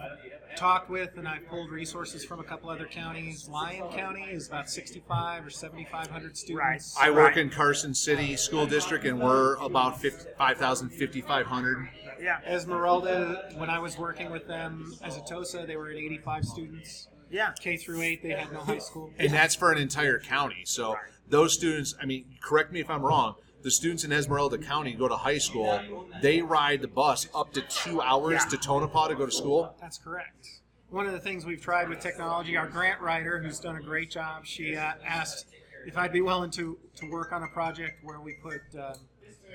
talked 0.56 0.88
with 0.88 1.18
and 1.18 1.28
I've 1.28 1.46
pulled 1.48 1.70
resources 1.70 2.24
from 2.24 2.40
a 2.40 2.44
couple 2.44 2.70
other 2.70 2.86
counties. 2.86 3.46
Lyon 3.48 3.90
County 3.92 4.22
is 4.22 4.46
about 4.48 4.70
65 4.70 5.44
or 5.46 5.50
7,500 5.50 6.36
students. 6.36 6.96
I 6.98 7.10
work 7.10 7.18
Right. 7.34 7.38
in 7.38 7.50
Carson 7.50 7.92
City 7.92 8.36
School 8.36 8.66
District, 8.66 9.04
and 9.04 9.20
we're 9.20 9.56
about 9.56 10.00
50, 10.00 10.30
5,000, 10.38 10.90
5,500. 10.90 11.88
Yeah. 12.20 12.40
Esmeralda, 12.46 13.50
when 13.56 13.70
I 13.70 13.78
was 13.78 13.98
working 13.98 14.30
with 14.30 14.46
them 14.46 14.94
as 15.02 15.16
a 15.16 15.20
TOSA, 15.20 15.66
they 15.66 15.76
were 15.76 15.90
at 15.90 15.96
85 15.96 16.44
students. 16.44 17.08
Yeah. 17.30 17.52
K 17.60 17.76
through 17.76 18.02
8, 18.02 18.22
they 18.22 18.30
had 18.30 18.52
no 18.52 18.60
high 18.60 18.78
school. 18.78 19.10
and 19.18 19.32
that's 19.32 19.54
for 19.54 19.72
an 19.72 19.78
entire 19.78 20.18
county. 20.18 20.62
So 20.64 20.96
those 21.28 21.52
students, 21.54 21.94
I 22.00 22.06
mean, 22.06 22.24
correct 22.40 22.72
me 22.72 22.80
if 22.80 22.88
I'm 22.90 23.02
wrong. 23.02 23.34
The 23.62 23.70
students 23.70 24.04
in 24.04 24.12
Esmeralda 24.12 24.58
County 24.58 24.92
go 24.92 25.08
to 25.08 25.16
high 25.16 25.38
school. 25.38 25.80
They 26.22 26.40
ride 26.40 26.82
the 26.82 26.88
bus 26.88 27.26
up 27.34 27.52
to 27.54 27.62
two 27.62 28.00
hours 28.00 28.42
Yeah. 28.44 28.50
to 28.50 28.56
Tonopah 28.58 29.08
to 29.08 29.14
go 29.16 29.26
to 29.26 29.32
school. 29.32 29.74
That's 29.80 29.98
correct. 29.98 30.46
One 30.90 31.06
of 31.06 31.12
the 31.12 31.18
things 31.18 31.44
we've 31.44 31.60
tried 31.60 31.88
with 31.88 31.98
technology, 31.98 32.56
our 32.56 32.68
grant 32.68 33.00
writer, 33.00 33.42
who's 33.42 33.58
done 33.58 33.74
a 33.74 33.82
great 33.82 34.08
job, 34.08 34.46
she 34.46 34.76
uh, 34.76 34.92
asked 35.04 35.46
if 35.84 35.98
I'd 35.98 36.12
be 36.12 36.20
willing 36.20 36.50
to, 36.52 36.78
to 36.96 37.10
work 37.10 37.32
on 37.32 37.42
a 37.42 37.48
project 37.48 38.04
where 38.04 38.20
we 38.20 38.34
put 38.34 38.60
um, 38.78 38.94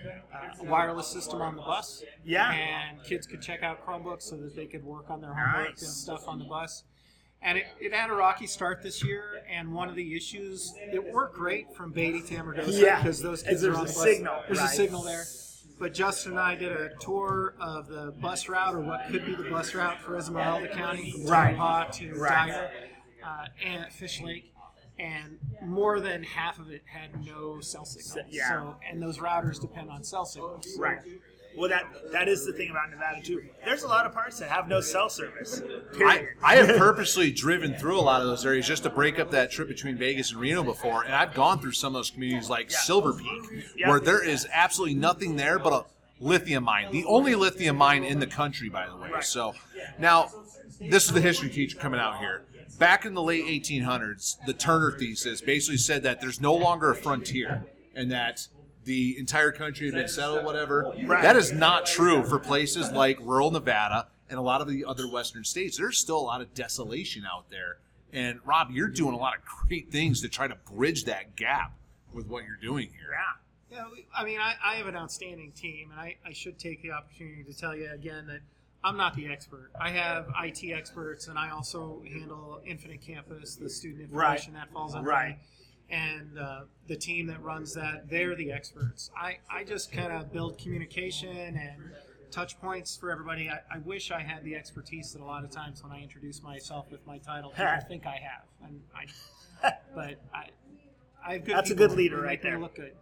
uh, 0.06 0.64
wireless 0.64 1.08
system 1.08 1.42
on 1.42 1.56
the 1.56 1.62
bus. 1.62 2.04
Yeah. 2.24 2.52
And 2.52 3.04
kids 3.04 3.28
could 3.28 3.42
check 3.42 3.64
out 3.64 3.86
Chromebooks 3.86 4.24
so 4.24 4.38
that 4.38 4.56
they 4.56 4.66
could 4.66 4.84
work 4.84 5.10
on 5.10 5.22
their 5.22 5.34
homework 5.34 5.72
Nice. 5.72 5.82
and 5.82 5.92
stuff 5.92 6.28
on 6.28 6.40
the 6.40 6.46
bus. 6.46 6.84
And 7.44 7.58
it, 7.58 7.66
it 7.80 7.92
had 7.94 8.12
a 8.12 8.14
rocky 8.14 8.46
start 8.46 8.84
this 8.84 9.04
year, 9.04 9.42
and 9.52 9.74
one 9.74 9.90
of 9.90 9.96
the 9.96 10.16
issues, 10.16 10.76
it 10.80 11.04
worked 11.12 11.36
great 11.36 11.74
from 11.76 11.92
Beatty 11.92 12.22
to 12.22 12.36
Amargosa 12.36 12.80
Yeah. 12.80 12.98
because 13.02 13.20
those 13.22 13.42
kids 13.42 13.64
are 13.64 13.74
on 13.74 13.80
the 13.88 13.92
bus. 13.94 14.04
signal, 14.04 14.44
There's 14.48 14.60
a 14.60 14.68
signal 14.68 15.02
there. 15.02 15.24
But 15.80 15.96
Justin 15.96 16.34
and 16.34 16.40
I 16.40 16.54
did 16.54 16.72
a 16.72 16.90
tour 17.00 17.56
of 17.60 17.88
the 17.88 18.14
bus 18.22 18.48
route, 18.48 18.76
or 18.76 18.82
what 18.82 19.08
could 19.10 19.26
be 19.26 19.34
the 19.34 19.50
bus 19.50 19.74
route 19.74 20.00
for 20.02 20.16
Esmeralda 20.18 20.68
County, 20.68 21.12
from 21.14 21.26
Right. 21.32 21.52
Tonopah 21.56 21.86
to 21.94 22.14
Right. 22.14 22.30
Dyer 22.48 22.72
uh, 23.26 23.46
and 23.66 23.92
Fish 23.92 24.22
Lake, 24.22 24.51
and 25.02 25.40
more 25.64 26.00
than 26.00 26.24
half 26.24 26.60
of 26.60 26.70
it 26.70 26.82
had 26.86 27.26
no 27.26 27.60
cell 27.60 27.86
signal. 27.86 28.26
Yeah. 28.30 28.50
So, 28.50 28.76
and 28.90 29.02
those 29.02 29.18
routers 29.18 29.60
depend 29.60 29.90
on 29.90 30.04
cell 30.04 30.26
signals. 30.26 30.68
Right. 30.78 31.00
Well, 31.58 31.70
that 31.70 31.84
that 32.14 32.30
is 32.30 32.46
the 32.46 32.54
thing 32.54 32.70
about 32.70 32.92
Nevada 32.92 33.22
too. 33.22 33.44
There's 33.66 33.84
a 33.84 33.88
lot 33.88 34.06
of 34.06 34.14
parts 34.14 34.40
that 34.40 34.50
have 34.50 34.70
no 34.70 34.80
cell 34.80 35.10
service. 35.10 35.62
I, 35.62 35.98
Period. 35.98 36.30
I 36.42 36.56
have 36.56 36.78
purposely 36.78 37.30
driven 37.32 37.74
through 37.74 38.00
a 38.00 38.02
lot 38.02 38.22
of 38.22 38.28
those 38.28 38.46
areas 38.46 38.66
just 38.66 38.84
to 38.84 38.90
break 38.90 39.20
up 39.20 39.32
that 39.32 39.52
trip 39.52 39.68
between 39.68 39.98
Vegas 39.98 40.32
and 40.32 40.40
Reno 40.40 40.64
before, 40.64 41.04
and 41.04 41.14
I've 41.14 41.34
gone 41.34 41.60
through 41.60 41.74
some 41.74 41.94
of 41.94 42.00
those 42.00 42.10
communities 42.12 42.50
like 42.50 42.72
Yeah. 42.72 42.78
Silver 42.78 43.14
Peak, 43.14 43.66
Yeah. 43.76 43.90
where 43.90 44.00
there 44.00 44.24
is 44.24 44.48
absolutely 44.54 44.96
nothing 44.96 45.36
there 45.36 45.60
but 45.60 45.74
a 45.74 45.86
lithium 46.24 46.64
mine, 46.64 46.90
the 46.92 47.04
only 47.04 47.36
lithium 47.36 47.76
mine 47.76 48.06
in 48.06 48.20
the 48.20 48.28
country, 48.28 48.70
by 48.70 48.88
the 48.88 48.96
way. 48.96 49.10
Right. 49.12 49.24
So 49.24 49.54
now, 50.00 50.30
this 50.80 51.06
is 51.08 51.12
the 51.12 51.20
history 51.22 51.50
teacher 51.50 51.78
coming 51.78 52.00
out 52.00 52.20
here. 52.20 52.44
Back 52.82 53.06
in 53.06 53.14
the 53.14 53.22
late 53.22 53.46
1800s, 53.46 54.44
the 54.48 54.54
Turner 54.54 54.92
thesis 54.98 55.40
basically 55.40 55.78
said 55.78 56.02
that 56.02 56.20
there's 56.20 56.42
no 56.42 56.56
longer 56.56 56.90
a 56.90 56.96
frontier, 56.96 57.64
and 57.94 58.12
that 58.12 58.48
the 58.86 59.20
entire 59.20 59.52
country 59.52 59.86
had 59.86 59.94
been 59.94 60.08
settled, 60.08 60.44
whatever. 60.44 60.92
Right. 61.06 61.22
That 61.22 61.36
is 61.36 61.52
not 61.52 61.86
true 61.86 62.24
for 62.24 62.40
places 62.40 62.92
like 62.92 63.20
rural 63.20 63.52
Nevada 63.52 64.08
and 64.32 64.40
a 64.40 64.42
lot 64.42 64.62
of 64.62 64.68
the 64.68 64.84
other 64.84 65.08
western 65.08 65.44
states. 65.44 65.78
There's 65.78 66.00
still 66.00 66.18
a 66.18 66.26
lot 66.26 66.42
of 66.42 66.56
desolation 66.56 67.24
out 67.24 67.52
there. 67.52 67.78
And 68.12 68.40
Rob, 68.46 68.72
you're 68.72 68.88
doing 68.88 69.14
a 69.14 69.18
lot 69.18 69.36
of 69.36 69.42
great 69.46 69.92
things 69.92 70.20
to 70.22 70.28
try 70.28 70.48
to 70.48 70.56
bridge 70.56 71.06
that 71.06 71.36
gap 71.36 71.74
with 72.12 72.26
what 72.26 72.46
you're 72.46 72.58
doing 72.60 72.90
here. 72.90 73.12
yeah. 73.12 73.78
Yeah, 73.78 73.86
I 74.18 74.26
mean, 74.26 74.40
I, 74.40 74.56
I 74.66 74.76
have 74.78 74.88
an 74.88 74.96
outstanding 74.96 75.52
team, 75.52 75.92
and 75.92 76.00
I, 76.00 76.18
I 76.26 76.34
should 76.34 76.58
take 76.58 76.82
the 76.82 76.92
opportunity 76.92 77.44
to 77.44 77.54
tell 77.54 77.76
you 77.76 77.92
again 77.92 78.26
that 78.26 78.42
I'm 78.84 78.98
not 78.98 79.16
the 79.16 79.28
expert. 79.28 79.72
I 79.80 79.90
have 79.92 80.28
IT 80.44 80.72
experts, 80.72 81.28
and 81.28 81.38
I 81.38 81.52
also 81.52 82.02
handle 82.08 82.62
Infinite 82.66 83.02
Campus, 83.02 83.56
the 83.56 83.70
student 83.70 84.02
information 84.02 84.54
that 84.54 84.72
falls 84.72 84.96
under 84.96 85.10
Right. 85.10 85.30
me. 85.32 85.38
And 85.90 86.40
uh, 86.40 86.62
the 86.88 86.96
team 86.96 87.28
that 87.28 87.44
runs 87.44 87.74
that, 87.74 88.10
they're 88.10 88.34
the 88.36 88.52
experts. 88.52 89.12
I, 89.16 89.38
I 89.50 89.64
just 89.66 89.92
kind 89.92 90.12
of 90.14 90.32
build 90.32 90.58
communication 90.58 91.36
and 91.38 91.92
touch 92.32 92.60
points 92.62 92.96
for 92.96 93.12
everybody. 93.12 93.50
I, 93.50 93.60
I 93.76 93.80
wish 93.80 94.10
I 94.10 94.22
had 94.22 94.44
the 94.44 94.56
expertise 94.56 95.12
that 95.12 95.22
a 95.22 95.26
lot 95.26 95.44
of 95.44 95.52
times 95.52 95.84
when 95.84 95.92
I 95.92 96.02
introduce 96.02 96.42
myself 96.42 96.90
with 96.90 97.06
my 97.06 97.18
title, 97.18 97.50
people 97.52 97.68
think 97.90 98.08
I 98.08 98.20
have. 98.22 98.46
And 98.64 98.82
I, 98.96 99.74
but 99.94 100.16
I, 100.34 100.48
I 101.28 101.34
have 101.34 101.46
good 101.46 101.56
That's 101.56 101.72
a 101.72 101.76
good 101.76 101.92
leader 101.92 102.22
right 102.22 102.42
there. 102.42 102.58
Look 102.58 102.76
good. 102.76 102.94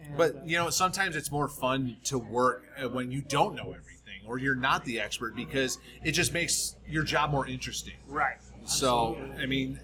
And, 0.00 0.14
uh, 0.14 0.16
But 0.16 0.48
you 0.48 0.58
know, 0.58 0.68
sometimes 0.70 1.14
it's 1.16 1.30
more 1.30 1.48
fun 1.48 1.96
to 2.04 2.18
work 2.18 2.64
uh, 2.82 2.88
when 2.88 3.12
you 3.12 3.22
don't 3.22 3.54
know 3.54 3.72
everything 3.72 3.95
or 4.26 4.38
you're 4.38 4.54
not 4.54 4.84
the 4.84 5.00
expert 5.00 5.34
because 5.36 5.78
it 6.04 6.12
just 6.12 6.32
makes 6.32 6.76
your 6.88 7.02
job 7.04 7.30
more 7.30 7.46
interesting. 7.46 7.94
Right. 8.06 8.36
So, 8.64 9.16
I 9.38 9.46
mean, 9.46 9.78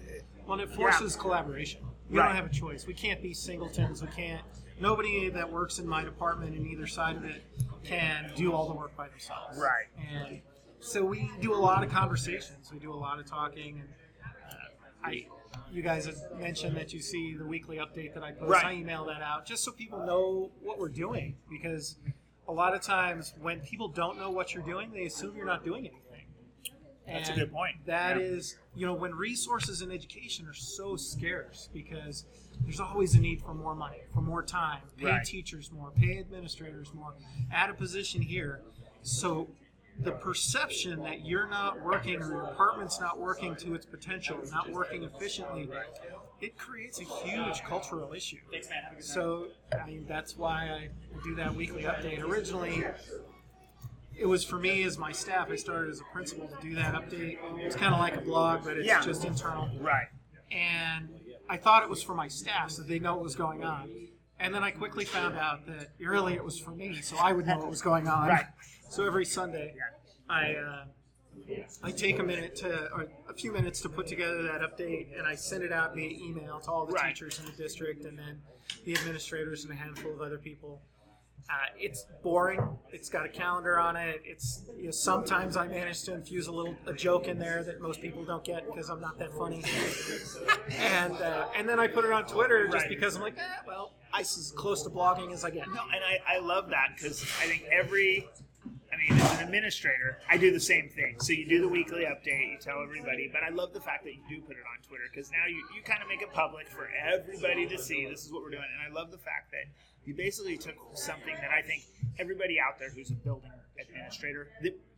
Well, 0.45 0.59
it 0.59 0.69
forces 0.69 1.15
collaboration. 1.15 1.81
We 2.09 2.17
Right. 2.19 2.27
don't 2.27 2.35
have 2.35 2.45
a 2.45 2.49
choice. 2.53 2.85
We 2.85 2.93
can't 2.93 3.21
be 3.21 3.33
singletons. 3.33 4.01
We 4.01 4.09
can't. 4.09 4.43
Nobody 4.79 5.29
that 5.29 5.49
works 5.49 5.79
in 5.79 5.87
my 5.87 6.03
department 6.03 6.55
in 6.55 6.65
either 6.67 6.85
side 6.87 7.15
of 7.15 7.23
it 7.23 7.43
can 7.83 8.31
do 8.35 8.51
all 8.51 8.67
the 8.67 8.73
work 8.73 8.95
by 8.97 9.07
themselves. 9.07 9.57
Right. 9.57 9.85
And 10.11 10.41
so 10.79 11.03
we 11.05 11.31
do 11.39 11.53
a 11.53 11.55
lot 11.55 11.83
of 11.83 11.89
conversations. 11.91 12.71
We 12.73 12.79
do 12.79 12.91
a 12.91 12.95
lot 12.95 13.19
of 13.19 13.25
talking. 13.25 13.79
And 13.79 13.89
uh, 14.51 15.07
I, 15.07 15.27
you 15.71 15.81
guys 15.81 16.05
have 16.07 16.17
mentioned 16.37 16.75
that 16.75 16.91
you 16.91 16.99
see 16.99 17.35
the 17.37 17.45
weekly 17.45 17.77
update 17.77 18.13
that 18.15 18.23
I 18.23 18.31
post. 18.33 18.51
Right. 18.51 18.65
I 18.65 18.73
email 18.73 19.05
that 19.05 19.21
out 19.21 19.45
just 19.45 19.63
so 19.63 19.71
people 19.71 20.05
know 20.05 20.51
what 20.61 20.77
we're 20.77 20.89
doing 20.89 21.37
because 21.49 21.95
a 22.47 22.51
lot 22.51 22.73
of 22.75 22.81
times 22.81 23.33
when 23.41 23.59
people 23.61 23.87
don't 23.87 24.17
know 24.17 24.29
what 24.29 24.53
you're 24.53 24.63
doing, 24.63 24.91
they 24.91 25.05
assume 25.05 25.35
you're 25.35 25.45
not 25.45 25.63
doing 25.63 25.79
anything. 25.87 25.99
That's 27.05 27.29
a 27.29 27.33
good 27.33 27.51
point. 27.51 27.85
That 27.85 28.17
Yeah. 28.17 28.23
is, 28.23 28.57
you 28.75 28.85
know, 28.85 28.93
when 28.93 29.13
resources 29.13 29.81
in 29.81 29.91
education 29.91 30.47
are 30.47 30.53
so 30.53 30.95
scarce 30.95 31.69
because 31.73 32.25
there's 32.61 32.79
always 32.79 33.15
a 33.15 33.19
need 33.19 33.41
for 33.41 33.53
more 33.53 33.75
money, 33.75 34.03
for 34.13 34.21
more 34.21 34.41
time, 34.41 34.81
pay 34.97 35.07
Right. 35.07 35.25
teachers 35.25 35.71
more, 35.71 35.91
pay 35.91 36.17
administrators 36.19 36.93
more, 36.93 37.13
add 37.51 37.69
a 37.69 37.73
position 37.73 38.21
here. 38.21 38.61
So 39.01 39.49
the 39.99 40.13
perception 40.13 41.01
that 41.03 41.25
you're 41.25 41.47
not 41.47 41.81
working 41.81 42.21
or 42.21 42.27
your 42.29 42.45
department's 42.47 42.99
not 43.01 43.19
working 43.19 43.55
to 43.57 43.75
its 43.75 43.85
potential, 43.85 44.39
not 44.49 44.69
working 44.69 45.03
efficiently, 45.03 45.69
it 46.43 46.57
creates 46.57 46.99
a 46.99 47.03
huge 47.03 47.63
cultural 47.63 48.13
issue. 48.13 48.37
So 48.99 49.47
I 49.71 49.85
mean, 49.85 50.05
that's 50.07 50.37
why 50.37 50.69
I 50.69 50.89
do 51.23 51.35
that 51.35 51.55
weekly 51.55 51.83
update. 51.83 52.21
Originally, 52.21 52.83
it 54.15 54.25
was 54.25 54.43
for 54.43 54.57
me 54.57 54.83
as 54.83 54.97
my 54.97 55.11
staff. 55.11 55.49
I 55.49 55.55
started 55.55 55.89
as 55.89 56.01
a 56.01 56.13
principal 56.13 56.47
to 56.47 56.55
do 56.61 56.75
that 56.75 56.93
update. 56.95 57.37
It's 57.59 57.75
kind 57.75 57.93
of 57.93 57.99
like 57.99 58.17
a 58.17 58.21
blog, 58.21 58.63
but 58.65 58.77
it's 58.77 58.85
Yeah. 58.85 59.01
just 59.01 59.23
internal. 59.23 59.69
Right. 59.79 60.07
And 60.51 61.09
I 61.49 61.57
thought 61.57 61.83
it 61.83 61.89
was 61.89 62.03
for 62.03 62.13
my 62.13 62.27
staff, 62.27 62.71
so 62.71 62.83
they 62.83 62.99
know 62.99 63.15
what 63.15 63.23
was 63.23 63.35
going 63.35 63.63
on. 63.63 63.89
And 64.39 64.53
then 64.53 64.63
I 64.63 64.71
quickly 64.71 65.05
found 65.05 65.37
out 65.37 65.65
that 65.67 65.91
really 65.99 66.33
it 66.33 66.43
was 66.43 66.59
for 66.59 66.71
me, 66.71 67.01
so 67.01 67.15
I 67.17 67.31
would 67.31 67.47
know 67.47 67.57
what 67.57 67.69
was 67.69 67.81
going 67.81 68.07
on. 68.07 68.27
Right. 68.27 68.45
So 68.89 69.05
every 69.05 69.25
Sunday, 69.25 69.73
I 70.29 70.55
uh, 70.55 70.85
I 71.83 71.91
take 71.91 72.19
a 72.19 72.23
minute 72.23 72.55
to, 72.57 72.89
or 72.93 73.07
a 73.29 73.33
few 73.33 73.51
minutes 73.51 73.81
to 73.81 73.89
put 73.89 74.07
together 74.07 74.43
that 74.43 74.61
update, 74.61 75.17
and 75.17 75.27
I 75.27 75.35
send 75.35 75.63
it 75.63 75.71
out 75.71 75.95
via 75.95 76.09
email 76.09 76.59
to 76.61 76.71
all 76.71 76.85
the 76.85 76.93
Right. 76.93 77.09
teachers 77.15 77.39
in 77.39 77.45
the 77.45 77.51
district, 77.51 78.05
and 78.05 78.17
then 78.17 78.41
the 78.85 78.93
administrators 78.95 79.63
and 79.63 79.73
a 79.73 79.75
handful 79.75 80.11
of 80.13 80.21
other 80.21 80.37
people. 80.37 80.81
Uh, 81.49 81.55
it's 81.77 82.05
boring. 82.23 82.61
It's 82.93 83.09
got 83.09 83.25
a 83.25 83.29
calendar 83.29 83.77
on 83.77 83.97
it. 83.97 84.21
It's 84.23 84.63
you 84.77 84.85
know, 84.85 84.91
sometimes 84.91 85.57
I 85.57 85.67
manage 85.67 86.03
to 86.03 86.13
infuse 86.13 86.47
a 86.47 86.51
little 86.53 86.73
a 86.87 86.93
joke 86.93 87.27
in 87.27 87.37
there 87.37 87.63
that 87.65 87.81
most 87.81 88.01
people 88.01 88.23
don't 88.23 88.45
get 88.45 88.65
because 88.65 88.89
I'm 88.89 89.01
not 89.01 89.19
that 89.19 89.33
funny, 89.33 89.61
and 90.79 91.13
uh, 91.13 91.47
and 91.55 91.67
then 91.67 91.81
I 91.81 91.87
put 91.87 92.05
it 92.05 92.11
on 92.13 92.25
Twitter 92.27 92.65
just 92.67 92.85
Right. 92.85 92.89
because 92.89 93.17
I'm 93.17 93.21
like, 93.23 93.37
eh, 93.37 93.41
well, 93.67 93.91
ice 94.13 94.37
is 94.37 94.45
as 94.47 94.51
close 94.53 94.83
to 94.83 94.89
blogging 94.89 95.33
as 95.33 95.43
I 95.43 95.49
get. 95.49 95.67
No, 95.67 95.81
and 95.93 96.01
I, 96.03 96.35
I 96.37 96.39
love 96.39 96.69
that 96.69 96.91
because 96.95 97.21
I 97.41 97.45
think 97.47 97.65
every, 97.69 98.29
As 99.11 99.39
an 99.39 99.45
administrator, 99.45 100.19
I 100.29 100.37
do 100.37 100.51
the 100.51 100.59
same 100.59 100.89
thing. 100.89 101.19
So 101.19 101.33
you 101.33 101.47
do 101.47 101.61
the 101.61 101.67
weekly 101.67 102.03
update, 102.03 102.51
you 102.51 102.57
tell 102.59 102.81
everybody, 102.81 103.29
but 103.31 103.43
I 103.43 103.49
love 103.49 103.73
the 103.73 103.81
fact 103.81 104.03
that 104.05 104.13
you 104.13 104.21
do 104.29 104.41
put 104.41 104.55
it 104.55 104.63
on 104.63 104.81
Twitter 104.87 105.03
because 105.11 105.31
now 105.31 105.45
you, 105.47 105.63
you 105.75 105.81
kind 105.83 106.01
of 106.01 106.07
make 106.07 106.21
it 106.21 106.31
public 106.31 106.69
for 106.69 106.89
everybody 107.05 107.67
to 107.67 107.77
see. 107.77 108.05
This 108.05 108.25
is 108.25 108.31
what 108.31 108.43
we're 108.43 108.51
doing. 108.51 108.63
And 108.63 108.91
I 108.91 108.95
love 108.95 109.11
the 109.11 109.17
fact 109.17 109.51
that 109.51 109.65
you 110.05 110.13
basically 110.13 110.57
took 110.57 110.75
something 110.93 111.35
that 111.35 111.51
I 111.51 111.61
think 111.61 111.83
everybody 112.19 112.59
out 112.59 112.79
there 112.79 112.89
who's 112.89 113.11
a 113.11 113.15
building 113.15 113.51
administrator, 113.79 114.47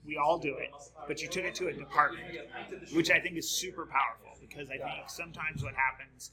we 0.06 0.18
all 0.18 0.38
do 0.38 0.56
it, 0.58 0.72
but 1.08 1.22
you 1.22 1.28
took 1.28 1.44
it 1.44 1.56
to 1.56 1.68
a 1.68 1.74
department, 1.74 2.26
which 2.94 3.10
I 3.10 3.20
think 3.20 3.38
is 3.38 3.50
super 3.50 3.86
powerful 3.86 4.38
because 4.42 4.70
I 4.70 4.78
think 4.78 5.10
sometimes 5.10 5.64
what 5.64 5.74
happens 5.74 6.32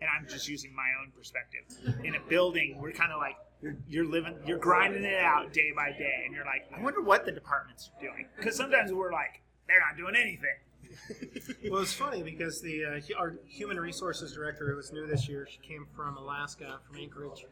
and 0.00 0.08
I'm 0.10 0.26
just 0.28 0.48
using 0.48 0.74
my 0.74 0.88
own 1.02 1.12
perspective. 1.16 1.62
In 2.04 2.14
a 2.14 2.20
building, 2.28 2.78
we're 2.80 2.92
kind 2.92 3.12
of 3.12 3.18
like 3.18 3.36
you're, 3.62 3.76
you're 3.88 4.06
living, 4.06 4.34
you're 4.46 4.58
grinding 4.58 5.04
it 5.04 5.22
out 5.22 5.52
day 5.52 5.70
by 5.76 5.90
day, 5.92 6.22
and 6.24 6.34
you're 6.34 6.44
like, 6.46 6.70
I 6.76 6.82
wonder 6.82 7.02
what 7.02 7.24
the 7.26 7.32
departments 7.32 7.90
are 7.96 8.00
doing. 8.02 8.26
Because 8.36 8.56
sometimes 8.56 8.92
we're 8.92 9.12
like, 9.12 9.42
they're 9.68 9.80
not 9.80 9.96
doing 9.96 10.14
anything. 10.16 11.70
Well, 11.70 11.82
it's 11.82 11.92
funny 11.92 12.22
because 12.22 12.60
the 12.60 12.84
uh, 12.84 13.18
our 13.20 13.36
human 13.46 13.78
resources 13.78 14.32
director, 14.32 14.68
who 14.68 14.76
was 14.76 14.92
new 14.92 15.06
this 15.06 15.28
year, 15.28 15.46
she 15.48 15.58
came 15.58 15.86
from 15.94 16.16
Alaska, 16.16 16.78
from 16.86 16.96
Anchorage, 17.00 17.44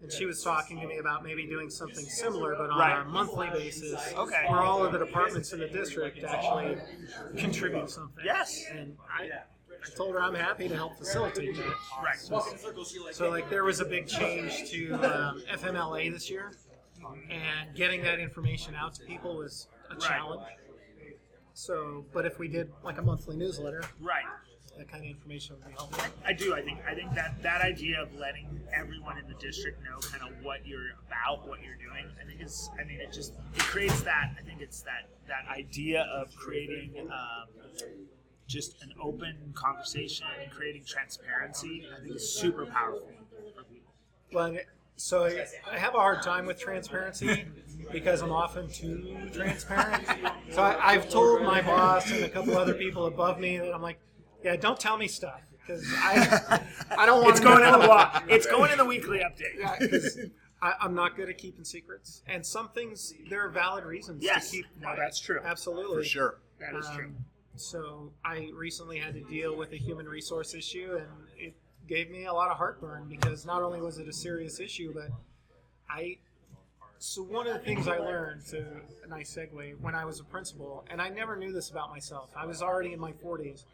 and 0.00 0.10
she 0.10 0.24
was 0.24 0.42
talking 0.42 0.80
to 0.80 0.86
me 0.86 0.96
about 0.98 1.22
maybe 1.22 1.44
doing 1.46 1.68
something 1.68 2.04
similar, 2.06 2.54
but 2.56 2.70
on 2.70 2.78
Right. 2.78 3.00
a 3.00 3.04
monthly 3.04 3.50
basis, 3.50 4.00
Okay. 4.16 4.44
where 4.48 4.60
all 4.60 4.82
of 4.84 4.92
the 4.92 4.98
departments 4.98 5.52
in 5.52 5.58
the 5.60 5.68
district 5.68 6.22
actually 6.24 6.78
contribute 7.36 7.90
something. 7.90 8.24
Yes. 8.24 8.64
and 8.70 8.96
I, 9.12 9.28
I 9.84 9.96
told 9.96 10.14
her 10.14 10.20
I'm 10.22 10.34
happy 10.34 10.68
to 10.68 10.74
help 10.76 10.98
facilitate 10.98 11.56
that. 11.56 11.74
Right. 12.02 12.18
So, 13.12 13.30
like, 13.30 13.48
there 13.50 13.64
was 13.64 13.80
a 13.80 13.84
big 13.84 14.06
change 14.06 14.70
to 14.70 14.94
um, 14.94 15.42
FMLA 15.50 16.12
this 16.12 16.30
year, 16.30 16.52
and 17.30 17.74
getting 17.74 18.02
that 18.02 18.18
information 18.18 18.74
out 18.74 18.94
to 18.96 19.04
people 19.04 19.36
was 19.36 19.68
a 19.90 19.96
challenge. 19.96 20.42
So, 21.54 22.04
but 22.12 22.24
if 22.26 22.38
we 22.38 22.46
did 22.48 22.70
like 22.84 22.98
a 22.98 23.02
monthly 23.02 23.36
newsletter, 23.36 23.82
Right. 24.00 24.24
that 24.76 24.88
kind 24.88 25.02
of 25.04 25.10
information 25.10 25.56
would 25.56 25.66
be 25.66 25.72
helpful. 25.72 26.04
I 26.24 26.32
do. 26.32 26.54
I 26.54 26.62
think. 26.62 26.78
I 26.86 26.94
think 26.94 27.12
that 27.14 27.42
that 27.42 27.62
idea 27.62 28.00
of 28.00 28.14
letting 28.14 28.60
everyone 28.72 29.18
in 29.18 29.26
the 29.26 29.34
district 29.34 29.82
know 29.82 29.98
kind 29.98 30.22
of 30.22 30.44
what 30.44 30.64
you're 30.64 30.90
about, 31.08 31.48
what 31.48 31.58
you're 31.62 31.74
doing. 31.76 32.04
I 32.22 32.24
think 32.26 32.40
is. 32.40 32.70
I 32.80 32.84
mean, 32.84 33.00
it 33.00 33.12
just 33.12 33.34
it 33.54 33.60
creates 33.62 34.02
that. 34.02 34.34
I 34.38 34.42
think 34.42 34.60
it's 34.60 34.82
that 34.82 35.08
that 35.26 35.46
idea 35.50 36.02
of 36.02 36.32
creating. 36.36 37.08
Um, 37.10 37.48
just 38.48 38.82
an 38.82 38.92
open 39.00 39.36
conversation 39.54 40.26
and 40.42 40.50
creating 40.50 40.82
transparency, 40.84 41.86
I 41.96 42.00
think 42.02 42.16
is 42.16 42.28
super 42.28 42.66
powerful 42.66 43.10
for 43.54 43.62
people. 43.64 43.92
Well, 44.32 44.56
so 44.96 45.26
I, 45.26 45.46
I 45.70 45.78
have 45.78 45.94
a 45.94 45.98
hard 45.98 46.22
time 46.22 46.46
with 46.46 46.58
transparency 46.58 47.44
because 47.92 48.22
I'm 48.22 48.32
often 48.32 48.68
too 48.68 49.16
transparent. 49.32 50.02
So 50.50 50.62
I, 50.62 50.92
I've 50.92 51.08
told 51.10 51.42
my 51.42 51.60
boss 51.60 52.10
and 52.10 52.24
a 52.24 52.28
couple 52.28 52.56
other 52.56 52.74
people 52.74 53.06
above 53.06 53.38
me 53.38 53.58
that 53.58 53.72
I'm 53.72 53.82
like, 53.82 54.00
yeah, 54.42 54.56
don't 54.56 54.80
tell 54.80 54.96
me 54.96 55.06
stuff 55.08 55.40
because 55.60 55.84
I 55.98 56.62
I 56.96 57.06
don't 57.06 57.22
want 57.22 57.36
It's 57.36 57.40
going 57.40 57.62
in 57.64 57.72
the 57.78 57.86
wa- 57.86 58.22
It's 58.28 58.46
going 58.46 58.72
in 58.72 58.78
the 58.78 58.84
weekly 58.84 59.18
update. 59.18 59.58
Yeah, 59.58 59.76
'cause 59.76 60.18
I, 60.62 60.74
I'm 60.80 60.94
not 60.94 61.16
good 61.16 61.28
at 61.28 61.38
keeping 61.38 61.64
secrets, 61.64 62.22
and 62.26 62.44
some 62.44 62.70
things 62.70 63.12
there 63.30 63.44
are 63.44 63.50
valid 63.50 63.84
reasons 63.84 64.24
Yes. 64.24 64.50
to 64.50 64.56
keep. 64.56 64.66
No, 64.80 64.94
that's 64.96 65.20
true. 65.20 65.40
Absolutely, 65.44 66.02
For 66.02 66.08
sure. 66.08 66.38
That 66.60 66.74
is 66.74 66.86
true. 66.96 67.04
Um, 67.06 67.16
So 67.58 68.12
I 68.24 68.50
recently 68.54 68.98
had 68.98 69.14
to 69.14 69.20
deal 69.22 69.56
with 69.56 69.72
a 69.72 69.76
human 69.76 70.06
resource 70.06 70.54
issue, 70.54 70.96
and 70.98 71.08
it 71.36 71.54
gave 71.88 72.10
me 72.10 72.26
a 72.26 72.32
lot 72.32 72.50
of 72.50 72.56
heartburn 72.56 73.06
because 73.08 73.44
not 73.44 73.62
only 73.62 73.80
was 73.80 73.98
it 73.98 74.08
a 74.08 74.12
serious 74.12 74.60
issue, 74.60 74.92
but 74.94 75.08
I. 75.90 76.18
So 77.00 77.22
one 77.22 77.46
of 77.46 77.54
the 77.54 77.60
things 77.60 77.86
I 77.86 77.98
learned, 77.98 78.44
to 78.46 78.64
a 79.04 79.08
nice 79.08 79.36
segue, 79.36 79.80
when 79.80 79.94
I 79.94 80.04
was 80.04 80.18
a 80.18 80.24
principal, 80.24 80.84
and 80.90 81.00
I 81.00 81.08
never 81.08 81.36
knew 81.36 81.52
this 81.52 81.70
about 81.70 81.90
myself. 81.90 82.30
I 82.36 82.44
was 82.44 82.60
already 82.60 82.92
in 82.92 82.98
my 82.98 83.12
40s, 83.12 83.64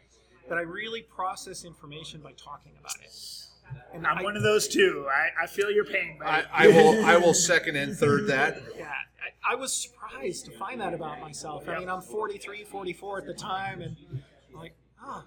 but 0.47 0.59
I 0.59 0.61
really 0.61 1.01
process 1.01 1.65
information 1.65 2.21
by 2.21 2.33
talking 2.33 2.73
about 2.79 2.95
it. 3.03 3.44
And 3.93 4.05
I'm 4.05 4.17
I- 4.19 4.23
one 4.23 4.35
of 4.35 4.43
those 4.43 4.67
too. 4.67 5.07
I, 5.09 5.43
I 5.43 5.47
feel 5.47 5.71
your 5.71 5.85
pain, 5.85 6.19
I. 6.23 6.43
I 6.51 6.67
will 6.67 7.05
I 7.05 7.17
will 7.17 7.33
second 7.33 7.75
and 7.75 7.95
third 7.95 8.27
that. 8.27 8.61
Yeah, 8.77 8.85
I, 9.47 9.53
I 9.53 9.55
was 9.55 9.73
surprised 9.73 10.45
to 10.45 10.51
find 10.51 10.81
that 10.81 10.93
about 10.93 11.21
myself. 11.21 11.67
I 11.69 11.79
mean, 11.79 11.89
I'm 11.89 12.01
43, 12.01 12.63
44 12.65 13.19
at 13.19 13.25
the 13.25 13.33
time, 13.33 13.81
and 13.81 13.95
I'm 14.11 14.59
like, 14.59 14.75
oh, 15.03 15.23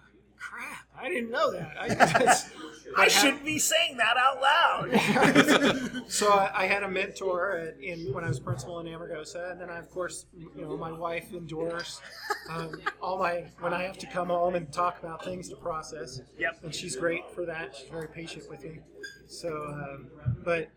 crap, 0.58 0.86
I 1.00 1.08
didn't 1.08 1.30
know 1.30 1.52
that. 1.52 1.72
I, 1.80 1.88
that's- 1.94 2.50
I 2.96 3.06
shouldn't 3.06 3.44
be 3.44 3.58
saying 3.58 3.98
that 3.98 4.16
out 4.16 4.40
loud. 4.40 6.04
So 6.10 6.30
I, 6.30 6.62
I 6.62 6.66
had 6.66 6.82
a 6.84 6.88
mentor 6.88 7.52
at, 7.52 7.78
in 7.82 8.14
when 8.14 8.24
I 8.24 8.28
was 8.28 8.40
principal 8.40 8.80
in 8.80 8.86
Amargosa, 8.86 9.52
and 9.52 9.60
then 9.60 9.68
I, 9.68 9.78
of 9.78 9.90
course, 9.90 10.24
you 10.34 10.50
know, 10.62 10.74
my 10.74 10.90
wife 10.90 11.34
endures 11.34 12.00
um, 12.48 12.80
all 13.02 13.18
my 13.18 13.44
when 13.60 13.74
I 13.74 13.82
have 13.82 13.98
to 13.98 14.06
come 14.06 14.28
home 14.28 14.54
and 14.54 14.72
talk 14.72 14.98
about 15.00 15.22
things 15.22 15.50
to 15.50 15.56
process. 15.56 16.22
Yep. 16.38 16.60
And 16.62 16.74
she's 16.74 16.96
great 16.96 17.30
for 17.34 17.44
that. 17.44 17.76
She's 17.76 17.90
very 17.90 18.08
patient 18.08 18.48
with 18.48 18.64
me. 18.64 18.78
So, 19.26 19.48
um, 19.48 20.06
but 20.46 20.70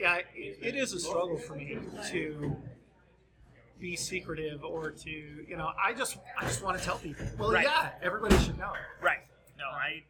yeah, 0.00 0.16
it, 0.34 0.58
it 0.60 0.74
is 0.74 0.94
a 0.94 0.98
struggle 0.98 1.38
for 1.38 1.54
me 1.54 1.78
to 2.10 2.56
be 3.78 3.94
secretive 3.94 4.64
or 4.64 4.90
to 4.90 5.10
you 5.10 5.56
know 5.56 5.70
I 5.82 5.92
just 5.92 6.18
I 6.38 6.42
just 6.42 6.62
want 6.62 6.76
to 6.78 6.84
tell 6.84 6.98
people. 6.98 7.24
Well, 7.38 7.52
Right. 7.52 7.64
yeah, 7.64 7.90
everybody 8.02 8.36
should 8.38 8.58
know. 8.58 8.72
right. 9.00 9.18
I 9.72 10.04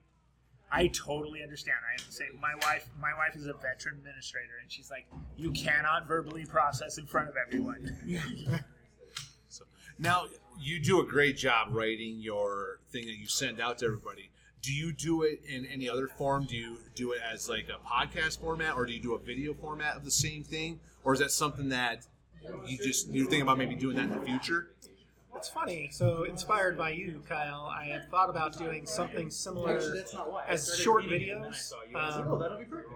I 0.70 0.86
totally 0.88 1.42
understand. 1.42 1.76
I 1.86 2.02
am 2.02 2.10
the. 2.10 2.40
My 2.40 2.54
wife 2.66 2.88
my 3.00 3.12
wife 3.14 3.36
is 3.36 3.46
a 3.46 3.52
veteran 3.52 3.98
administrator 3.98 4.54
and 4.60 4.72
she's 4.72 4.90
like, 4.90 5.06
You 5.36 5.52
cannot 5.52 6.08
verbally 6.08 6.46
process 6.46 6.98
in 6.98 7.06
front 7.06 7.28
of 7.28 7.34
everyone. 7.36 7.96
So 9.48 9.64
now 9.98 10.24
you 10.58 10.80
do 10.80 11.00
a 11.00 11.04
great 11.04 11.36
job 11.36 11.68
writing 11.72 12.20
your 12.20 12.78
thing 12.90 13.04
that 13.04 13.18
you 13.18 13.26
send 13.26 13.60
out 13.60 13.78
to 13.78 13.84
everybody. 13.84 14.30
Do 14.62 14.72
you 14.72 14.92
do 14.92 15.24
it 15.24 15.42
in 15.46 15.66
any 15.66 15.90
other 15.90 16.08
form? 16.08 16.44
Do 16.44 16.56
you 16.56 16.78
do 16.94 17.12
it 17.12 17.20
as 17.20 17.50
like 17.50 17.68
a 17.68 17.86
podcast 17.86 18.40
format, 18.40 18.76
or 18.76 18.86
do 18.86 18.94
you 18.94 19.02
do 19.02 19.14
a 19.14 19.18
video 19.18 19.52
format 19.52 19.94
of 19.94 20.04
the 20.06 20.10
same 20.10 20.42
thing, 20.42 20.80
or 21.04 21.12
is 21.12 21.20
that 21.20 21.32
something 21.32 21.68
that 21.68 22.06
you 22.66 22.78
just 22.78 23.08
you're 23.08 23.26
thinking 23.26 23.42
about 23.42 23.58
maybe 23.58 23.74
doing 23.74 23.96
that 23.96 24.04
in 24.04 24.10
the 24.10 24.24
future? 24.24 24.68
It's 25.35 25.49
funny. 25.49 25.89
So, 25.91 26.24
inspired 26.24 26.76
by 26.76 26.91
you, 26.91 27.22
Kyle, 27.28 27.70
I 27.74 27.85
had 27.87 28.11
thought 28.11 28.30
about 28.30 28.57
doing 28.57 28.87
something 28.87 29.30
similar 29.30 29.80
as 30.47 30.76
short 30.78 31.05
videos, 31.05 31.72
um, 31.95 32.43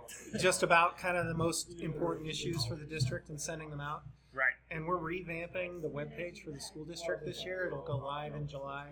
just 0.38 0.62
about 0.62 0.98
kind 0.98 1.16
of 1.16 1.26
the 1.26 1.34
most 1.34 1.80
important 1.80 2.28
issues 2.28 2.64
for 2.66 2.76
the 2.76 2.84
district 2.84 3.30
and 3.30 3.40
sending 3.40 3.70
them 3.70 3.80
out. 3.80 4.02
Right. 4.32 4.52
And 4.70 4.86
we're 4.86 4.98
revamping 4.98 5.80
the 5.80 5.88
webpage 5.88 6.44
for 6.44 6.50
the 6.50 6.60
school 6.60 6.84
district 6.84 7.24
this 7.24 7.44
year. 7.44 7.66
It'll 7.66 7.82
go 7.82 7.96
live 7.96 8.34
in 8.34 8.46
July, 8.46 8.90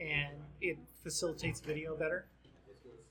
and 0.00 0.38
it 0.60 0.78
facilitates 1.02 1.60
video 1.60 1.96
better. 1.96 2.26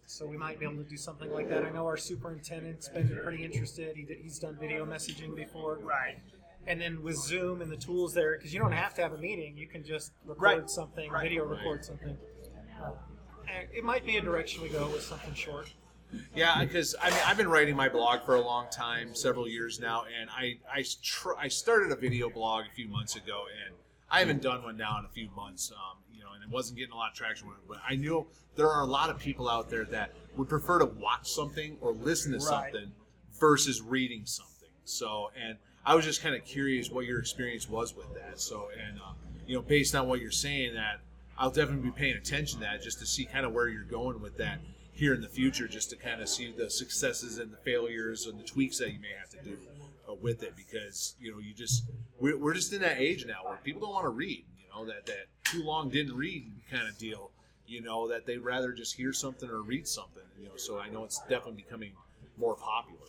So 0.07 0.25
we 0.25 0.37
might 0.37 0.59
be 0.59 0.65
able 0.65 0.83
to 0.83 0.89
do 0.89 0.97
something 0.97 1.31
like 1.31 1.47
that. 1.49 1.63
I 1.63 1.69
know 1.69 1.85
our 1.85 1.95
superintendent's 1.95 2.89
been 2.89 3.19
pretty 3.23 3.45
interested. 3.45 3.95
He 3.95 4.03
did, 4.03 4.17
he's 4.23 4.39
done 4.39 4.57
video 4.59 4.83
messaging 4.83 5.35
before 5.35 5.77
Right. 5.83 6.17
And 6.67 6.79
then 6.79 7.01
with 7.03 7.15
Zoom 7.17 7.61
and 7.61 7.71
the 7.71 7.77
tools 7.77 8.13
there, 8.13 8.37
because 8.37 8.53
you 8.53 8.59
don't 8.59 8.71
have 8.71 8.93
to 8.95 9.01
have 9.01 9.13
a 9.13 9.17
meeting, 9.17 9.57
you 9.57 9.67
can 9.67 9.83
just 9.83 10.11
record 10.25 10.41
Right. 10.61 10.69
something, 10.69 11.09
Right. 11.11 11.23
video 11.23 11.45
record 11.45 11.83
something. 11.85 12.17
Uh, 12.81 12.91
it 13.73 13.83
might 13.83 14.05
be 14.05 14.17
a 14.17 14.21
direction 14.21 14.61
we 14.61 14.69
go 14.69 14.87
with 14.89 15.01
something 15.01 15.33
short. 15.33 15.71
Yeah, 16.35 16.63
because 16.63 16.95
I 17.01 17.09
mean 17.11 17.19
I've 17.25 17.37
been 17.37 17.47
writing 17.49 17.75
my 17.75 17.87
blog 17.89 18.23
for 18.23 18.35
a 18.35 18.41
long 18.41 18.67
time, 18.71 19.13
several 19.13 19.47
years 19.47 19.79
now, 19.79 20.05
and 20.19 20.29
I 20.31 20.59
I, 20.71 20.83
tr- 21.03 21.35
I 21.37 21.47
started 21.49 21.91
a 21.91 21.95
video 21.95 22.29
blog 22.29 22.65
a 22.65 22.73
few 22.73 22.87
months 22.87 23.15
ago, 23.15 23.45
and 23.65 23.75
I 24.09 24.19
haven't 24.19 24.41
done 24.41 24.63
one 24.63 24.75
now 24.77 24.97
in 24.99 25.05
a 25.05 25.09
few 25.09 25.29
months. 25.35 25.71
Um, 25.71 25.99
you 26.11 26.21
know, 26.23 26.31
and 26.33 26.43
it 26.43 26.49
wasn't 26.49 26.79
getting 26.79 26.93
a 26.93 26.97
lot 26.97 27.11
of 27.11 27.15
traction 27.17 27.47
with 27.47 27.57
it, 27.57 27.67
but 27.67 27.77
I 27.87 27.95
knew 27.95 28.27
there 28.55 28.69
are 28.69 28.81
a 28.81 28.87
lot 28.87 29.09
of 29.11 29.19
people 29.19 29.47
out 29.47 29.69
there 29.69 29.85
that 29.85 30.13
would 30.35 30.49
prefer 30.49 30.79
to 30.79 30.85
watch 30.85 31.29
something 31.31 31.77
or 31.79 31.91
listen 31.91 32.31
to 32.31 32.37
Right. 32.39 32.73
something 32.73 32.91
versus 33.39 33.81
reading 33.81 34.25
something. 34.25 34.69
So, 34.85 35.31
and 35.39 35.57
I 35.89 35.95
was 35.95 36.05
just 36.05 36.21
kind 36.21 36.35
of 36.35 36.45
curious 36.45 36.91
what 36.91 37.05
your 37.07 37.17
experience 37.17 37.67
was 37.67 37.95
with 37.95 38.13
that. 38.13 38.39
So, 38.39 38.67
and 38.79 38.99
uh, 38.99 39.13
you 39.47 39.55
know, 39.55 39.63
based 39.63 39.95
on 39.95 40.07
what 40.07 40.21
you're 40.21 40.29
saying, 40.29 40.75
that 40.75 40.99
I'll 41.35 41.49
definitely 41.49 41.89
be 41.89 41.91
paying 41.97 42.15
attention 42.15 42.59
to 42.59 42.65
that 42.65 42.83
just 42.83 42.99
to 42.99 43.07
see 43.07 43.25
kind 43.25 43.43
of 43.43 43.53
where 43.53 43.67
you're 43.67 43.85
going 43.85 44.21
with 44.21 44.37
that 44.37 44.59
here 44.93 45.15
in 45.15 45.21
the 45.21 45.27
future, 45.27 45.67
just 45.67 45.89
to 45.89 45.95
kind 45.95 46.21
of 46.21 46.29
see 46.29 46.53
the 46.55 46.69
successes 46.69 47.39
and 47.39 47.51
the 47.51 47.57
failures 47.57 48.27
and 48.27 48.39
the 48.39 48.43
tweaks 48.43 48.77
that 48.77 48.91
you 48.93 48.99
may 48.99 49.13
have 49.19 49.29
to 49.31 49.37
do 49.43 49.57
uh, 50.07 50.13
with 50.13 50.43
it, 50.43 50.55
because 50.55 51.15
you 51.19 51.31
know, 51.31 51.39
you 51.39 51.55
just 51.55 51.85
we're, 52.19 52.37
we're 52.37 52.53
just 52.53 52.71
in 52.71 52.81
that 52.81 52.99
age 52.99 53.25
now 53.25 53.39
where 53.43 53.57
people 53.63 53.81
don't 53.81 53.93
want 53.93 54.05
to 54.05 54.09
read. 54.09 54.45
You 54.59 54.65
know 54.71 54.85
that 54.85 55.07
that 55.07 55.25
too 55.43 55.63
long 55.63 55.89
didn't 55.89 56.15
read 56.15 56.51
kind 56.69 56.87
of 56.87 56.99
deal. 56.99 57.31
You 57.65 57.81
know 57.81 58.07
that 58.09 58.27
they'd 58.27 58.37
rather 58.37 58.73
just 58.73 58.95
hear 58.95 59.11
something 59.11 59.49
or 59.49 59.63
read 59.63 59.87
something. 59.87 60.21
You 60.39 60.49
know, 60.49 60.55
so 60.55 60.79
I 60.79 60.89
know 60.89 61.03
it's 61.03 61.19
definitely 61.21 61.63
becoming 61.63 61.93
more 62.37 62.55
popular. 62.55 63.07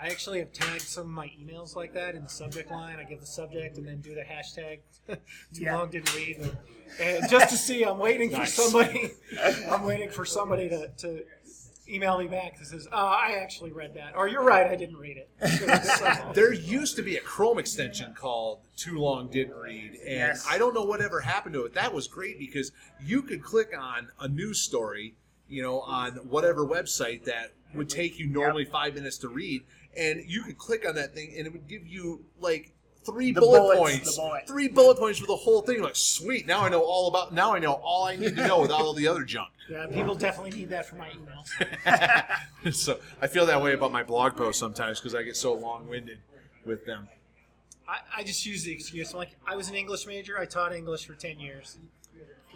I 0.00 0.08
actually 0.08 0.40
have 0.40 0.52
tagged 0.52 0.82
some 0.82 1.04
of 1.04 1.10
my 1.10 1.28
emails 1.40 1.76
like 1.76 1.92
that 1.94 2.14
in 2.14 2.22
the 2.24 2.28
subject 2.28 2.70
line. 2.70 2.98
I 2.98 3.04
give 3.04 3.20
the 3.20 3.26
subject 3.26 3.78
and 3.78 3.86
then 3.86 4.00
do 4.00 4.14
the 4.14 4.22
hashtag. 4.22 4.80
Too 5.08 5.16
Yeah. 5.62 5.76
long 5.76 5.90
didn't 5.90 6.14
read, 6.14 6.38
and, 6.38 6.56
and 7.00 7.30
just 7.30 7.50
to 7.50 7.56
see. 7.56 7.84
I'm 7.84 7.98
waiting 7.98 8.32
Nice. 8.32 8.54
for 8.56 8.62
somebody. 8.62 9.12
I'm 9.70 9.84
waiting 9.84 10.10
for 10.10 10.24
somebody 10.24 10.68
to, 10.70 10.88
to 10.88 11.24
email 11.88 12.18
me 12.18 12.26
back 12.26 12.58
that 12.58 12.64
says, 12.66 12.88
"Oh, 12.90 12.96
I 13.06 13.38
actually 13.40 13.70
read 13.72 13.94
that," 13.94 14.16
or 14.16 14.26
"You're 14.28 14.42
right, 14.42 14.66
I 14.66 14.74
didn't 14.74 14.96
read 14.96 15.16
it." 15.18 15.28
There 16.34 16.52
used 16.52 16.96
to 16.96 17.02
be 17.02 17.16
a 17.16 17.20
Chrome 17.20 17.58
extension 17.58 18.14
called 18.14 18.60
Too 18.76 18.98
Long 18.98 19.28
Didn't 19.28 19.54
Read, 19.56 19.92
and 20.04 20.10
Yes. 20.10 20.46
I 20.50 20.58
don't 20.58 20.74
know 20.74 20.84
whatever 20.84 21.20
happened 21.20 21.52
to 21.54 21.64
it. 21.66 21.74
That 21.74 21.92
was 21.94 22.08
great 22.08 22.38
because 22.38 22.72
you 23.00 23.22
could 23.22 23.42
click 23.44 23.70
on 23.78 24.08
a 24.18 24.26
news 24.28 24.60
story, 24.60 25.14
you 25.48 25.62
know, 25.62 25.80
on 25.82 26.12
whatever 26.28 26.66
website 26.66 27.24
that 27.24 27.52
would 27.74 27.88
take 27.90 28.18
you 28.18 28.26
normally 28.26 28.64
five 28.64 28.94
minutes 28.94 29.18
to 29.18 29.28
read, 29.28 29.62
and 29.96 30.22
you 30.26 30.42
could 30.42 30.58
click 30.58 30.86
on 30.88 30.94
that 30.96 31.14
thing, 31.14 31.34
and 31.36 31.46
it 31.46 31.52
would 31.52 31.68
give 31.68 31.86
you 31.86 32.24
like 32.40 32.72
three 33.04 33.32
The 33.32 33.40
bullet 33.40 33.60
bullets, 33.60 33.78
points, 33.80 34.16
the 34.16 34.22
bullet. 34.22 34.46
three 34.46 34.68
bullet 34.68 34.98
points 34.98 35.18
for 35.18 35.26
the 35.26 35.36
whole 35.36 35.62
thing. 35.62 35.82
Like, 35.82 35.96
sweet, 35.96 36.46
now 36.46 36.60
I 36.60 36.68
know 36.68 36.82
all 36.82 37.08
about. 37.08 37.32
Now 37.34 37.54
I 37.54 37.58
know 37.58 37.74
all 37.74 38.04
I 38.04 38.16
need 38.16 38.36
to 38.36 38.46
know 38.46 38.60
without 38.60 38.80
all 38.80 38.94
the 38.94 39.06
other 39.08 39.24
junk. 39.24 39.48
yeah, 39.70 39.86
people 39.86 40.14
definitely 40.14 40.58
need 40.58 40.70
that 40.70 40.86
for 40.86 40.96
my 40.96 41.08
emails. 41.08 42.72
so 42.74 42.98
I 43.20 43.26
feel 43.26 43.46
that 43.46 43.62
way 43.62 43.72
about 43.74 43.92
my 43.92 44.02
blog 44.02 44.36
posts 44.36 44.60
sometimes 44.60 45.00
because 45.00 45.14
I 45.14 45.22
get 45.22 45.36
so 45.36 45.54
long-winded 45.54 46.18
with 46.64 46.86
them. 46.86 47.08
I, 47.88 47.98
I 48.18 48.24
just 48.24 48.46
use 48.46 48.64
the 48.64 48.72
excuse. 48.72 49.12
I'm 49.12 49.18
like, 49.18 49.36
I 49.46 49.56
was 49.56 49.68
an 49.68 49.74
English 49.74 50.06
major. 50.06 50.38
I 50.38 50.46
taught 50.46 50.72
English 50.74 51.06
for 51.06 51.14
ten 51.14 51.38
years. 51.38 51.78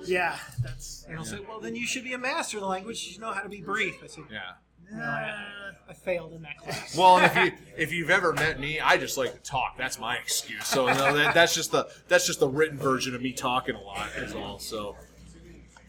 Yeah, 0.04 0.38
that's. 0.62 1.04
And 1.08 1.18
I'll 1.18 1.24
say, 1.24 1.40
well, 1.46 1.60
then 1.60 1.74
you 1.74 1.86
should 1.86 2.04
be 2.04 2.12
a 2.12 2.18
master 2.18 2.56
of 2.58 2.62
the 2.62 2.68
language. 2.68 3.04
You 3.04 3.12
should 3.12 3.20
know 3.20 3.32
how 3.32 3.42
to 3.42 3.48
be 3.48 3.60
brief. 3.60 3.96
I 4.02 4.06
said, 4.06 4.24
Yeah. 4.30 4.52
No, 4.92 5.02
I, 5.02 5.44
I 5.88 5.92
failed 5.92 6.32
in 6.32 6.42
that 6.42 6.58
class. 6.58 6.96
Well, 6.96 7.18
and 7.18 7.26
if 7.26 7.36
you 7.36 7.58
if 7.76 7.92
you've 7.92 8.10
ever 8.10 8.32
met 8.32 8.60
me, 8.60 8.80
I 8.80 8.96
just 8.96 9.16
like 9.16 9.32
to 9.34 9.40
talk. 9.40 9.76
That's 9.78 9.98
my 9.98 10.16
excuse. 10.16 10.66
So 10.66 10.86
no, 10.86 11.16
that, 11.16 11.34
that's 11.34 11.54
just 11.54 11.72
the 11.72 11.88
that's 12.08 12.26
just 12.26 12.40
the 12.40 12.48
written 12.48 12.78
version 12.78 13.14
of 13.14 13.22
me 13.22 13.32
talking 13.32 13.74
a 13.74 13.80
lot. 13.80 14.08
Is 14.16 14.34
all. 14.34 14.58
So, 14.58 14.96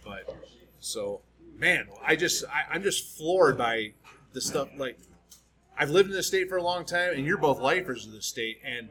but 0.05 0.35
so 0.79 1.21
man, 1.57 1.87
I 2.05 2.15
just 2.15 2.45
I, 2.45 2.73
I'm 2.73 2.83
just 2.83 3.17
floored 3.17 3.57
by 3.57 3.93
the 4.33 4.41
stuff. 4.41 4.69
Like 4.77 4.97
I've 5.77 5.89
lived 5.89 6.09
in 6.09 6.15
the 6.15 6.23
state 6.23 6.49
for 6.49 6.57
a 6.57 6.63
long 6.63 6.85
time, 6.85 7.13
and 7.13 7.25
you're 7.25 7.37
both 7.37 7.59
lifers 7.59 8.05
of 8.05 8.11
the 8.11 8.21
state, 8.21 8.59
and 8.65 8.89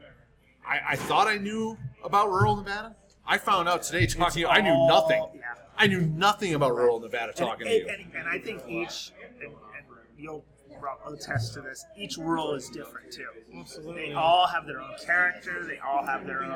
I, 0.67 0.79
I 0.89 0.95
thought 0.95 1.27
I 1.27 1.37
knew 1.37 1.77
about 2.03 2.29
rural 2.29 2.55
Nevada. 2.55 2.95
I 3.27 3.37
found 3.37 3.69
out 3.69 3.83
today 3.83 4.07
talking 4.07 4.33
to 4.33 4.39
you, 4.39 4.47
I 4.47 4.61
knew 4.61 4.71
all- 4.71 4.87
nothing. 4.87 5.23
yeah. 5.35 5.41
I 5.77 5.87
knew 5.87 6.01
nothing 6.01 6.55
about 6.55 6.75
rural 6.75 6.99
Nevada 6.99 7.31
talking 7.31 7.65
and, 7.65 7.69
to 7.69 7.75
you. 7.75 7.87
and, 7.87 8.13
and 8.13 8.27
I 8.27 8.37
think 8.39 8.63
each, 8.67 9.11
and, 9.15 9.18
and 9.18 9.18
you'll 10.19 10.45
attest 11.07 11.53
to 11.55 11.61
this, 11.61 11.83
each 11.97 12.17
rural 12.17 12.53
is 12.53 12.69
different 12.69 13.11
too. 13.11 13.27
Absolutely. 13.57 14.07
They 14.07 14.13
all 14.13 14.47
have 14.47 14.65
their 14.65 14.81
own 14.81 14.93
character. 15.03 15.65
They 15.65 15.79
all 15.79 16.05
have 16.05 16.25
their 16.25 16.43
own 16.43 16.51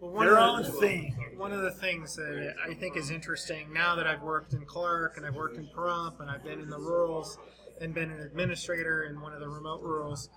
Well, 0.00 0.10
one 0.10 0.26
their 0.26 0.38
own 0.38 0.62
the, 0.62 0.70
thing. 0.72 1.14
One 1.36 1.52
of 1.52 1.62
the 1.62 1.70
things 1.70 2.16
that 2.16 2.54
I 2.68 2.74
think 2.74 2.96
is 2.96 3.10
interesting 3.10 3.72
now 3.72 3.94
that 3.96 4.06
I've 4.06 4.22
worked 4.22 4.52
in 4.52 4.64
Clark 4.64 5.16
and 5.16 5.26
I've 5.26 5.34
worked 5.34 5.56
in 5.56 5.66
Pahrump 5.68 6.20
and 6.20 6.30
I've 6.30 6.44
been 6.44 6.60
in 6.60 6.68
the 6.68 6.78
rurals 6.78 7.38
and 7.80 7.94
been 7.94 8.10
an 8.10 8.20
administrator 8.20 9.04
in 9.04 9.20
one 9.20 9.32
of 9.32 9.40
the 9.40 9.48
remote 9.48 9.82
rurals, 9.82 10.28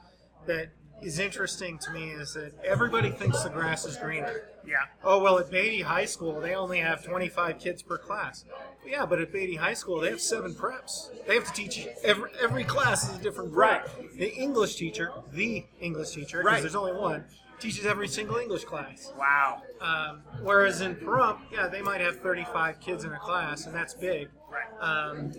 that 0.48 0.70
is 1.02 1.20
interesting 1.20 1.78
to 1.80 1.92
me 1.92 2.10
is 2.10 2.34
that 2.34 2.54
everybody 2.64 3.12
thinks 3.12 3.44
the 3.44 3.50
grass 3.50 3.86
is 3.86 3.98
greener. 3.98 4.50
Yeah. 4.66 4.78
Oh 5.04 5.22
well, 5.22 5.38
at 5.38 5.52
Beatty 5.52 5.82
High 5.82 6.06
School 6.06 6.40
they 6.40 6.56
only 6.56 6.80
have 6.80 7.04
25 7.04 7.60
kids 7.60 7.82
per 7.84 7.98
class. 7.98 8.46
Yeah, 8.86 9.06
but 9.06 9.20
at 9.20 9.32
Beatty 9.32 9.56
High 9.56 9.74
School 9.76 10.00
they 10.00 10.10
have 10.10 10.22
seven 10.22 10.54
preps. 10.54 11.10
They 11.28 11.36
have 11.36 11.46
to 11.46 11.54
teach 11.54 11.86
every 12.04 12.30
every 12.42 12.64
class 12.64 13.10
is 13.12 13.20
a 13.20 13.22
different 13.22 13.54
prep. 13.54 13.90
The 14.18 14.34
English 14.34 14.76
teacher, 14.76 15.12
the 15.34 15.66
English 15.80 16.12
teacher, 16.12 16.38
because 16.40 16.46
Right. 16.46 16.62
there's 16.62 16.76
only 16.76 16.94
one, 16.94 17.26
teaches 17.60 17.86
every 17.86 18.08
single 18.08 18.38
English 18.38 18.64
class. 18.66 19.12
Wow. 19.18 19.62
Um, 19.82 20.22
whereas 20.42 20.82
in 20.82 20.96
Pahrump, 20.96 21.40
yeah, 21.52 21.68
they 21.68 21.82
might 21.82 22.02
have 22.02 22.20
35 22.22 22.80
kids 22.80 23.04
in 23.04 23.12
a 23.14 23.20
class, 23.20 23.66
and 23.66 23.76
that's 23.76 23.94
big. 23.94 24.30
Right. 24.50 24.82
Um, 24.82 25.32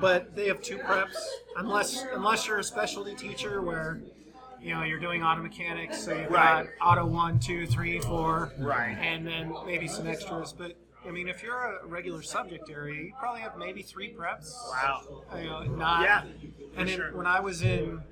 but 0.00 0.34
they 0.36 0.46
have 0.46 0.62
two 0.62 0.78
preps, 0.78 1.16
unless 1.56 2.04
unless 2.14 2.46
you're 2.46 2.58
a 2.58 2.64
specialty 2.64 3.14
teacher 3.16 3.60
where 3.62 4.00
you 4.60 4.74
know 4.74 4.82
you're 4.82 5.00
doing 5.00 5.22
auto 5.22 5.42
mechanics, 5.42 6.02
so 6.02 6.12
you've 6.14 6.30
Right. 6.30 6.66
got 6.80 6.86
auto 6.98 7.06
one, 7.06 7.38
two, 7.38 7.66
three, 7.66 8.00
four, 8.00 8.52
Right. 8.58 8.96
and 9.00 9.26
then 9.26 9.54
maybe 9.66 9.88
some 9.88 10.06
extras. 10.06 10.52
But 10.52 10.76
I 11.06 11.10
mean, 11.10 11.28
if 11.28 11.42
you're 11.42 11.56
a 11.82 11.86
regular 11.86 12.22
subject 12.22 12.68
area, 12.70 13.02
you 13.02 13.12
probably 13.18 13.40
have 13.40 13.56
maybe 13.56 13.82
three 13.82 14.12
preps. 14.12 14.52
Wow. 14.70 15.24
You 15.36 15.44
know, 15.44 15.62
not. 15.62 16.02
Yeah, 16.02 16.22
And 16.76 16.88
then 16.88 16.96
sure. 16.96 17.16
when 17.16 17.26
I 17.26 17.40
was 17.40 17.62
in 17.62 18.02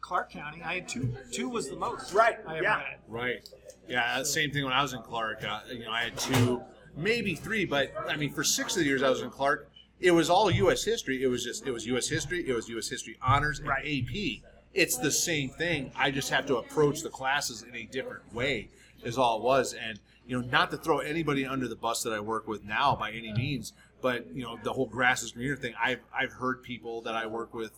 Clark 0.00 0.30
County, 0.30 0.62
I 0.62 0.74
had 0.74 0.88
two. 0.88 1.14
Two 1.32 1.48
was 1.48 1.68
the 1.70 1.76
most. 1.76 2.12
Right, 2.12 2.38
I 2.46 2.60
yeah. 2.60 2.78
had. 2.80 2.98
Right. 3.08 3.48
Yeah, 3.88 4.22
same 4.24 4.50
thing 4.50 4.64
when 4.64 4.72
I 4.72 4.82
was 4.82 4.92
in 4.92 5.02
Clark. 5.02 5.44
Uh, 5.44 5.60
you 5.72 5.84
know, 5.84 5.92
I 5.92 6.02
had 6.02 6.16
two, 6.18 6.62
maybe 6.96 7.34
three, 7.36 7.64
but 7.64 7.92
I 8.08 8.16
mean, 8.16 8.32
for 8.32 8.42
six 8.44 8.74
of 8.76 8.80
the 8.80 8.86
years 8.88 9.02
I 9.02 9.10
was 9.10 9.22
in 9.22 9.30
Clark, 9.30 9.70
it 10.00 10.10
was 10.10 10.28
all 10.28 10.50
U.S. 10.50 10.84
history. 10.84 11.22
It 11.22 11.28
was 11.28 11.44
just, 11.44 11.66
it 11.66 11.70
was 11.70 11.86
U.S. 11.86 12.08
history, 12.08 12.46
it 12.48 12.52
was 12.54 12.68
U.S. 12.68 12.88
history 12.88 13.16
honors 13.22 13.60
and 13.60 13.68
Right. 13.68 13.84
AP. 13.86 14.42
It's 14.76 14.98
the 14.98 15.10
same 15.10 15.48
thing. 15.48 15.90
I 15.96 16.10
just 16.10 16.28
have 16.28 16.44
to 16.46 16.58
approach 16.58 17.00
the 17.00 17.08
classes 17.08 17.62
in 17.62 17.74
a 17.74 17.84
different 17.84 18.34
way, 18.34 18.68
is 19.02 19.16
all 19.16 19.38
it 19.38 19.42
was. 19.42 19.72
And 19.72 19.98
you 20.26 20.38
know, 20.38 20.46
not 20.48 20.70
to 20.72 20.76
throw 20.76 20.98
anybody 20.98 21.46
under 21.46 21.66
the 21.66 21.76
bus 21.76 22.02
that 22.02 22.12
I 22.12 22.20
work 22.20 22.46
with 22.46 22.62
now 22.62 22.94
by 22.94 23.10
any 23.12 23.32
means, 23.32 23.72
but 24.02 24.26
you 24.34 24.42
know, 24.42 24.58
the 24.62 24.72
whole 24.74 24.86
grass 24.86 25.22
is 25.22 25.32
greener 25.32 25.56
thing. 25.56 25.74
I've 25.82 26.00
I've 26.14 26.32
heard 26.32 26.62
people 26.62 27.00
that 27.02 27.14
I 27.14 27.26
work 27.26 27.54
with 27.54 27.72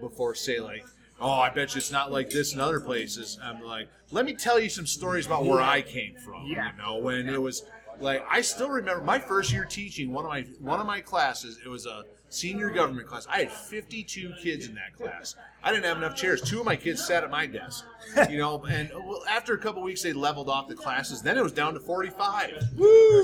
before 0.00 0.34
say 0.34 0.58
like, 0.58 0.84
"Oh, 1.20 1.30
I 1.30 1.50
bet 1.50 1.74
you 1.74 1.78
it's 1.78 1.92
not 1.92 2.10
like 2.10 2.30
this 2.30 2.52
in 2.52 2.60
other 2.60 2.80
places." 2.80 3.38
I'm 3.40 3.62
like, 3.62 3.88
"Let 4.10 4.24
me 4.24 4.34
tell 4.34 4.58
you 4.58 4.68
some 4.68 4.86
stories 4.86 5.26
about 5.26 5.44
where 5.44 5.60
I 5.60 5.82
came 5.82 6.16
from." 6.16 6.46
Yeah. 6.46 6.72
You 6.72 6.82
know, 6.82 6.96
when 6.96 7.28
it 7.28 7.40
was 7.40 7.62
like 8.00 8.26
I 8.28 8.40
still 8.40 8.70
remember 8.70 9.04
my 9.04 9.20
first 9.20 9.52
year 9.52 9.64
teaching 9.64 10.12
one 10.12 10.24
of 10.24 10.30
my 10.30 10.42
one 10.58 10.80
of 10.80 10.86
my 10.86 11.00
classes. 11.00 11.60
It 11.64 11.68
was 11.68 11.86
a 11.86 12.04
senior 12.30 12.70
government 12.70 13.06
class. 13.06 13.26
I 13.28 13.40
had 13.40 13.50
52 13.52 14.32
kids 14.42 14.66
in 14.66 14.74
that 14.76 14.96
class. 14.96 15.34
I 15.62 15.70
didn't 15.70 15.84
have 15.84 15.98
enough 15.98 16.16
chairs. 16.16 16.40
Two 16.40 16.60
of 16.60 16.64
my 16.64 16.76
kids 16.76 17.04
sat 17.04 17.22
at 17.22 17.30
my 17.30 17.46
desk. 17.46 17.84
You 18.30 18.38
know, 18.38 18.64
and 18.70 18.90
well, 18.94 19.22
after 19.28 19.52
a 19.52 19.58
couple 19.58 19.82
weeks 19.82 20.02
they 20.02 20.12
leveled 20.12 20.48
off 20.48 20.68
the 20.68 20.74
classes. 20.74 21.20
Then 21.20 21.36
it 21.36 21.42
was 21.42 21.52
down 21.52 21.74
to 21.74 21.80
45. 21.80 22.64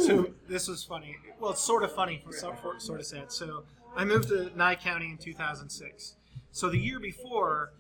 So 0.06 0.30
this 0.48 0.68
was 0.68 0.84
funny. 0.84 1.16
Well, 1.40 1.52
it's 1.52 1.62
sort 1.62 1.82
of 1.82 1.92
funny, 1.92 2.22
sort 2.30 3.00
of 3.00 3.06
sad. 3.06 3.32
So 3.32 3.62
I 3.96 4.04
moved 4.04 4.28
to 4.28 4.50
Nye 4.56 4.74
County 4.74 5.06
in 5.06 5.18
2006. 5.18 6.16
So 6.52 6.68
the 6.68 6.78
year 6.78 6.98
before, 6.98 7.72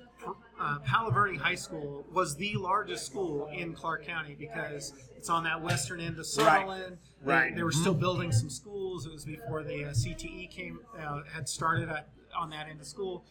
uh, 0.58 0.78
Palo 0.80 1.10
Verde 1.10 1.36
High 1.36 1.54
School 1.54 2.04
was 2.12 2.36
the 2.36 2.54
largest 2.56 3.06
school 3.06 3.48
in 3.52 3.74
Clark 3.74 4.04
County 4.06 4.34
because 4.38 4.92
it's 5.16 5.28
on 5.28 5.44
that 5.44 5.60
western 5.62 6.00
end 6.00 6.18
of 6.18 6.24
Summerlin. 6.26 6.90
They- 6.90 6.96
Right. 7.24 7.56
They, 7.56 7.62
were 7.64 7.72
still 7.72 7.94
building 7.94 8.30
some 8.30 8.48
schools. 8.50 9.04
It 9.06 9.12
was 9.12 9.24
before 9.24 9.64
the 9.64 9.86
uh, 9.86 9.88
CTE 9.88 10.48
came 10.50 10.78
uh, 10.96 11.22
had 11.32 11.48
started 11.48 11.88
at, 11.88 12.08
on 12.36 12.50
that 12.50 12.68
end 12.68 12.80
of 12.80 12.86
school. 12.86 13.24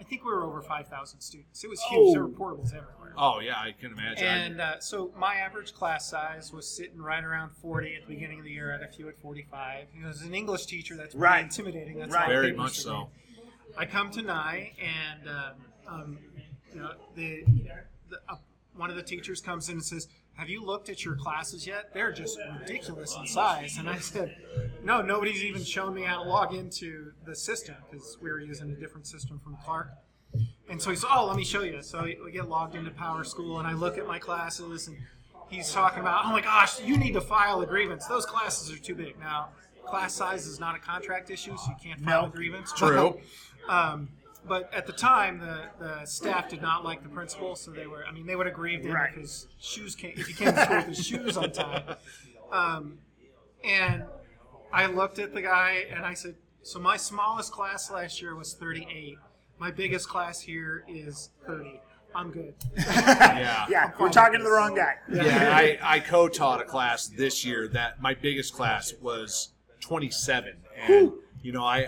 I 0.00 0.04
think 0.04 0.24
we 0.24 0.32
were 0.32 0.42
over 0.42 0.62
5,000 0.62 1.20
students. 1.20 1.62
It 1.62 1.68
was 1.68 1.80
huge. 1.82 2.14
There 2.14 2.22
were 2.24 2.28
portables 2.30 2.68
everywhere. 2.68 3.12
Oh 3.18 3.40
yeah, 3.40 3.56
I 3.58 3.72
can 3.78 3.92
imagine. 3.92 4.24
And 4.26 4.60
uh, 4.60 4.80
so 4.80 5.12
my 5.18 5.34
average 5.36 5.74
class 5.74 6.08
size 6.08 6.50
was 6.52 6.66
sitting 6.66 7.02
right 7.02 7.22
around 7.22 7.50
40 7.60 7.94
at 7.96 8.08
the 8.08 8.14
beginning 8.14 8.38
of 8.38 8.44
the 8.46 8.52
year. 8.52 8.70
I 8.70 8.78
had 8.78 8.88
a 8.88 8.92
few 8.92 9.08
at 9.08 9.18
45. 9.18 9.88
You 9.94 10.02
know, 10.04 10.08
as 10.08 10.22
an 10.22 10.34
English 10.34 10.64
teacher, 10.66 10.96
that's 10.96 11.14
Right. 11.14 11.44
intimidating. 11.44 11.98
That's 11.98 12.12
Right. 12.12 12.28
Very 12.28 12.52
much 12.52 12.78
so. 12.80 13.10
Green. 13.34 13.76
I 13.76 13.84
come 13.86 14.10
to 14.12 14.22
Nye, 14.22 14.72
and 14.80 15.28
um, 15.28 15.52
um, 15.86 16.18
you 16.74 16.80
know, 16.80 16.92
the, 17.14 17.44
the 18.10 18.16
uh, 18.28 18.36
one 18.76 18.90
of 18.90 18.96
the 18.96 19.02
teachers 19.02 19.40
comes 19.40 19.68
in 19.68 19.74
and 19.76 19.84
says, 19.84 20.08
"Have 20.34 20.48
you 20.48 20.64
looked 20.64 20.88
at 20.88 21.04
your 21.04 21.14
classes 21.16 21.66
yet? 21.66 21.92
They're 21.94 22.12
just 22.12 22.38
ridiculous 22.60 23.16
in 23.18 23.26
size." 23.26 23.76
And 23.78 23.88
I 23.88 23.98
said, 23.98 24.36
"No, 24.82 25.02
nobody's 25.02 25.44
even 25.44 25.62
shown 25.64 25.94
me 25.94 26.02
how 26.02 26.22
to 26.22 26.28
log 26.28 26.54
into 26.54 27.12
the 27.26 27.34
system 27.34 27.76
because 27.90 28.16
we 28.20 28.30
were 28.30 28.40
using 28.40 28.70
a 28.70 28.74
different 28.74 29.06
system 29.06 29.38
from 29.38 29.56
Clark." 29.64 29.88
And 30.70 30.80
so 30.80 30.90
he 30.90 30.96
said, 30.96 31.08
"Oh, 31.12 31.26
let 31.26 31.36
me 31.36 31.44
show 31.44 31.62
you." 31.62 31.82
So 31.82 32.02
we 32.24 32.32
get 32.32 32.48
logged 32.48 32.74
into 32.74 32.90
PowerSchool, 32.90 33.58
and 33.58 33.66
I 33.68 33.74
look 33.74 33.98
at 33.98 34.06
my 34.06 34.18
classes, 34.18 34.88
and 34.88 34.96
he's 35.50 35.70
talking 35.72 36.00
about, 36.00 36.24
"Oh 36.24 36.30
my 36.30 36.40
gosh, 36.40 36.80
you 36.80 36.96
need 36.96 37.12
to 37.12 37.20
file 37.20 37.60
a 37.60 37.66
grievance. 37.66 38.06
Those 38.06 38.24
classes 38.24 38.72
are 38.72 38.78
too 38.78 38.94
big." 38.94 39.18
Now, 39.20 39.50
class 39.84 40.14
size 40.14 40.46
is 40.46 40.58
not 40.58 40.74
a 40.74 40.78
contract 40.78 41.28
issue, 41.30 41.56
so 41.58 41.70
you 41.70 41.76
can't 41.82 42.00
file 42.00 42.22
No. 42.22 42.28
a 42.28 42.30
grievance. 42.30 42.72
True. 42.72 43.20
Um, 43.68 44.08
but 44.46 44.72
at 44.74 44.86
the 44.86 44.92
time, 44.92 45.38
the, 45.38 45.64
the 45.78 46.04
staff 46.04 46.48
did 46.48 46.60
not 46.62 46.84
like 46.84 47.02
the 47.02 47.08
principal, 47.08 47.54
so 47.56 47.70
they 47.70 47.86
were. 47.86 48.04
I 48.06 48.12
mean, 48.12 48.26
they 48.26 48.36
would 48.36 48.46
have 48.46 48.54
grieved 48.54 48.84
him 48.84 48.92
Right. 48.94 49.10
if 49.10 49.20
his 49.20 49.46
shoes 49.60 49.94
came 49.94 50.14
if 50.16 50.26
he 50.26 50.34
came 50.34 50.52
to 50.54 50.62
school 50.64 50.76
with 50.78 50.86
his 50.86 51.06
shoes 51.06 51.36
untied. 51.36 51.96
Um, 52.50 52.98
and 53.64 54.04
I 54.72 54.86
looked 54.86 55.18
at 55.18 55.32
the 55.34 55.42
guy 55.42 55.86
and 55.90 56.04
I 56.04 56.14
said, 56.14 56.34
"So 56.62 56.78
my 56.78 56.96
smallest 56.96 57.52
class 57.52 57.90
last 57.90 58.20
year 58.20 58.34
was 58.34 58.54
38. 58.54 59.16
My 59.58 59.70
biggest 59.70 60.08
class 60.08 60.40
here 60.40 60.84
is 60.88 61.30
30. 61.46 61.80
I'm 62.14 62.30
good. 62.30 62.54
Yeah. 62.76 63.64
Yeah, 63.70 63.90
we're 63.98 64.10
talking 64.10 64.38
to 64.38 64.44
the 64.44 64.50
wrong 64.50 64.74
guy. 64.74 64.94
Yeah, 65.10 65.50
I, 65.56 65.78
I 65.82 66.00
co-taught 66.00 66.60
a 66.60 66.64
class 66.64 67.06
this 67.06 67.44
year 67.44 67.68
that 67.68 68.02
my 68.02 68.12
biggest 68.14 68.52
class 68.52 68.92
was 69.00 69.52
27, 69.80 70.54
and 70.88 71.12
you 71.42 71.52
know 71.52 71.64
I 71.64 71.86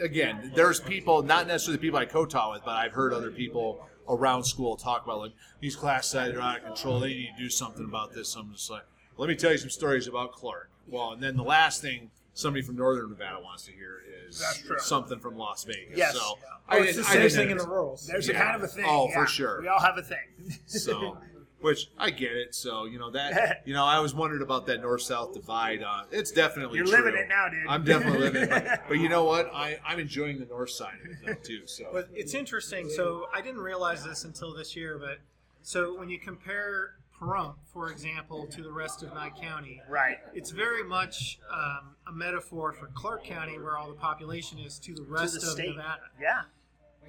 again 0.00 0.52
there's 0.54 0.80
people 0.80 1.22
not 1.22 1.46
necessarily 1.46 1.76
the 1.78 1.82
people 1.82 1.98
I 1.98 2.04
co-taught 2.06 2.52
with, 2.52 2.64
but 2.64 2.72
I've 2.72 2.92
heard 2.92 3.12
other 3.12 3.30
people 3.30 3.86
around 4.08 4.44
school 4.44 4.76
talk 4.76 5.04
about 5.04 5.18
like 5.18 5.32
these 5.60 5.76
class 5.76 6.06
sizes 6.08 6.36
are 6.36 6.40
out 6.40 6.58
of 6.58 6.64
control. 6.64 7.00
They 7.00 7.08
need 7.08 7.32
to 7.36 7.42
do 7.44 7.50
something 7.50 7.84
about 7.84 8.12
this. 8.14 8.30
So 8.30 8.40
I'm 8.40 8.52
just 8.52 8.70
like, 8.70 8.84
let 9.16 9.28
me 9.28 9.34
tell 9.34 9.52
you 9.52 9.58
some 9.58 9.70
stories 9.70 10.06
about 10.06 10.32
Clark. 10.32 10.70
Well, 10.88 11.12
and 11.12 11.22
then 11.22 11.36
the 11.36 11.42
last 11.42 11.82
thing 11.82 12.10
somebody 12.34 12.62
from 12.62 12.76
Northern 12.76 13.10
Nevada 13.10 13.40
wants 13.42 13.64
to 13.64 13.72
hear 13.72 14.02
is 14.28 14.42
something 14.78 15.18
from 15.18 15.36
Las 15.36 15.64
Vegas. 15.64 15.96
Yes. 15.96 16.14
So 16.14 16.38
Yeah. 16.38 16.78
Oh, 16.78 16.82
it's 16.82 16.96
the 16.96 17.04
same 17.04 17.28
thing 17.30 17.50
in 17.50 17.58
the 17.58 17.66
rurals. 17.66 18.06
There's 18.06 18.28
a 18.28 18.34
kind 18.34 18.56
of 18.56 18.62
a 18.62 18.68
thing. 18.68 18.84
Oh, 18.86 19.08
for 19.12 19.26
sure. 19.26 19.60
We 19.62 19.68
all 19.68 19.80
have 19.80 19.98
a 19.98 20.02
thing. 20.02 20.58
So, 20.66 21.16
which 21.60 21.88
I 21.98 22.10
get 22.10 22.32
it. 22.32 22.54
So 22.54 22.84
you 22.84 22.98
know 22.98 23.10
that 23.10 23.62
you 23.66 23.74
know 23.74 23.84
I 23.84 23.98
was 24.00 24.14
wondering 24.14 24.42
about 24.42 24.66
that 24.66 24.80
north 24.82 25.02
south 25.02 25.32
divide. 25.34 25.82
Uh, 25.82 26.02
it's 26.10 26.30
definitely 26.30 26.78
You're 26.78 26.86
true. 26.86 26.96
living 26.96 27.14
it 27.20 27.28
now, 27.28 27.48
dude. 27.48 27.66
I'm 27.68 27.84
definitely 27.84 28.18
living 28.20 28.42
it. 28.42 28.48
But, 28.50 28.88
but 28.88 28.98
you 28.98 29.08
know 29.08 29.24
what? 29.24 29.50
I 29.54 29.78
I'm 29.84 29.98
enjoying 29.98 30.38
the 30.38 30.46
north 30.46 30.70
side 30.70 30.94
of 31.04 31.10
it 31.10 31.18
though 31.24 31.34
too. 31.42 31.66
So 31.66 31.84
But 31.92 32.08
it's 32.14 32.34
interesting. 32.34 32.88
So 32.90 33.26
I 33.34 33.40
didn't 33.40 33.60
realize 33.62 34.04
this 34.04 34.24
until 34.24 34.54
this 34.54 34.76
year, 34.76 34.98
but 34.98 35.18
so 35.62 35.98
when 35.98 36.08
you 36.08 36.18
compare 36.20 36.94
Pahrump, 37.20 37.54
for 37.72 37.90
example, 37.90 38.46
to 38.48 38.62
the 38.62 38.70
rest 38.70 39.02
of 39.02 39.12
Nye 39.14 39.30
County, 39.40 39.80
right. 39.88 40.18
it's 40.34 40.50
very 40.50 40.84
much 40.84 41.38
um, 41.50 41.96
a 42.06 42.12
metaphor 42.12 42.74
for 42.74 42.88
Clark 42.94 43.24
County, 43.24 43.58
where 43.58 43.78
all 43.78 43.88
the 43.88 43.94
population 43.94 44.58
is, 44.58 44.78
to 44.80 44.92
the 44.92 45.02
To 45.02 45.10
rest 45.10 45.32
the 45.40 45.46
of 45.46 45.52
state. 45.54 45.70
Nevada. 45.76 46.02
Yeah. 46.20 46.42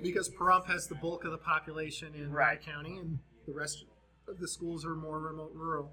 Because 0.01 0.29
Pahrump 0.29 0.65
has 0.67 0.87
the 0.87 0.95
bulk 0.95 1.25
of 1.25 1.31
the 1.31 1.37
population 1.37 2.15
in 2.15 2.31
Right. 2.31 2.57
Nye 2.65 2.71
County, 2.71 2.97
and 2.97 3.19
the 3.45 3.51
rest 3.53 3.81
of 3.81 3.87
the 4.39 4.47
schools 4.47 4.85
are 4.85 4.95
more 4.95 5.19
remote 5.19 5.51
rural. 5.53 5.91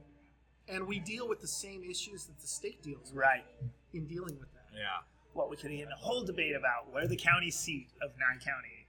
And 0.69 0.87
we 0.87 0.99
deal 0.99 1.29
with 1.29 1.41
the 1.41 1.47
same 1.49 1.83
issues 1.85 2.25
that 2.27 2.41
the 2.41 2.47
state 2.47 2.83
deals 2.83 3.11
with 3.13 3.15
Right. 3.23 3.45
in 3.93 4.07
dealing 4.07 4.39
with 4.39 4.53
that. 4.55 4.67
yeah. 4.75 5.03
Well, 5.35 5.49
we 5.49 5.57
could 5.57 5.71
get 5.71 5.81
in 5.81 5.93
a 5.93 5.97
whole 5.97 6.23
debate 6.25 6.55
about 6.57 6.93
where 6.93 7.07
the 7.09 7.17
county 7.17 7.51
seat 7.51 7.89
of 8.03 8.13
Nye 8.19 8.39
County 8.45 8.87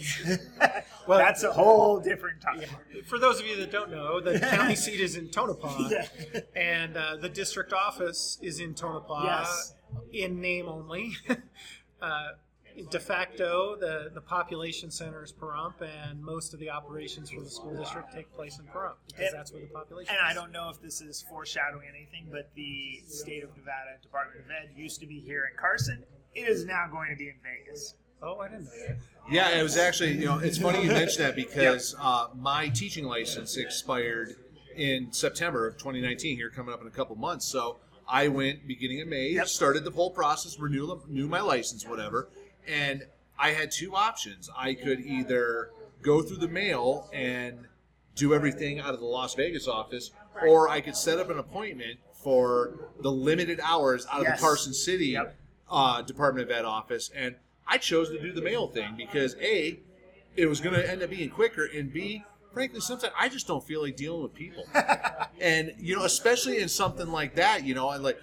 is. 0.00 0.38
Well, 1.06 1.18
That's 1.18 1.42
a 1.42 1.52
whole 1.52 2.00
different 2.00 2.40
topic. 2.40 2.70
For 3.06 3.18
those 3.18 3.38
of 3.40 3.46
you 3.46 3.56
that 3.56 3.70
don't 3.70 3.90
know, 3.90 4.20
the 4.20 4.38
county 4.56 4.74
seat 4.76 5.00
is 5.00 5.16
in 5.16 5.28
Tonopah, 5.30 5.88
Yeah. 5.90 6.06
and 6.56 6.96
uh, 6.96 7.16
the 7.16 7.28
district 7.28 7.74
office 7.74 8.38
is 8.40 8.58
in 8.60 8.74
Tonopah 8.74 9.24
Yes. 9.24 9.74
in 10.12 10.40
name 10.40 10.66
only. 10.68 11.12
uh, 12.00 12.28
de 12.90 12.98
facto, 13.00 13.76
the, 13.78 14.10
the 14.12 14.20
population 14.20 14.90
center 14.90 15.22
is 15.22 15.32
Pahrump, 15.32 15.74
and 15.80 16.22
most 16.22 16.52
of 16.54 16.60
the 16.60 16.70
operations 16.70 17.30
for 17.30 17.40
the 17.40 17.48
school 17.50 17.76
district 17.76 18.12
take 18.12 18.32
place 18.34 18.58
in 18.58 18.64
Pahrump 18.66 18.94
because 19.06 19.26
And- 19.28 19.34
that's 19.34 19.52
where 19.52 19.62
the 19.62 19.68
population 19.68 20.14
And 20.14 20.30
is. 20.30 20.36
I 20.36 20.40
don't 20.40 20.52
know 20.52 20.68
if 20.70 20.80
this 20.80 21.00
is 21.00 21.22
foreshadowing 21.28 21.86
anything, 21.88 22.28
but 22.30 22.50
the 22.54 23.00
state 23.06 23.44
of 23.44 23.50
Nevada 23.56 23.98
Department 24.02 24.44
of 24.44 24.50
Ed 24.50 24.70
used 24.76 25.00
to 25.00 25.06
be 25.06 25.20
here 25.20 25.48
in 25.50 25.56
Carson. 25.58 26.04
It 26.34 26.48
is 26.48 26.64
now 26.64 26.86
going 26.90 27.10
to 27.10 27.16
be 27.16 27.28
in 27.28 27.36
Vegas. 27.42 27.94
Oh, 28.22 28.38
I 28.40 28.48
didn't 28.48 28.64
know 28.64 28.70
that. 28.88 28.96
Yeah, 29.30 29.58
it 29.58 29.62
was 29.62 29.76
actually, 29.76 30.12
you 30.12 30.26
know, 30.26 30.38
it's 30.38 30.58
funny 30.58 30.82
you 30.82 30.88
mentioned 30.88 31.24
that 31.24 31.36
because 31.36 31.94
uh, 32.00 32.28
my 32.34 32.68
teaching 32.68 33.04
license 33.04 33.56
expired 33.56 34.34
in 34.74 35.12
September 35.12 35.66
of 35.68 35.74
2019, 35.78 36.36
here 36.36 36.50
coming 36.50 36.74
up 36.74 36.80
in 36.80 36.86
a 36.86 36.90
couple 36.90 37.14
months. 37.16 37.46
So 37.46 37.76
I 38.08 38.28
went 38.28 38.66
beginning 38.66 39.00
of 39.02 39.08
May, 39.08 39.28
Yep. 39.30 39.46
started 39.48 39.84
the 39.84 39.90
whole 39.90 40.10
process, 40.10 40.58
renew, 40.58 41.00
renew 41.06 41.28
my 41.28 41.40
license, 41.40 41.86
whatever. 41.86 42.28
And 42.66 43.06
I 43.38 43.50
had 43.50 43.70
two 43.70 43.94
options. 43.94 44.48
I 44.56 44.74
could 44.74 45.00
either 45.00 45.70
go 46.02 46.22
through 46.22 46.36
the 46.38 46.48
mail 46.48 47.08
and 47.12 47.66
do 48.14 48.32
everything 48.34 48.78
out 48.78 48.94
of 48.94 49.00
the 49.00 49.06
Las 49.06 49.34
Vegas 49.34 49.66
office, 49.66 50.10
or 50.46 50.68
I 50.68 50.80
could 50.80 50.96
set 50.96 51.18
up 51.18 51.30
an 51.30 51.38
appointment 51.38 51.98
for 52.12 52.74
the 53.00 53.10
limited 53.10 53.60
hours 53.62 54.06
out 54.10 54.20
of 54.20 54.26
Yes. 54.28 54.38
the 54.40 54.46
Carson 54.46 54.72
City 54.74 55.06
Yep. 55.08 55.34
uh, 55.70 56.02
Department 56.02 56.48
of 56.50 56.56
Ed 56.56 56.64
office, 56.64 57.10
and 57.14 57.34
I 57.66 57.78
chose 57.78 58.08
to 58.10 58.20
do 58.20 58.32
the 58.32 58.40
mail 58.42 58.68
thing 58.68 58.94
because 58.96 59.34
a, 59.40 59.80
it 60.36 60.46
was 60.46 60.60
going 60.60 60.74
to 60.76 60.88
end 60.90 61.02
up 61.02 61.10
being 61.10 61.28
quicker, 61.30 61.64
and 61.66 61.92
b, 61.92 62.24
frankly, 62.52 62.80
sometimes 62.80 63.12
I 63.18 63.28
just 63.28 63.46
don't 63.46 63.64
feel 63.64 63.82
like 63.82 63.96
dealing 63.96 64.22
with 64.22 64.34
people, 64.34 64.64
and 65.40 65.72
you 65.78 65.96
know, 65.96 66.04
especially 66.04 66.60
in 66.60 66.68
something 66.68 67.08
like 67.08 67.34
that, 67.34 67.64
you 67.64 67.74
know, 67.74 67.90
and 67.90 68.02
like 68.04 68.18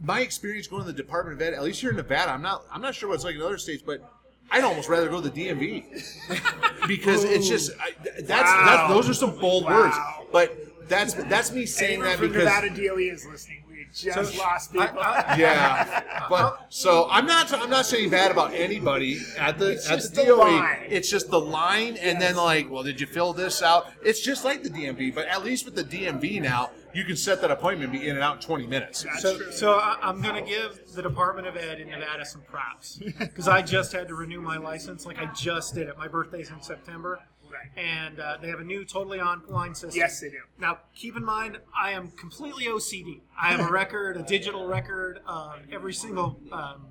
my 0.00 0.20
experience 0.20 0.66
going 0.66 0.82
to 0.84 0.86
the 0.92 0.96
Department 0.96 1.40
of 1.40 1.46
Ed, 1.46 1.54
at 1.54 1.62
least 1.62 1.80
here 1.80 1.90
in 1.90 1.96
Nevada, 1.96 2.30
I'm 2.32 2.42
not, 2.42 2.64
I'm 2.72 2.80
not 2.82 2.94
sure 2.94 3.08
what 3.08 3.16
it's 3.16 3.24
like 3.24 3.34
in 3.36 3.42
other 3.42 3.58
states, 3.58 3.82
but. 3.84 4.00
I'd 4.48 4.62
almost 4.62 4.88
rather 4.88 5.08
go 5.08 5.20
to 5.20 5.28
the 5.28 5.44
DMV 5.48 6.86
because 6.86 7.24
it's 7.24 7.48
just 7.48 7.72
I, 7.80 7.90
that's, 8.20 8.28
Wow. 8.28 8.64
that's 8.64 8.92
those 8.94 9.08
are 9.10 9.14
some 9.14 9.36
bold 9.40 9.64
Wow. 9.64 9.70
words, 9.82 9.96
but 10.30 10.88
that's 10.88 11.14
that's 11.14 11.50
me 11.50 11.66
saying 11.66 11.94
Anyone 11.94 12.08
that 12.10 12.18
from 12.18 12.28
because 12.28 12.44
Nevada 12.44 12.70
DOE 12.70 12.98
is 13.12 13.26
listening. 13.26 13.64
We 13.68 13.88
just 13.92 14.34
So, 14.34 14.38
lost 14.38 14.70
people. 14.70 14.86
I- 15.00 15.34
yeah, 15.36 16.26
but 16.30 16.66
so 16.68 17.08
I'm 17.10 17.26
not 17.26 17.52
I'm 17.52 17.68
not 17.70 17.86
saying 17.86 18.10
bad 18.10 18.30
about 18.30 18.54
anybody 18.54 19.18
at 19.36 19.58
the 19.58 19.72
at 19.72 19.96
just 19.96 20.14
the 20.14 20.20
the 20.22 20.26
DOE. 20.28 20.36
line. 20.38 20.78
It's 20.90 21.10
just 21.10 21.28
the 21.28 21.40
line, 21.40 21.96
and 21.96 22.22
then 22.22 22.36
like, 22.36 22.70
well, 22.70 22.84
did 22.84 23.00
you 23.00 23.08
fill 23.08 23.32
this 23.32 23.62
out? 23.62 23.88
It's 24.04 24.20
just 24.20 24.44
like 24.44 24.62
the 24.62 24.70
DMV, 24.70 25.12
but 25.12 25.26
at 25.26 25.44
least 25.44 25.64
with 25.64 25.74
the 25.74 25.82
DMV 25.82 26.40
now, 26.40 26.70
you 26.96 27.04
can 27.04 27.14
set 27.16 27.42
that 27.42 27.50
appointment, 27.50 27.92
be 27.92 28.08
in 28.08 28.14
and 28.16 28.24
out 28.24 28.36
in 28.36 28.42
20 28.42 28.66
minutes. 28.66 29.02
That's 29.02 29.20
So, 29.22 29.36
true. 29.36 29.52
so 29.52 29.72
I, 29.74 29.98
I'm 30.02 30.22
going 30.22 30.42
to 30.42 30.48
give 30.50 30.80
the 30.94 31.02
Department 31.02 31.46
of 31.46 31.54
Ed 31.56 31.78
in 31.78 31.90
Nevada 31.90 32.24
some 32.24 32.40
props 32.42 32.96
because 33.18 33.46
I 33.48 33.60
just 33.60 33.92
had 33.92 34.08
to 34.08 34.14
renew 34.14 34.40
my 34.40 34.56
license. 34.56 35.04
Like 35.04 35.18
I 35.18 35.26
just 35.34 35.74
did 35.74 35.88
it. 35.88 35.98
My 35.98 36.08
birthday's 36.08 36.50
in 36.50 36.62
September, 36.62 37.20
Right. 37.50 37.68
and 37.82 38.18
uh, 38.18 38.38
they 38.40 38.48
have 38.48 38.60
a 38.60 38.64
new 38.64 38.84
totally 38.86 39.20
online 39.20 39.74
system. 39.74 39.98
Yes, 39.98 40.20
they 40.20 40.30
do. 40.30 40.38
Now, 40.58 40.78
keep 40.94 41.16
in 41.16 41.24
mind, 41.24 41.58
I 41.78 41.90
am 41.92 42.10
completely 42.12 42.64
OCD. 42.64 43.20
I 43.40 43.48
have 43.52 43.60
a 43.68 43.70
record, 43.70 44.16
a 44.16 44.22
digital 44.22 44.66
record 44.66 45.20
of 45.26 45.56
every 45.70 45.92
single. 45.92 46.40
Um, 46.50 46.86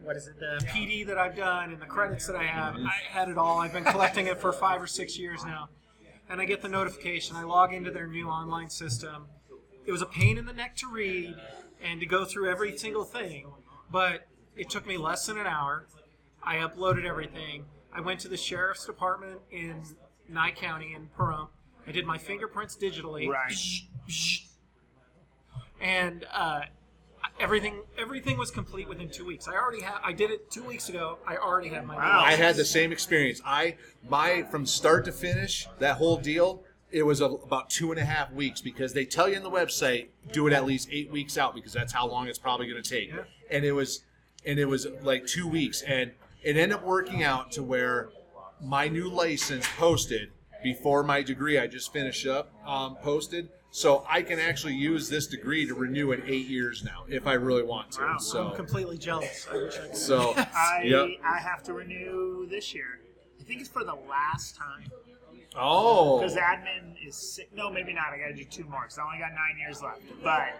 what 0.00 0.16
is 0.16 0.26
it? 0.26 0.38
The 0.38 0.62
PD 0.66 1.06
that 1.06 1.16
I've 1.16 1.34
done 1.34 1.72
and 1.72 1.80
the 1.80 1.86
credits 1.86 2.26
that 2.26 2.36
I 2.36 2.44
have. 2.44 2.76
I 2.76 2.92
had 3.08 3.30
it 3.30 3.38
all. 3.38 3.58
I've 3.60 3.72
been 3.72 3.84
collecting 3.84 4.26
it 4.26 4.38
for 4.38 4.52
five 4.52 4.82
or 4.82 4.86
six 4.86 5.18
years 5.18 5.42
now. 5.46 5.70
And 6.28 6.40
I 6.40 6.44
get 6.46 6.62
the 6.62 6.68
notification. 6.68 7.36
I 7.36 7.44
log 7.44 7.72
into 7.72 7.90
their 7.90 8.06
new 8.06 8.28
online 8.28 8.70
system. 8.70 9.26
It 9.86 9.92
was 9.92 10.02
a 10.02 10.06
pain 10.06 10.38
in 10.38 10.46
the 10.46 10.52
neck 10.52 10.76
to 10.76 10.88
read 10.90 11.34
and 11.82 12.00
to 12.00 12.06
go 12.06 12.24
through 12.24 12.50
every 12.50 12.76
single 12.78 13.04
thing, 13.04 13.46
but 13.90 14.26
it 14.56 14.70
took 14.70 14.86
me 14.86 14.96
less 14.96 15.26
than 15.26 15.36
an 15.38 15.46
hour. 15.46 15.86
I 16.42 16.56
uploaded 16.56 17.04
everything. 17.04 17.66
I 17.92 18.00
went 18.00 18.20
to 18.20 18.28
the 18.28 18.36
sheriff's 18.36 18.86
department 18.86 19.40
in 19.50 19.82
Nye 20.28 20.52
County 20.52 20.94
in 20.94 21.08
Pahrump. 21.16 21.48
I 21.86 21.92
did 21.92 22.06
my 22.06 22.16
fingerprints 22.16 22.76
digitally 22.76 23.28
Right. 23.28 23.54
and 25.80 26.24
uh, 26.32 26.62
everything 27.40 27.82
everything 27.98 28.38
was 28.38 28.50
complete 28.50 28.88
within 28.88 29.08
two 29.08 29.24
weeks. 29.24 29.48
I 29.48 29.54
already 29.54 29.82
had 29.82 29.98
I 30.02 30.12
did 30.12 30.30
it 30.30 30.50
two 30.50 30.62
weeks 30.62 30.88
ago. 30.88 31.18
I 31.26 31.36
already 31.36 31.68
had 31.68 31.86
my 31.86 31.96
Wow. 31.96 32.22
I 32.24 32.32
had 32.32 32.56
the 32.56 32.64
same 32.64 32.92
experience. 32.92 33.40
I 33.44 33.76
my 34.08 34.42
from 34.44 34.66
start 34.66 35.04
to 35.06 35.12
finish 35.12 35.68
that 35.78 35.96
whole 35.96 36.16
deal. 36.16 36.62
It 36.90 37.02
was 37.04 37.20
a, 37.20 37.26
about 37.26 37.70
two 37.70 37.90
and 37.90 38.00
a 38.00 38.04
half 38.04 38.32
weeks 38.32 38.60
because 38.60 38.92
they 38.92 39.04
tell 39.04 39.28
you 39.28 39.36
in 39.36 39.42
the 39.42 39.50
website 39.50 40.08
do 40.32 40.46
it 40.46 40.52
at 40.52 40.64
least 40.64 40.88
eight 40.92 41.10
weeks 41.10 41.36
out 41.36 41.54
because 41.54 41.72
that's 41.72 41.92
how 41.92 42.06
long 42.06 42.28
it's 42.28 42.38
probably 42.38 42.68
going 42.68 42.82
to 42.82 42.88
take. 42.88 43.08
Yeah. 43.08 43.22
And 43.50 43.64
it 43.64 43.72
was, 43.72 44.04
and 44.46 44.60
it 44.60 44.66
was 44.66 44.86
like 45.02 45.26
two 45.26 45.48
weeks, 45.48 45.82
and 45.82 46.12
it 46.42 46.56
ended 46.56 46.72
up 46.72 46.84
working 46.84 47.24
out 47.24 47.50
to 47.52 47.62
where 47.64 48.10
my 48.62 48.86
new 48.86 49.08
license 49.08 49.66
posted 49.76 50.30
before 50.62 51.02
my 51.02 51.22
degree 51.22 51.58
I 51.58 51.66
just 51.66 51.92
finished 51.92 52.26
up 52.26 52.52
um, 52.66 52.96
posted, 53.02 53.48
so 53.74 54.04
I 54.08 54.22
can 54.22 54.38
actually 54.38 54.76
use 54.76 55.08
this 55.08 55.26
degree 55.26 55.66
to 55.66 55.74
renew 55.74 56.12
in 56.12 56.22
eight 56.28 56.46
years 56.46 56.84
now 56.84 57.06
if 57.08 57.26
I 57.26 57.32
really 57.32 57.64
want 57.64 57.90
to. 57.92 58.02
Wow. 58.02 58.18
So 58.18 58.46
I'm 58.50 58.54
completely 58.54 58.96
jealous. 58.96 59.48
I 59.50 59.56
wish 59.56 59.74
I 59.76 59.86
could. 59.88 59.96
so 59.96 60.32
I 60.36 60.82
yep. 60.84 61.08
I 61.24 61.38
have 61.40 61.64
to 61.64 61.72
renew 61.72 62.46
this 62.48 62.72
year. 62.72 63.00
I 63.40 63.42
think 63.42 63.58
it's 63.58 63.68
for 63.68 63.82
the 63.82 63.96
last 64.08 64.54
time 64.54 64.92
Oh. 65.56 66.20
because 66.20 66.36
admin 66.36 66.94
is 67.04 67.16
sick. 67.16 67.50
No, 67.52 67.68
maybe 67.68 67.92
not. 67.92 68.12
I 68.12 68.18
got 68.18 68.28
to 68.28 68.34
do 68.34 68.44
two 68.44 68.62
more 68.62 68.82
because 68.82 68.96
I 68.96 69.02
only 69.02 69.18
got 69.18 69.30
nine 69.32 69.58
years 69.58 69.82
left. 69.82 70.02
But 70.22 70.54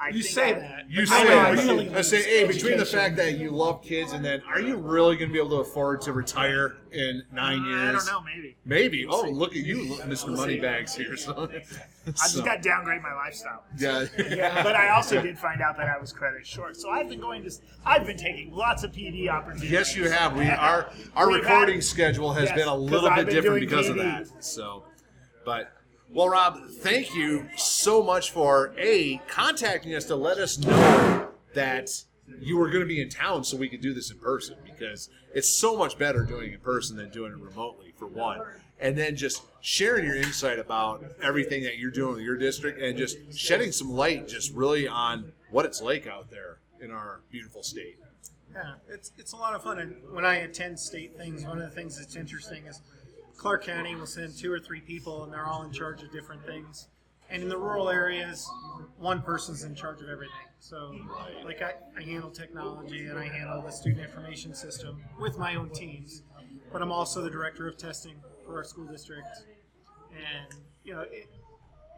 I 0.00 0.08
You 0.08 0.22
say 0.22 0.50
I- 0.50 0.58
that. 0.58 0.90
You 0.90 1.02
I 1.02 1.04
say, 1.04 1.24
know, 1.24 1.38
I, 1.38 1.44
I 1.46 1.50
really 1.52 1.94
I 1.94 2.00
say, 2.02 2.22
hey, 2.22 2.46
between 2.46 2.76
the 2.78 2.84
fact 2.84 3.16
that 3.16 3.38
you 3.38 3.50
love 3.50 3.82
kids 3.82 4.12
and 4.12 4.24
then, 4.24 4.42
are 4.48 4.60
you 4.60 4.76
really 4.76 5.16
going 5.16 5.28
to 5.28 5.32
be 5.32 5.38
able 5.38 5.50
to 5.50 5.56
afford 5.56 6.00
to 6.02 6.12
retire 6.12 6.76
in 6.92 7.22
nine 7.32 7.60
mm, 7.60 7.66
years? 7.68 7.88
I 7.88 7.92
don't 7.92 8.06
know. 8.06 8.20
Maybe 8.20 8.56
Maybe. 8.64 9.06
Oh, 9.06 9.22
look 9.30 9.52
at 9.52 9.62
you, 9.62 9.88
look, 9.88 10.00
Mr. 10.02 10.34
Moneybags 10.36 10.94
here. 10.94 11.16
So, 11.24 11.48
I 11.50 12.10
just 12.10 12.44
got 12.44 12.56
to 12.56 12.68
downgrade 12.68 13.00
my 13.00 13.14
lifestyle. 13.14 13.62
yeah. 13.78 14.04
yeah. 14.18 14.62
But 14.62 14.74
I 14.76 14.90
also 14.90 15.22
did 15.22 15.38
find 15.38 15.62
out 15.62 15.76
that 15.78 15.88
I 15.88 15.98
was 15.98 16.12
credit 16.12 16.46
short. 16.46 16.76
So 16.76 16.90
I've 16.90 17.08
been 17.08 17.20
going 17.20 17.42
to. 17.44 17.50
I've 17.86 18.04
been 18.06 18.18
taking 18.18 18.52
lots 18.52 18.82
of 18.84 18.92
PD 18.92 19.28
opportunities. 19.30 19.70
Yes, 19.70 19.96
you 19.96 20.10
have. 20.10 20.36
We 20.36 20.46
our 20.50 20.90
our 21.16 21.30
We've 21.30 21.40
recording 21.40 21.76
had- 21.76 21.84
schedule 21.84 22.32
has 22.34 22.50
Yes, 22.50 22.58
been 22.58 22.68
a 22.68 22.74
little 22.76 23.08
bit 23.10 23.30
different 23.30 23.60
doing 23.60 23.60
because 23.68 23.88
of 23.88 23.96
that. 23.96 24.26
So, 24.44 24.84
but 25.46 25.72
well, 26.10 26.28
Rob, 26.28 26.68
thank 26.68 27.14
you 27.14 27.48
so 27.56 28.02
much 28.02 28.30
for 28.30 28.74
a 28.78 29.20
contacting 29.28 29.94
us 29.94 30.04
to 30.06 30.16
let 30.16 30.38
us 30.38 30.58
know 30.58 31.28
that 31.54 31.90
you 32.40 32.56
were 32.56 32.68
going 32.68 32.80
to 32.80 32.86
be 32.86 33.00
in 33.00 33.08
town 33.08 33.44
so 33.44 33.56
we 33.56 33.68
could 33.68 33.80
do 33.80 33.92
this 33.92 34.10
in 34.10 34.18
person 34.18 34.56
because 34.64 35.10
it's 35.34 35.48
so 35.48 35.76
much 35.76 35.98
better 35.98 36.24
doing 36.24 36.50
it 36.50 36.54
in 36.54 36.60
person 36.60 36.96
than 36.96 37.10
doing 37.10 37.32
it 37.32 37.38
remotely 37.38 37.92
for 37.96 38.06
one 38.06 38.40
and 38.80 38.96
then 38.96 39.14
just 39.14 39.42
sharing 39.60 40.04
your 40.04 40.16
insight 40.16 40.58
about 40.58 41.04
everything 41.22 41.62
that 41.62 41.78
you're 41.78 41.90
doing 41.90 42.14
with 42.14 42.24
your 42.24 42.36
district 42.36 42.80
and 42.80 42.96
just 42.96 43.16
shedding 43.36 43.70
some 43.72 43.90
light 43.90 44.26
just 44.26 44.52
really 44.54 44.88
on 44.88 45.32
what 45.50 45.64
it's 45.64 45.80
like 45.82 46.06
out 46.06 46.30
there 46.30 46.58
in 46.80 46.90
our 46.90 47.20
beautiful 47.30 47.62
state 47.62 47.98
Yeah, 48.54 48.74
it's 48.88 49.12
it's 49.18 49.32
a 49.32 49.36
lot 49.36 49.54
of 49.54 49.62
fun. 49.62 49.78
And 49.80 49.96
when 50.12 50.24
I 50.24 50.36
attend 50.36 50.78
state 50.78 51.16
things, 51.16 51.44
one 51.44 51.58
of 51.60 51.68
the 51.68 51.74
things 51.74 51.98
that's 51.98 52.14
interesting 52.14 52.66
is 52.66 52.80
Clark 53.36 53.64
County 53.64 53.94
will 53.94 54.06
send 54.06 54.36
two 54.36 54.52
or 54.52 54.58
three 54.58 54.80
people, 54.80 55.24
and 55.24 55.32
they're 55.32 55.46
all 55.46 55.62
in 55.62 55.72
charge 55.72 56.02
of 56.02 56.12
different 56.12 56.44
things. 56.46 56.88
And 57.30 57.42
in 57.42 57.48
the 57.48 57.58
rural 57.58 57.88
areas, 57.88 58.48
one 58.98 59.22
person's 59.22 59.64
in 59.64 59.74
charge 59.74 60.00
of 60.02 60.08
everything. 60.08 60.34
So, 60.60 60.94
like 61.44 61.62
I, 61.62 61.72
I 61.98 62.02
handle 62.02 62.30
technology 62.30 63.06
and 63.06 63.18
I 63.18 63.26
handle 63.26 63.62
the 63.62 63.70
student 63.70 64.04
information 64.04 64.54
system 64.54 65.02
with 65.20 65.38
my 65.38 65.56
own 65.56 65.70
teams, 65.70 66.22
but 66.72 66.80
I'm 66.80 66.92
also 66.92 67.22
the 67.22 67.30
director 67.30 67.68
of 67.68 67.76
testing 67.76 68.16
for 68.46 68.56
our 68.58 68.64
school 68.64 68.86
district. 68.86 69.26
And 70.12 70.60
you 70.84 70.94
know, 70.94 71.02
it, 71.02 71.28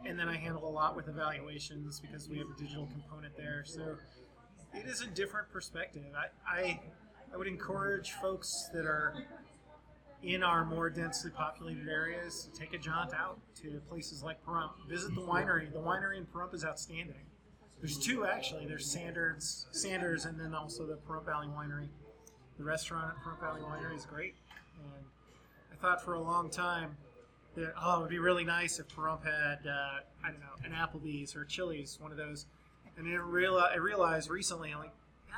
and 0.05 0.17
then 0.17 0.29
I 0.29 0.37
handle 0.37 0.67
a 0.67 0.71
lot 0.71 0.95
with 0.95 1.07
evaluations 1.07 1.99
because 1.99 2.29
we 2.29 2.37
have 2.37 2.47
a 2.47 2.59
digital 2.59 2.87
component 2.87 3.35
there. 3.35 3.63
So 3.65 3.95
it 4.73 4.85
is 4.85 5.01
a 5.01 5.07
different 5.07 5.49
perspective. 5.51 6.03
I, 6.15 6.59
I, 6.61 6.79
I 7.33 7.37
would 7.37 7.47
encourage 7.47 8.11
folks 8.13 8.69
that 8.73 8.85
are 8.85 9.13
in 10.23 10.43
our 10.43 10.65
more 10.65 10.89
densely 10.89 11.31
populated 11.31 11.87
areas 11.87 12.49
take 12.57 12.73
a 12.73 12.77
jaunt 12.77 13.13
out 13.13 13.39
to 13.61 13.81
places 13.89 14.23
like 14.23 14.43
Pahrump. 14.45 14.71
Visit 14.89 15.13
the 15.15 15.21
winery. 15.21 15.71
The 15.71 15.79
winery 15.79 16.17
in 16.17 16.25
Pahrump 16.25 16.53
is 16.53 16.65
outstanding. 16.65 17.15
There's 17.79 17.97
two 17.97 18.25
actually. 18.25 18.65
There's 18.65 18.85
Sanders, 18.85 19.67
Sanders, 19.71 20.25
and 20.25 20.39
then 20.39 20.53
also 20.53 20.85
the 20.85 20.97
Pahrump 21.07 21.25
Valley 21.25 21.47
Winery. 21.47 21.87
The 22.57 22.63
restaurant 22.63 23.13
at 23.15 23.23
Pahrump 23.23 23.39
Valley 23.41 23.61
Winery 23.61 23.95
is 23.95 24.05
great. 24.05 24.33
And 24.79 25.05
I 25.71 25.75
thought 25.75 26.03
for 26.03 26.13
a 26.13 26.21
long 26.21 26.49
time 26.49 26.97
that 27.55 27.73
oh, 27.79 27.99
it 27.99 28.01
would 28.01 28.09
be 28.09 28.19
really 28.19 28.43
nice 28.43 28.79
if 28.79 28.87
Pahrump 28.87 29.23
had 29.23 29.67
uh, 29.67 29.99
I 30.23 30.31
don't 30.31 30.39
know 30.39 30.57
an 30.65 30.71
Applebee's 30.71 31.35
or 31.35 31.45
Chili's, 31.45 31.97
one 32.01 32.11
of 32.11 32.17
those. 32.17 32.47
And 32.97 33.05
then 33.05 33.13
I 33.13 33.77
realized 33.77 34.29
recently, 34.29 34.73
like, 34.73 34.91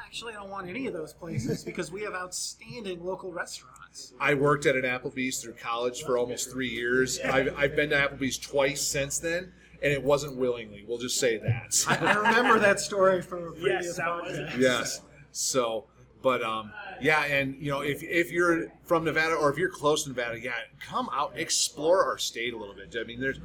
actually, 0.06 0.34
I 0.34 0.38
don't 0.38 0.50
want 0.50 0.70
any 0.70 0.88
of 0.88 0.94
those 0.94 1.14
places 1.14 1.64
because 1.64 1.92
we 1.92 2.02
have 2.04 2.14
outstanding 2.14 3.04
local 3.04 3.32
restaurants. 3.32 4.14
I 4.20 4.34
worked 4.34 4.66
at 4.66 4.76
an 4.76 4.84
Applebee's 4.84 5.42
through 5.42 5.54
college 5.54 6.04
for 6.04 6.18
almost 6.18 6.52
three 6.52 6.70
years. 6.70 7.20
I've, 7.20 7.56
I've 7.58 7.76
been 7.76 7.90
to 7.92 7.96
Applebee's 7.96 8.38
twice 8.38 8.82
since 8.82 9.20
then, 9.20 9.52
and 9.82 9.92
it 9.92 10.04
wasn't 10.04 10.38
willingly. 10.38 10.86
We'll 10.88 10.98
just 11.00 11.20
say 11.20 11.38
that. 11.38 11.86
I, 11.88 11.96
I 11.98 12.14
remember 12.16 12.60
that 12.60 12.80
story 12.80 13.22
from 13.22 13.48
a 13.48 13.52
previous 13.52 13.98
Yes, 13.98 14.00
podcast. 14.00 14.58
yes. 14.60 15.02
So, 15.32 15.86
but 16.22 16.44
um, 16.44 16.72
yeah, 17.02 17.24
and 17.26 17.56
you 17.62 17.72
know, 17.72 17.82
if 17.82 18.04
if 18.04 18.32
you're 18.32 18.68
from 18.84 19.04
Nevada 19.06 19.36
or 19.36 19.52
if 19.52 19.58
you're 19.58 19.70
close 19.70 20.04
to 20.04 20.10
Nevada, 20.10 20.40
yeah, 20.40 20.52
come 20.86 21.10
out, 21.14 21.34
explore 21.36 22.04
our 22.06 22.18
state 22.18 22.54
a 22.54 22.58
little 22.58 22.76
bit. 22.76 22.96
I 23.00 23.04
mean, 23.06 23.20
there's 23.22 23.40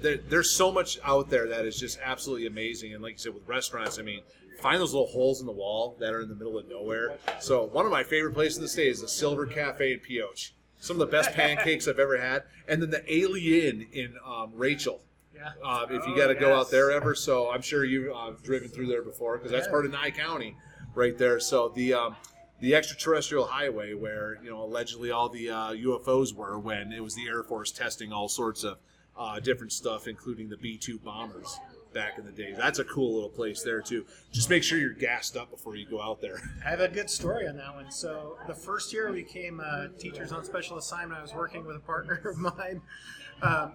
there, 0.00 0.18
there's 0.18 0.50
so 0.50 0.70
much 0.72 0.98
out 1.04 1.30
there 1.30 1.48
that 1.48 1.64
is 1.64 1.78
just 1.78 1.98
absolutely 2.02 2.46
amazing. 2.46 2.94
And 2.94 3.02
like 3.02 3.12
you 3.12 3.18
said, 3.18 3.34
with 3.34 3.46
restaurants, 3.48 3.98
I 3.98 4.02
mean, 4.02 4.20
find 4.62 4.80
those 4.80 4.92
little 4.94 5.08
holes 5.08 5.40
in 5.40 5.46
the 5.46 5.52
wall 5.52 5.96
that 6.00 6.14
are 6.14 6.20
in 6.22 6.28
the 6.28 6.34
middle 6.34 6.56
of 6.56 6.68
nowhere. 6.68 7.18
So 7.40 7.64
one 7.64 7.84
of 7.84 7.90
my 7.90 8.04
favorite 8.04 8.32
places 8.34 8.56
in 8.58 8.62
the 8.62 8.68
state 8.68 8.88
is 8.88 9.00
the 9.00 9.08
Silver 9.08 9.46
Cafe 9.46 9.92
in 9.92 10.00
Pioche. 10.00 10.52
Some 10.78 11.00
of 11.00 11.00
the 11.00 11.12
best 11.12 11.32
pancakes 11.32 11.86
I've 11.86 11.98
ever 11.98 12.18
had, 12.18 12.44
and 12.66 12.82
then 12.82 12.90
the 12.90 13.04
Alien 13.12 13.86
in 13.92 14.14
um, 14.26 14.52
Rachel. 14.54 15.00
Yeah. 15.34 15.50
Uh, 15.64 15.86
if 15.90 16.06
you 16.06 16.14
Oh, 16.14 16.16
got 16.16 16.28
to 16.28 16.34
go 16.34 16.54
out 16.58 16.70
there 16.70 16.90
ever, 16.92 17.14
so 17.14 17.50
I'm 17.50 17.62
sure 17.62 17.84
you've 17.84 18.14
uh, 18.14 18.32
driven 18.42 18.68
through 18.68 18.86
there 18.86 19.02
before 19.02 19.36
because 19.38 19.50
that's 19.52 19.66
part 19.68 19.84
of 19.86 19.92
Nye 19.92 20.10
County, 20.10 20.56
right 20.94 21.16
there. 21.18 21.40
So 21.40 21.68
the 21.70 21.94
um, 21.94 22.16
the 22.60 22.74
extraterrestrial 22.76 23.46
highway 23.46 23.94
where 23.94 24.38
you 24.42 24.50
know 24.50 24.62
allegedly 24.62 25.10
all 25.10 25.28
the 25.28 25.50
uh, 25.50 25.72
UFOs 25.72 26.32
were 26.34 26.58
when 26.58 26.92
it 26.92 27.02
was 27.02 27.14
the 27.14 27.26
Air 27.26 27.42
Force 27.42 27.70
testing 27.72 28.12
all 28.12 28.28
sorts 28.28 28.62
of 28.62 28.78
uh, 29.16 29.40
different 29.40 29.72
stuff, 29.72 30.06
including 30.06 30.48
the 30.48 30.56
B 30.56 30.76
two 30.78 30.98
bombers 30.98 31.58
back 31.92 32.18
in 32.18 32.24
the 32.24 32.32
day. 32.32 32.54
That's 32.56 32.78
a 32.78 32.84
cool 32.84 33.14
little 33.14 33.28
place 33.28 33.62
there 33.62 33.80
too. 33.80 34.04
Just 34.32 34.50
make 34.50 34.62
sure 34.62 34.78
you're 34.78 34.92
gassed 34.92 35.36
up 35.36 35.50
before 35.50 35.76
you 35.76 35.86
go 35.86 36.00
out 36.00 36.20
there. 36.20 36.40
I 36.66 36.70
have 36.70 36.80
a 36.80 36.88
good 36.88 37.10
story 37.10 37.46
on 37.46 37.56
that 37.56 37.74
one. 37.74 37.90
So 37.90 38.36
the 38.46 38.54
first 38.54 38.92
year 38.92 39.12
we 39.12 39.22
came 39.22 39.60
uh, 39.64 39.88
teachers 39.98 40.32
on 40.32 40.44
special 40.44 40.78
assignment, 40.78 41.18
I 41.18 41.22
was 41.22 41.34
working 41.34 41.64
with 41.64 41.76
a 41.76 41.80
partner 41.80 42.14
of 42.24 42.38
mine, 42.38 42.82
um, 43.42 43.72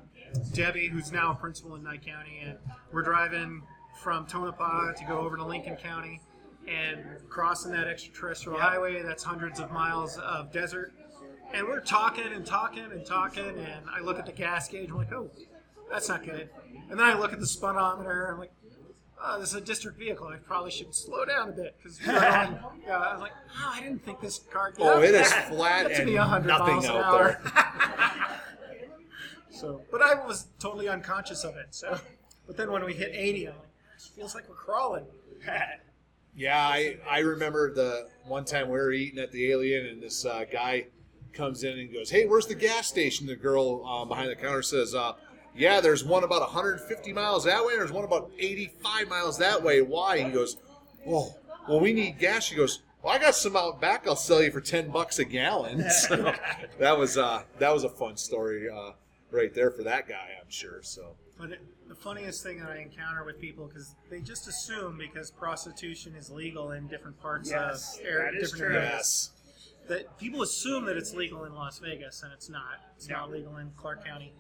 Debbie, 0.54 0.88
who's 0.88 1.12
now 1.12 1.32
a 1.32 1.36
principal 1.36 1.76
in 1.76 1.84
Nye 1.84 1.98
County, 1.98 2.42
and 2.44 2.58
we're 2.92 3.04
driving 3.04 3.62
from 4.02 4.26
Tonopah 4.26 4.94
to 4.94 5.06
go 5.06 5.20
over 5.20 5.38
to 5.38 5.46
Lincoln 5.46 5.76
County, 5.76 6.22
and 6.68 7.04
crossing 7.30 7.72
that 7.72 7.88
extraterrestrial 7.88 8.60
highway. 8.60 9.02
That's 9.02 9.24
hundreds 9.24 9.60
of 9.60 9.72
miles 9.72 10.18
of 10.18 10.52
desert, 10.52 10.94
and 11.54 11.66
we're 11.66 11.80
talking 11.80 12.34
and 12.34 12.46
talking 12.46 12.92
and 12.92 13.06
talking, 13.06 13.46
and 13.46 13.86
I 13.90 14.02
look 14.02 14.20
at 14.20 14.26
the 14.26 14.34
gas 14.34 14.68
gauge. 14.68 14.90
I'm 14.90 14.98
like, 14.98 15.14
oh, 15.14 15.32
that's 15.92 16.10
not 16.10 16.24
good. 16.24 16.50
And 16.90 17.00
then 17.00 17.06
I 17.06 17.18
look 17.18 17.34
at 17.34 17.40
the 17.40 17.48
speedometer. 17.48 18.28
I'm 18.32 18.40
like. 18.40 18.52
Oh, 19.20 19.40
this 19.40 19.50
is 19.50 19.56
a 19.56 19.62
district 19.62 19.98
vehicle. 19.98 20.28
I 20.28 20.36
probably 20.36 20.70
should 20.70 20.94
slow 20.94 21.26
down 21.26 21.50
a 21.50 21.52
bit 21.52 21.76
because 21.82 22.00
yeah, 22.06 22.54
I 22.88 23.14
was 23.14 23.20
like, 23.20 23.32
oh, 23.60 23.72
I 23.74 23.82
didn't 23.82 24.06
think 24.06 24.22
this 24.22 24.38
car. 24.54 24.72
Could 24.72 24.84
Oh, 24.86 25.02
it 25.02 25.16
is 25.16 25.34
flat 25.34 25.88
Get 25.88 25.96
to 25.96 26.02
and 26.04 26.12
be 26.12 26.18
100 26.18 26.48
nothing 26.48 26.68
miles 26.76 26.86
an 26.86 26.92
out 26.92 27.04
hour. 27.04 27.42
there. 27.44 28.40
so, 29.50 29.82
but 29.92 30.04
I 30.04 30.24
was 30.24 30.46
totally 30.60 30.88
unconscious 30.88 31.44
of 31.44 31.56
it. 31.56 31.70
So, 31.72 32.00
but 32.46 32.58
then 32.58 32.72
when 32.72 32.86
we 32.86 32.94
hit 32.94 33.10
80, 33.12 33.48
I'm 33.48 33.54
like, 33.56 33.64
it 33.96 34.02
feels 34.16 34.36
like 34.36 34.48
we're 34.48 34.56
crawling. 34.56 35.06
Yeah, 36.36 36.56
I, 36.56 36.98
I 37.10 37.20
remember 37.22 37.74
the 37.74 38.10
one 38.28 38.46
time 38.46 38.68
we 38.68 38.74
were 38.74 38.92
eating 38.92 39.18
at 39.18 39.32
the 39.32 39.50
Alien, 39.50 39.88
and 39.88 40.04
this 40.04 40.24
uh, 40.24 40.46
guy 40.52 40.86
comes 41.34 41.64
in 41.64 41.80
and 41.80 41.92
goes, 41.92 42.12
"Hey, 42.12 42.28
where's 42.28 42.46
the 42.46 42.54
gas 42.54 42.86
station?" 42.86 43.26
The 43.26 43.36
girl 43.36 43.84
um, 43.84 44.08
behind 44.08 44.30
the 44.30 44.36
counter 44.36 44.62
says, 44.62 44.94
uh, 44.94 45.14
"Yeah, 45.58 45.82
there's 45.82 46.04
one 46.04 46.24
about 46.24 46.42
150 46.42 47.12
miles 47.14 47.44
that 47.46 47.66
way, 47.66 47.74
and 47.74 47.82
there's 47.82 47.92
one 47.92 48.04
about 48.06 48.32
85 48.38 49.08
miles 49.10 49.38
that 49.40 49.62
way. 49.64 49.82
Why?" 49.82 50.20
He 50.24 50.30
goes, 50.32 50.58
"Oh, 51.08 51.36
well, 51.68 51.80
we 51.80 51.94
need 51.94 52.20
gas." 52.20 52.44
She 52.46 52.56
goes, 52.56 52.82
"Well, 53.02 53.14
I 53.14 53.20
got 53.20 53.36
some 53.36 53.56
out 53.58 53.82
back. 53.82 54.08
I'll 54.08 54.16
sell 54.16 54.42
you 54.44 54.52
for 54.52 54.62
10 54.62 54.90
bucks 54.90 55.20
a 55.20 55.26
gallon." 55.26 55.84
So 55.92 56.34
that 56.80 56.98
was 56.98 57.18
uh, 57.18 57.44
that 57.60 57.74
was 57.74 57.84
a 57.84 57.90
fun 57.90 58.18
story 58.18 58.70
uh, 58.70 58.92
right 59.32 59.54
there 59.54 59.72
for 59.72 59.84
that 59.84 60.08
guy, 60.08 60.30
I'm 60.42 60.50
sure. 60.50 60.82
So 60.84 61.16
But 61.38 61.52
it, 61.52 61.60
the 61.90 61.96
funniest 61.96 62.44
thing 62.44 62.60
that 62.60 62.70
I 62.70 62.78
encounter 62.78 63.24
with 63.24 63.40
people 63.40 63.68
because 63.68 63.96
they 64.10 64.20
just 64.22 64.48
assume 64.48 64.98
because 64.98 65.32
prostitution 65.32 66.16
is 66.16 66.30
legal 66.30 66.72
in 66.72 66.88
different 66.88 67.20
parts 67.22 67.50
Yes, 67.50 67.98
of 68.00 68.06
air, 68.06 68.24
that 68.32 68.36
is 68.42 68.52
different 68.52 68.74
true. 68.74 68.80
areas. 68.82 68.92
yes, 68.94 69.32
that 69.88 70.18
people 70.20 70.42
assume 70.42 70.86
that 70.86 70.98
it's 70.98 71.14
legal 71.14 71.46
in 71.46 71.54
Las 71.56 71.80
Vegas, 71.80 72.24
and 72.24 72.32
it's 72.34 72.50
not. 72.50 72.80
It's 72.98 73.08
not 73.08 73.32
legal 73.32 73.56
in 73.58 73.72
Clark 73.78 74.04
County. 74.06 74.34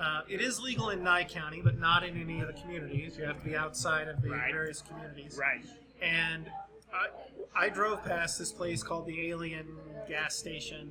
Uh, 0.00 0.22
it 0.28 0.40
is 0.40 0.60
legal 0.60 0.90
in 0.90 1.02
Nye 1.02 1.24
County, 1.24 1.60
but 1.62 1.78
not 1.78 2.02
in 2.04 2.20
any 2.20 2.40
of 2.40 2.48
the 2.48 2.54
communities. 2.60 3.16
You 3.16 3.24
have 3.24 3.38
to 3.38 3.44
be 3.44 3.56
outside 3.56 4.08
of 4.08 4.20
the 4.22 4.30
Right. 4.30 4.52
various 4.52 4.82
communities. 4.82 5.38
Right. 5.40 5.64
And 6.00 6.50
I, 6.92 7.66
I 7.66 7.68
drove 7.68 8.02
past 8.04 8.38
this 8.38 8.52
place 8.52 8.82
called 8.82 9.06
the 9.06 9.28
Alien 9.30 9.66
Gas 10.08 10.34
Station 10.34 10.90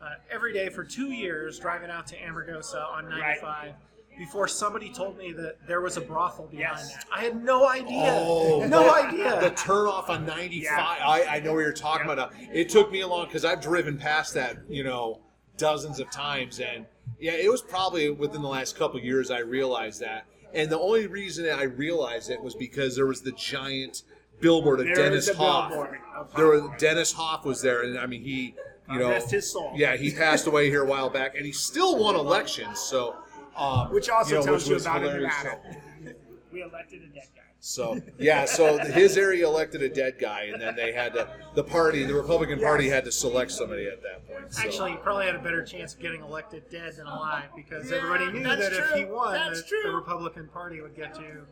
uh, 0.00 0.10
every 0.30 0.52
day 0.52 0.68
for 0.68 0.84
two 0.84 1.10
years, 1.10 1.58
driving 1.58 1.90
out 1.90 2.06
to 2.08 2.16
Amargosa 2.16 2.86
on 2.90 3.08
95. 3.08 3.74
Before 4.16 4.48
somebody 4.48 4.90
told 4.90 5.18
me 5.18 5.32
that 5.32 5.56
there 5.66 5.82
was 5.82 5.98
a 5.98 6.00
brothel 6.00 6.46
behind 6.46 6.78
Yes. 6.78 6.94
that, 6.94 7.04
I 7.14 7.22
had 7.24 7.44
no 7.44 7.68
idea. 7.68 8.08
Oh, 8.18 8.64
no 8.66 8.84
that- 8.84 9.08
idea. 9.12 9.40
The 9.42 9.50
turnoff 9.50 10.08
on 10.08 10.24
95. 10.24 10.62
Yeah. 10.62 10.78
I, 10.80 11.36
I 11.36 11.40
know 11.40 11.52
what 11.52 11.60
you're 11.60 11.72
talking 11.74 12.08
about. 12.08 12.32
Now. 12.32 12.38
It 12.50 12.70
took 12.70 12.90
me 12.90 13.02
a 13.02 13.06
long 13.06 13.26
because 13.26 13.44
I've 13.44 13.60
driven 13.60 13.98
past 13.98 14.32
that, 14.32 14.56
you 14.70 14.84
know, 14.84 15.20
dozens 15.58 16.00
of 16.00 16.10
times, 16.10 16.60
and 16.60 16.86
yeah, 17.20 17.32
it 17.32 17.50
was 17.50 17.62
probably 17.62 18.10
within 18.10 18.42
the 18.42 18.48
last 18.48 18.76
couple 18.78 18.98
of 18.98 19.04
years 19.04 19.30
I 19.30 19.38
realized 19.40 20.00
that. 20.00 20.26
And 20.54 20.70
the 20.70 20.78
only 20.78 21.06
reason 21.06 21.44
that 21.44 21.58
I 21.58 21.64
realized 21.64 22.30
it 22.30 22.42
was 22.42 22.54
because 22.54 22.96
there 22.96 23.06
was 23.06 23.20
the 23.22 23.32
giant 23.32 24.02
billboard 24.40 24.80
of 24.80 24.86
There 24.86 24.94
Dennis 24.96 25.28
Hof. 25.30 25.72
of 26.16 26.34
There 26.34 26.46
was 26.46 26.62
Dennis 26.78 27.12
Hof 27.12 27.44
was 27.44 27.60
there, 27.62 27.82
and 27.82 27.98
I 27.98 28.06
mean 28.06 28.22
he, 28.22 28.54
you 28.90 28.98
know, 28.98 29.10
rest 29.10 29.30
his 29.30 29.50
soul. 29.50 29.72
yeah, 29.76 29.96
he 29.96 30.12
passed 30.12 30.46
away 30.46 30.68
here 30.70 30.82
a 30.82 30.86
while 30.86 31.10
back, 31.10 31.34
and 31.36 31.44
he 31.44 31.52
still 31.52 31.98
won 31.98 32.14
elections. 32.14 32.78
So, 32.78 33.16
um, 33.56 33.90
Which 33.92 34.08
also 34.08 34.30
you 34.30 34.40
know, 34.40 34.46
tells 34.46 34.68
which 34.68 34.84
you 34.84 34.90
about. 34.90 35.02
Nevada. 35.02 35.58
We 36.52 36.62
elected 36.62 37.02
a 37.02 37.06
dead 37.08 37.26
guy. 37.34 37.42
so 37.60 38.00
yeah, 38.18 38.46
so 38.46 38.78
his 38.78 39.18
area 39.18 39.46
elected 39.46 39.82
a 39.82 39.90
dead 39.90 40.16
guy, 40.18 40.44
and 40.44 40.62
then 40.62 40.74
they 40.74 40.92
had 40.92 41.12
to 41.12 41.28
the 41.54 41.62
party, 41.62 42.02
the 42.04 42.14
Republican 42.14 42.60
Party, 42.60 42.88
had 42.88 43.04
to 43.04 43.12
select 43.12 43.50
somebody 43.50 43.86
at 43.88 44.00
that 44.00 44.26
point. 44.26 44.35
So. 44.50 44.62
Actually, 44.62 44.92
he 44.92 44.96
probably 44.98 45.26
had 45.26 45.34
a 45.34 45.40
better 45.40 45.64
chance 45.64 45.94
of 45.94 46.00
getting 46.00 46.22
elected 46.22 46.68
dead 46.70 46.96
than 46.96 47.06
alive 47.06 47.48
because 47.54 47.90
Yeah, 47.90 47.98
everybody 47.98 48.32
knew 48.32 48.42
that's 48.44 48.68
that 48.68 48.72
if 48.72 48.90
he 48.94 49.04
won, 49.04 49.34
That's 49.34 49.62
the, 49.62 49.68
true. 49.68 49.82
the 49.84 49.90
Republican 49.96 50.48
Party 50.48 50.80
would 50.80 50.94
get 50.96 51.14
to 51.14 51.42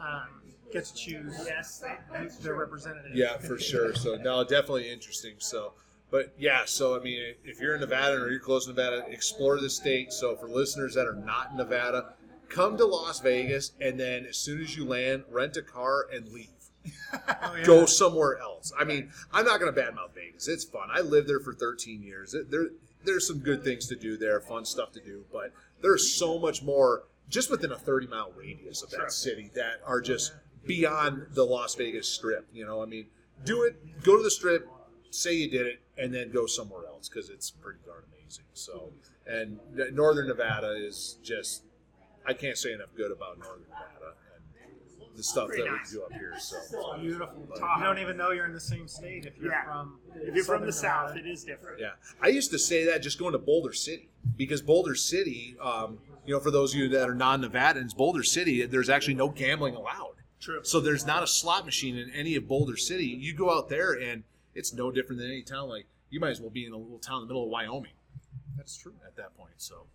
um, 0.00 0.28
get 0.72 0.84
to 0.84 0.94
choose 0.94 1.34
Yes, 1.46 1.82
their 2.40 2.54
representative. 2.54 3.14
yeah, 3.14 3.38
for 3.38 3.58
sure. 3.58 3.94
So 3.94 4.16
no, 4.16 4.44
definitely 4.44 4.90
interesting. 4.90 5.34
So, 5.38 5.72
but 6.10 6.32
yeah, 6.38 6.62
so 6.66 6.98
I 6.98 7.02
mean, 7.02 7.34
if 7.44 7.60
you're 7.60 7.74
in 7.74 7.80
Nevada 7.80 8.14
or 8.20 8.30
you're 8.30 8.40
close 8.40 8.66
to 8.66 8.72
Nevada, 8.72 9.04
explore 9.08 9.58
the 9.60 9.70
state. 9.70 10.12
So 10.12 10.36
for 10.36 10.48
listeners 10.48 10.94
that 10.94 11.06
are 11.06 11.14
not 11.16 11.50
in 11.52 11.56
Nevada, 11.56 12.14
come 12.48 12.76
to 12.78 12.84
Las 12.84 13.20
Vegas, 13.20 13.72
and 13.80 13.98
then 13.98 14.26
as 14.26 14.36
soon 14.36 14.60
as 14.60 14.76
you 14.76 14.84
land, 14.84 15.24
rent 15.30 15.56
a 15.56 15.62
car 15.62 16.06
and 16.12 16.28
leave. 16.32 16.48
Oh, 17.42 17.54
yeah. 17.56 17.64
go 17.64 17.86
somewhere 17.86 18.38
else. 18.38 18.72
I 18.78 18.84
mean, 18.84 19.10
I'm 19.32 19.44
not 19.44 19.60
going 19.60 19.72
to 19.72 19.80
badmouth 19.80 20.14
Vegas. 20.14 20.48
It's 20.48 20.64
fun. 20.64 20.88
I 20.92 21.00
lived 21.00 21.28
there 21.28 21.40
for 21.40 21.54
13 21.54 22.02
years. 22.02 22.34
There, 22.50 22.68
there's 23.04 23.26
some 23.26 23.38
good 23.38 23.64
things 23.64 23.86
to 23.88 23.96
do 23.96 24.16
there, 24.16 24.40
fun 24.40 24.64
stuff 24.64 24.92
to 24.92 25.00
do, 25.00 25.24
but 25.32 25.52
there's 25.80 26.12
so 26.12 26.38
much 26.38 26.62
more 26.62 27.04
just 27.28 27.50
within 27.50 27.72
a 27.72 27.76
30 27.76 28.06
mile 28.06 28.32
radius 28.36 28.82
of 28.82 28.90
that 28.90 29.12
city 29.12 29.50
that 29.54 29.80
are 29.86 30.00
just 30.00 30.32
beyond 30.66 31.26
the 31.30 31.44
Las 31.44 31.74
Vegas 31.74 32.08
Strip. 32.08 32.46
You 32.52 32.66
know, 32.66 32.82
I 32.82 32.86
mean, 32.86 33.06
do 33.44 33.62
it, 33.62 34.02
go 34.02 34.16
to 34.16 34.22
the 34.22 34.30
Strip, 34.30 34.68
say 35.10 35.34
you 35.34 35.50
did 35.50 35.66
it, 35.66 35.80
and 35.96 36.14
then 36.14 36.30
go 36.30 36.46
somewhere 36.46 36.86
else 36.86 37.08
because 37.08 37.28
it's 37.30 37.50
pretty 37.50 37.80
darn 37.84 38.02
amazing. 38.12 38.44
So, 38.54 38.92
and 39.26 39.58
Northern 39.92 40.28
Nevada 40.28 40.72
is 40.72 41.18
just, 41.22 41.64
I 42.26 42.32
can't 42.32 42.56
say 42.56 42.72
enough 42.72 42.94
good 42.96 43.12
about 43.12 43.38
Northern 43.38 43.64
Nevada 43.68 44.14
the 45.18 45.22
stuff 45.24 45.48
Pretty 45.48 45.64
that 45.64 45.70
nice. 45.70 45.92
we 45.92 45.98
do 45.98 46.04
up 46.04 46.12
here. 46.12 46.32
So, 46.38 46.56
Beautiful. 46.98 47.46
Tahoe. 47.58 47.78
You 47.80 47.84
don't 47.84 47.98
even 47.98 48.16
know 48.16 48.30
you're 48.30 48.46
in 48.46 48.52
the 48.54 48.60
same 48.60 48.88
state 48.88 49.26
if 49.26 49.36
you're 49.36 49.50
Yeah. 49.52 49.64
from. 49.64 49.98
If 50.14 50.34
you're 50.34 50.44
from 50.44 50.64
the 50.64 50.72
Southern 50.72 50.72
south, 50.72 51.08
Nevada. 51.16 51.28
it 51.28 51.32
is 51.32 51.44
different. 51.44 51.80
Yeah, 51.80 51.92
I 52.22 52.28
used 52.28 52.50
to 52.52 52.58
say 52.58 52.84
that 52.86 53.02
just 53.02 53.18
going 53.18 53.32
to 53.32 53.38
Boulder 53.38 53.72
City 53.74 54.08
because 54.36 54.62
Boulder 54.62 54.94
City, 54.94 55.56
um, 55.60 55.98
you 56.24 56.32
know, 56.32 56.40
for 56.40 56.50
those 56.50 56.72
of 56.72 56.80
you 56.80 56.88
that 56.90 57.08
are 57.10 57.14
non-Nevadans, 57.14 57.94
Boulder 57.96 58.22
City, 58.22 58.64
there's 58.64 58.88
actually 58.88 59.14
no 59.14 59.28
gambling 59.28 59.74
allowed. 59.74 60.14
True. 60.40 60.60
So 60.62 60.78
there's 60.80 61.04
not 61.04 61.22
a 61.22 61.26
slot 61.26 61.64
machine 61.66 61.96
in 61.98 62.10
any 62.12 62.36
of 62.36 62.46
Boulder 62.46 62.76
City. 62.76 63.06
You 63.06 63.34
go 63.34 63.50
out 63.56 63.68
there 63.68 63.92
and 63.92 64.22
it's 64.54 64.72
no 64.72 64.90
different 64.92 65.20
than 65.20 65.28
any 65.30 65.42
town. 65.42 65.68
Like 65.68 65.86
you 66.10 66.20
might 66.20 66.30
as 66.30 66.40
well 66.40 66.50
be 66.50 66.64
in 66.64 66.72
a 66.72 66.76
little 66.76 66.98
town 67.00 67.22
in 67.22 67.28
the 67.28 67.34
middle 67.34 67.44
of 67.44 67.50
Wyoming. 67.50 67.92
That's 68.56 68.76
true 68.76 68.94
at 69.04 69.16
that 69.16 69.36
point. 69.36 69.54
So, 69.56 69.86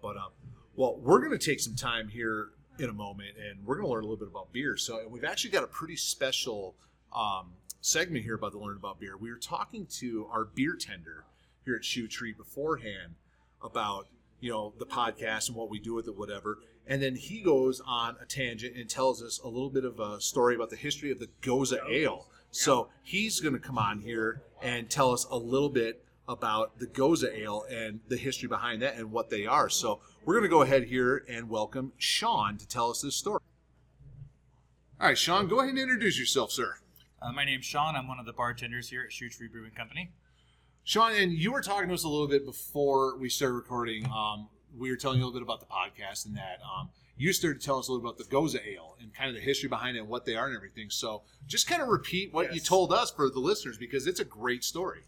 but 0.00 0.16
um, 0.16 0.30
well, 0.76 0.96
we're 0.96 1.18
going 1.18 1.36
to 1.36 1.44
take 1.44 1.58
some 1.60 1.74
time 1.74 2.08
here 2.08 2.50
in 2.80 2.90
a 2.90 2.94
moment, 2.94 3.30
and 3.36 3.64
we're 3.64 3.76
going 3.76 3.86
to 3.86 3.92
learn 3.92 4.04
a 4.04 4.06
little 4.06 4.24
bit 4.24 4.28
about 4.28 4.52
beer. 4.52 4.76
So 4.76 5.06
we've 5.08 5.24
actually 5.24 5.50
got 5.50 5.64
a 5.64 5.68
pretty 5.68 5.96
special 5.96 6.74
um, 7.14 7.52
segment 7.80 8.24
here 8.24 8.34
about 8.34 8.52
the 8.52 8.58
learn 8.58 8.76
about 8.76 8.98
beer. 8.98 9.16
We 9.16 9.30
were 9.30 9.38
talking 9.38 9.86
to 9.98 10.26
our 10.32 10.44
beer 10.44 10.76
tender 10.78 11.24
here 11.64 11.76
at 11.76 11.84
Shoe 11.84 12.08
Tree 12.08 12.32
beforehand 12.32 13.14
about 13.62 14.06
you 14.40 14.50
know 14.50 14.72
the 14.78 14.86
podcast 14.86 15.48
and 15.48 15.56
what 15.56 15.70
we 15.70 15.78
do 15.78 15.94
with 15.94 16.08
it, 16.08 16.16
whatever. 16.16 16.58
And 16.86 17.02
then 17.02 17.14
he 17.14 17.40
goes 17.40 17.80
on 17.86 18.16
a 18.20 18.24
tangent 18.24 18.76
and 18.76 18.88
tells 18.88 19.22
us 19.22 19.38
a 19.44 19.48
little 19.48 19.70
bit 19.70 19.84
of 19.84 20.00
a 20.00 20.20
story 20.20 20.54
about 20.54 20.70
the 20.70 20.76
history 20.76 21.10
of 21.10 21.18
the 21.18 21.28
Gose 21.42 21.76
Ale. 21.88 22.26
So 22.50 22.88
he's 23.02 23.38
going 23.38 23.52
to 23.52 23.60
come 23.60 23.78
on 23.78 24.00
here 24.00 24.42
and 24.60 24.90
tell 24.90 25.12
us 25.12 25.24
a 25.30 25.36
little 25.36 25.68
bit 25.68 26.04
about 26.26 26.78
the 26.78 26.86
Gose 26.86 27.24
Ale 27.24 27.64
and 27.70 28.00
the 28.08 28.16
history 28.16 28.48
behind 28.48 28.82
that 28.82 28.96
and 28.96 29.12
what 29.12 29.30
they 29.30 29.46
are. 29.46 29.68
So 29.68 30.00
we're 30.24 30.34
going 30.34 30.44
to 30.44 30.48
go 30.48 30.62
ahead 30.62 30.84
here 30.84 31.24
and 31.28 31.48
welcome 31.48 31.92
Sean 31.96 32.58
to 32.58 32.68
tell 32.68 32.90
us 32.90 33.00
this 33.00 33.16
story. 33.16 33.40
All 35.00 35.08
right, 35.08 35.16
Sean, 35.16 35.48
go 35.48 35.60
ahead 35.60 35.70
and 35.70 35.78
introduce 35.78 36.18
yourself, 36.18 36.52
sir. 36.52 36.74
Uh, 37.22 37.32
my 37.32 37.44
name's 37.44 37.64
Sean. 37.64 37.96
I'm 37.96 38.06
one 38.06 38.18
of 38.18 38.26
the 38.26 38.32
bartenders 38.32 38.90
here 38.90 39.02
at 39.02 39.12
Shoe 39.12 39.30
Tree 39.30 39.48
Brewing 39.48 39.70
Company. 39.70 40.12
Sean, 40.84 41.12
and 41.12 41.32
you 41.32 41.52
were 41.52 41.62
talking 41.62 41.88
to 41.88 41.94
us 41.94 42.04
a 42.04 42.08
little 42.08 42.28
bit 42.28 42.44
before 42.44 43.16
we 43.16 43.28
started 43.28 43.54
recording. 43.54 44.06
Um, 44.06 44.48
we 44.76 44.90
were 44.90 44.96
telling 44.96 45.18
you 45.18 45.24
a 45.24 45.26
little 45.26 45.40
bit 45.40 45.44
about 45.44 45.60
the 45.60 45.66
podcast 45.66 46.26
and 46.26 46.36
that 46.36 46.60
um, 46.64 46.90
you 47.16 47.32
started 47.32 47.60
to 47.60 47.66
tell 47.66 47.78
us 47.78 47.88
a 47.88 47.92
little 47.92 48.06
about 48.06 48.18
the 48.18 48.24
Gose 48.24 48.54
Ale 48.54 48.96
and 49.00 49.12
kind 49.14 49.28
of 49.28 49.34
the 49.34 49.40
history 49.40 49.68
behind 49.68 49.96
it 49.96 50.00
and 50.00 50.08
what 50.08 50.24
they 50.24 50.36
are 50.36 50.46
and 50.46 50.56
everything. 50.56 50.90
So 50.90 51.22
just 51.46 51.66
kind 51.66 51.82
of 51.82 51.88
repeat 51.88 52.32
what 52.32 52.54
you 52.54 52.60
told 52.60 52.92
us 52.92 53.10
for 53.10 53.28
the 53.30 53.40
listeners 53.40 53.78
because 53.78 54.06
it's 54.06 54.20
a 54.20 54.24
great 54.24 54.64
story. 54.64 55.00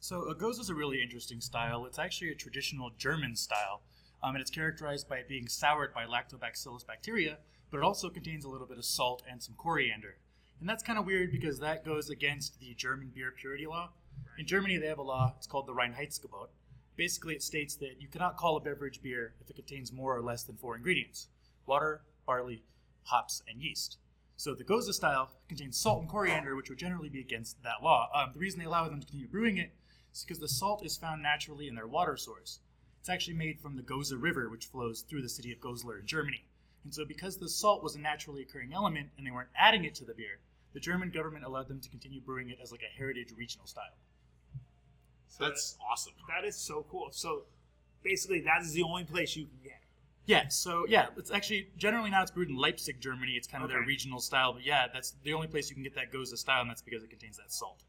So 0.00 0.22
a 0.28 0.34
Gose 0.34 0.60
is 0.60 0.70
a 0.70 0.74
really 0.74 1.02
interesting 1.02 1.40
style. 1.40 1.84
It's 1.86 1.98
actually 1.98 2.30
a 2.30 2.34
traditional 2.34 2.90
German 2.98 3.34
style, 3.34 3.82
um, 4.22 4.34
and 4.34 4.40
it's 4.40 4.50
characterized 4.50 5.08
by 5.08 5.22
being 5.28 5.48
soured 5.48 5.94
by 5.94 6.04
lactobacillus 6.04 6.86
bacteria, 6.86 7.38
but 7.70 7.78
it 7.78 7.84
also 7.84 8.08
contains 8.08 8.44
a 8.44 8.48
little 8.48 8.66
bit 8.66 8.78
of 8.78 8.84
salt 8.84 9.22
and 9.30 9.42
some 9.42 9.54
coriander. 9.56 10.16
And 10.60 10.68
that's 10.68 10.82
kind 10.82 10.98
of 10.98 11.06
weird 11.06 11.30
because 11.30 11.60
that 11.60 11.84
goes 11.84 12.10
against 12.10 12.58
the 12.58 12.74
German 12.74 13.12
beer 13.14 13.32
purity 13.36 13.66
law. 13.66 13.90
In 14.38 14.46
Germany, 14.46 14.76
they 14.76 14.88
have 14.88 14.98
a 14.98 15.02
law. 15.02 15.34
It's 15.36 15.46
called 15.46 15.66
the 15.66 15.74
Reinheitsgebot. 15.74 16.48
Basically, 16.96 17.34
it 17.34 17.42
states 17.42 17.76
that 17.76 18.00
you 18.00 18.08
cannot 18.08 18.36
call 18.36 18.56
a 18.56 18.60
beverage 18.60 19.00
beer 19.00 19.34
if 19.40 19.48
it 19.48 19.56
contains 19.56 19.92
more 19.92 20.16
or 20.16 20.22
less 20.22 20.42
than 20.42 20.56
four 20.56 20.74
ingredients: 20.74 21.28
water, 21.66 22.02
barley, 22.26 22.64
hops, 23.04 23.42
and 23.48 23.62
yeast. 23.62 23.98
So 24.36 24.54
the 24.54 24.64
Gose 24.64 24.92
style 24.92 25.30
contains 25.48 25.76
salt 25.76 26.00
and 26.00 26.08
coriander, 26.08 26.56
which 26.56 26.68
would 26.68 26.78
generally 26.78 27.08
be 27.08 27.20
against 27.20 27.62
that 27.62 27.82
law. 27.82 28.08
Um, 28.14 28.30
the 28.32 28.40
reason 28.40 28.58
they 28.58 28.66
allow 28.66 28.88
them 28.88 29.00
to 29.00 29.06
continue 29.06 29.28
brewing 29.28 29.58
it 29.58 29.72
is 30.12 30.24
because 30.24 30.40
the 30.40 30.48
salt 30.48 30.84
is 30.84 30.96
found 30.96 31.22
naturally 31.22 31.68
in 31.68 31.74
their 31.74 31.86
water 31.86 32.16
source. 32.16 32.60
It's 33.00 33.08
actually 33.08 33.34
made 33.34 33.60
from 33.60 33.76
the 33.76 33.82
Gose 33.82 34.12
River, 34.16 34.48
which 34.48 34.66
flows 34.66 35.02
through 35.02 35.22
the 35.22 35.28
city 35.28 35.52
of 35.52 35.60
Goslar 35.60 36.00
in 36.00 36.06
Germany. 36.06 36.44
And 36.84 36.94
so, 36.94 37.04
because 37.04 37.36
the 37.38 37.48
salt 37.48 37.82
was 37.82 37.94
a 37.96 38.00
naturally 38.00 38.42
occurring 38.42 38.72
element 38.72 39.10
and 39.16 39.26
they 39.26 39.30
weren't 39.30 39.48
adding 39.56 39.84
it 39.84 39.94
to 39.96 40.04
the 40.04 40.14
beer, 40.14 40.38
the 40.72 40.80
German 40.80 41.10
government 41.10 41.44
allowed 41.44 41.68
them 41.68 41.80
to 41.80 41.88
continue 41.88 42.20
brewing 42.20 42.50
it 42.50 42.58
as 42.62 42.70
like 42.72 42.82
a 42.82 42.96
heritage 42.98 43.32
regional 43.36 43.66
style. 43.66 43.96
So 45.28 45.44
That's 45.44 45.76
awesome. 45.90 46.14
that 46.28 46.46
is 46.46 46.56
so 46.56 46.84
cool. 46.90 47.08
So 47.12 47.42
basically, 48.02 48.40
that 48.42 48.62
is 48.62 48.72
the 48.72 48.82
only 48.82 49.04
place 49.04 49.36
you 49.36 49.44
can 49.46 49.58
get. 49.62 49.72
it. 49.72 49.78
Yeah, 50.26 50.48
so 50.48 50.84
yeah, 50.88 51.06
it's 51.16 51.30
actually 51.30 51.68
generally 51.78 52.10
now 52.10 52.22
it's 52.22 52.30
brewed 52.30 52.50
in 52.50 52.56
Leipzig, 52.56 53.00
Germany. 53.00 53.32
It's 53.32 53.46
kind 53.46 53.64
of 53.64 53.70
their 53.70 53.80
regional 53.82 54.20
style, 54.20 54.52
but 54.52 54.62
yeah, 54.64 54.86
that's 54.92 55.14
the 55.22 55.32
only 55.32 55.46
place 55.46 55.70
you 55.70 55.74
can 55.74 55.82
get 55.82 55.94
that 55.94 56.12
Gose 56.12 56.36
style, 56.36 56.60
and 56.60 56.68
that's 56.68 56.82
because 56.82 57.02
it 57.02 57.08
contains 57.08 57.38
that 57.38 57.50
salt. 57.50 57.82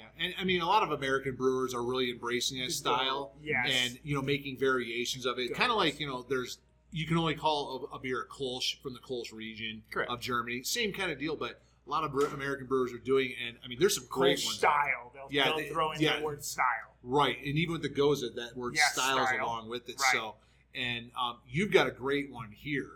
Yeah, 0.00 0.24
and 0.24 0.34
I 0.38 0.44
mean, 0.44 0.60
a 0.62 0.66
lot 0.66 0.82
of 0.82 0.92
American 0.92 1.34
brewers 1.36 1.74
are 1.74 1.82
really 1.82 2.10
embracing 2.10 2.58
that 2.60 2.72
style, 2.72 3.32
Yes. 3.42 3.68
and 3.70 3.98
you 4.02 4.14
know, 4.14 4.22
making 4.22 4.58
variations 4.58 5.26
of 5.26 5.38
it. 5.38 5.54
Kind 5.54 5.70
of 5.70 5.76
like 5.76 6.00
you 6.00 6.06
know, 6.06 6.24
there's 6.28 6.58
you 6.92 7.06
can 7.06 7.16
only 7.18 7.34
call 7.34 7.88
a, 7.92 7.96
a 7.96 7.98
beer 8.00 8.22
a 8.22 8.26
Kolsch 8.32 8.80
from 8.82 8.94
the 8.94 8.98
Kolsch 9.00 9.32
region 9.32 9.82
Correct. 9.90 10.10
of 10.10 10.20
Germany. 10.20 10.62
Same 10.62 10.92
kind 10.92 11.10
of 11.12 11.18
deal, 11.18 11.36
but 11.36 11.60
a 11.86 11.90
lot 11.90 12.02
of 12.04 12.12
bre- 12.12 12.26
American 12.26 12.66
brewers 12.66 12.92
are 12.92 12.98
doing, 12.98 13.32
and 13.46 13.56
I 13.64 13.68
mean, 13.68 13.78
there's 13.78 13.94
some 13.96 14.06
great 14.08 14.38
ones. 14.44 14.56
style. 14.58 15.10
They'll, 15.14 15.28
Yeah, 15.30 15.44
they'll 15.44 15.56
they- 15.58 15.68
throw 15.68 15.92
in 15.92 16.00
yeah. 16.00 16.18
the 16.18 16.24
word 16.24 16.42
style. 16.44 16.94
Right, 17.02 17.36
and 17.38 17.56
even 17.58 17.72
with 17.72 17.82
the 17.82 17.88
Gose, 17.88 18.20
that 18.34 18.56
word 18.56 18.74
Yes, 18.76 18.92
styles 18.94 19.28
style. 19.28 19.44
along 19.44 19.68
with 19.68 19.88
it. 19.88 19.96
Right. 20.00 20.12
So, 20.12 20.34
and 20.74 21.10
um, 21.20 21.38
you've 21.48 21.70
got 21.72 21.86
a 21.86 21.90
great 21.90 22.30
one 22.30 22.50
here, 22.52 22.90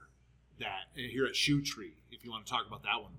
that 0.60 0.86
here 0.94 1.26
at 1.26 1.34
Shoe 1.36 1.62
Tree. 1.62 1.94
If 2.12 2.24
you 2.24 2.30
want 2.30 2.46
to 2.46 2.50
talk 2.52 2.66
about 2.66 2.82
that 2.84 3.00
one 3.02 3.12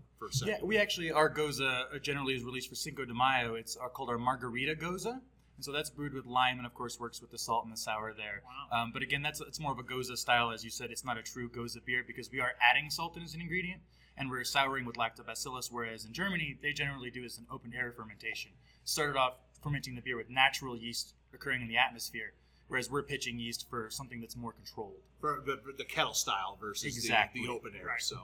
Yeah, 0.46 0.58
we 0.64 0.78
actually 0.78 1.12
our 1.12 1.30
Gose 1.30 1.62
uh, 1.62 2.00
generally 2.00 2.36
is 2.36 2.44
released 2.44 2.70
for 2.70 2.76
Cinco 2.76 3.06
de 3.06 3.14
Mayo. 3.14 3.56
It's 3.56 3.78
uh, 3.78 3.88
called 3.90 4.10
our 4.10 4.18
Margarita 4.18 4.76
Gose, 4.76 5.06
and 5.06 5.22
so 5.62 5.72
that's 5.72 5.90
brewed 5.90 6.14
with 6.14 6.26
lime 6.26 6.58
and 6.58 6.66
of 6.66 6.74
course 6.74 7.00
works 7.00 7.22
with 7.22 7.32
the 7.32 7.38
salt 7.38 7.64
and 7.66 7.74
the 7.74 7.78
sour 7.78 8.14
there. 8.14 8.42
Wow. 8.72 8.82
Um, 8.84 8.92
but 8.92 9.02
again, 9.02 9.22
that's 9.22 9.42
it's 9.42 9.60
more 9.60 9.72
of 9.72 9.80
a 9.80 9.84
Gose 9.84 10.16
style, 10.18 10.52
as 10.52 10.64
you 10.64 10.70
said. 10.70 10.92
It's 10.92 11.06
not 11.06 11.18
a 11.18 11.24
true 11.24 11.50
Gose 11.50 11.78
beer 11.86 12.04
because 12.06 12.32
we 12.32 12.40
are 12.40 12.54
adding 12.62 12.90
salt 12.90 13.18
in 13.18 13.24
as 13.24 13.34
an 13.36 13.42
ingredient, 13.42 13.82
and 14.18 14.30
we're 14.30 14.44
souring 14.44 14.86
with 14.86 14.96
lactobacillus. 14.96 15.72
Whereas 15.72 16.06
in 16.06 16.14
Germany, 16.14 16.58
they 16.62 16.74
generally 16.74 17.10
do 17.12 17.22
this 17.22 17.38
in 17.38 17.46
open 17.52 17.74
air 17.74 17.92
fermentation. 17.96 18.52
Started 18.84 19.18
off 19.18 19.34
fermenting 19.64 19.96
the 19.96 20.02
beer 20.02 20.16
with 20.18 20.30
natural 20.30 20.78
yeast 20.78 21.14
occurring 21.34 21.62
in 21.62 21.68
the 21.68 21.78
atmosphere, 21.78 22.34
whereas 22.68 22.90
we're 22.90 23.02
pitching 23.04 23.40
yeast 23.40 23.68
for 23.70 23.90
something 23.90 24.22
that's 24.22 24.36
more 24.38 24.54
controlled. 24.54 24.94
for 25.20 25.42
the, 25.46 25.58
for 25.58 25.72
the 25.76 25.84
kettle 25.84 26.14
style 26.14 26.58
versus 26.62 26.96
the- 27.02 27.10
the, 27.34 27.48
open 27.50 27.72
air. 27.76 27.88
Right. 27.88 28.02
So, 28.02 28.18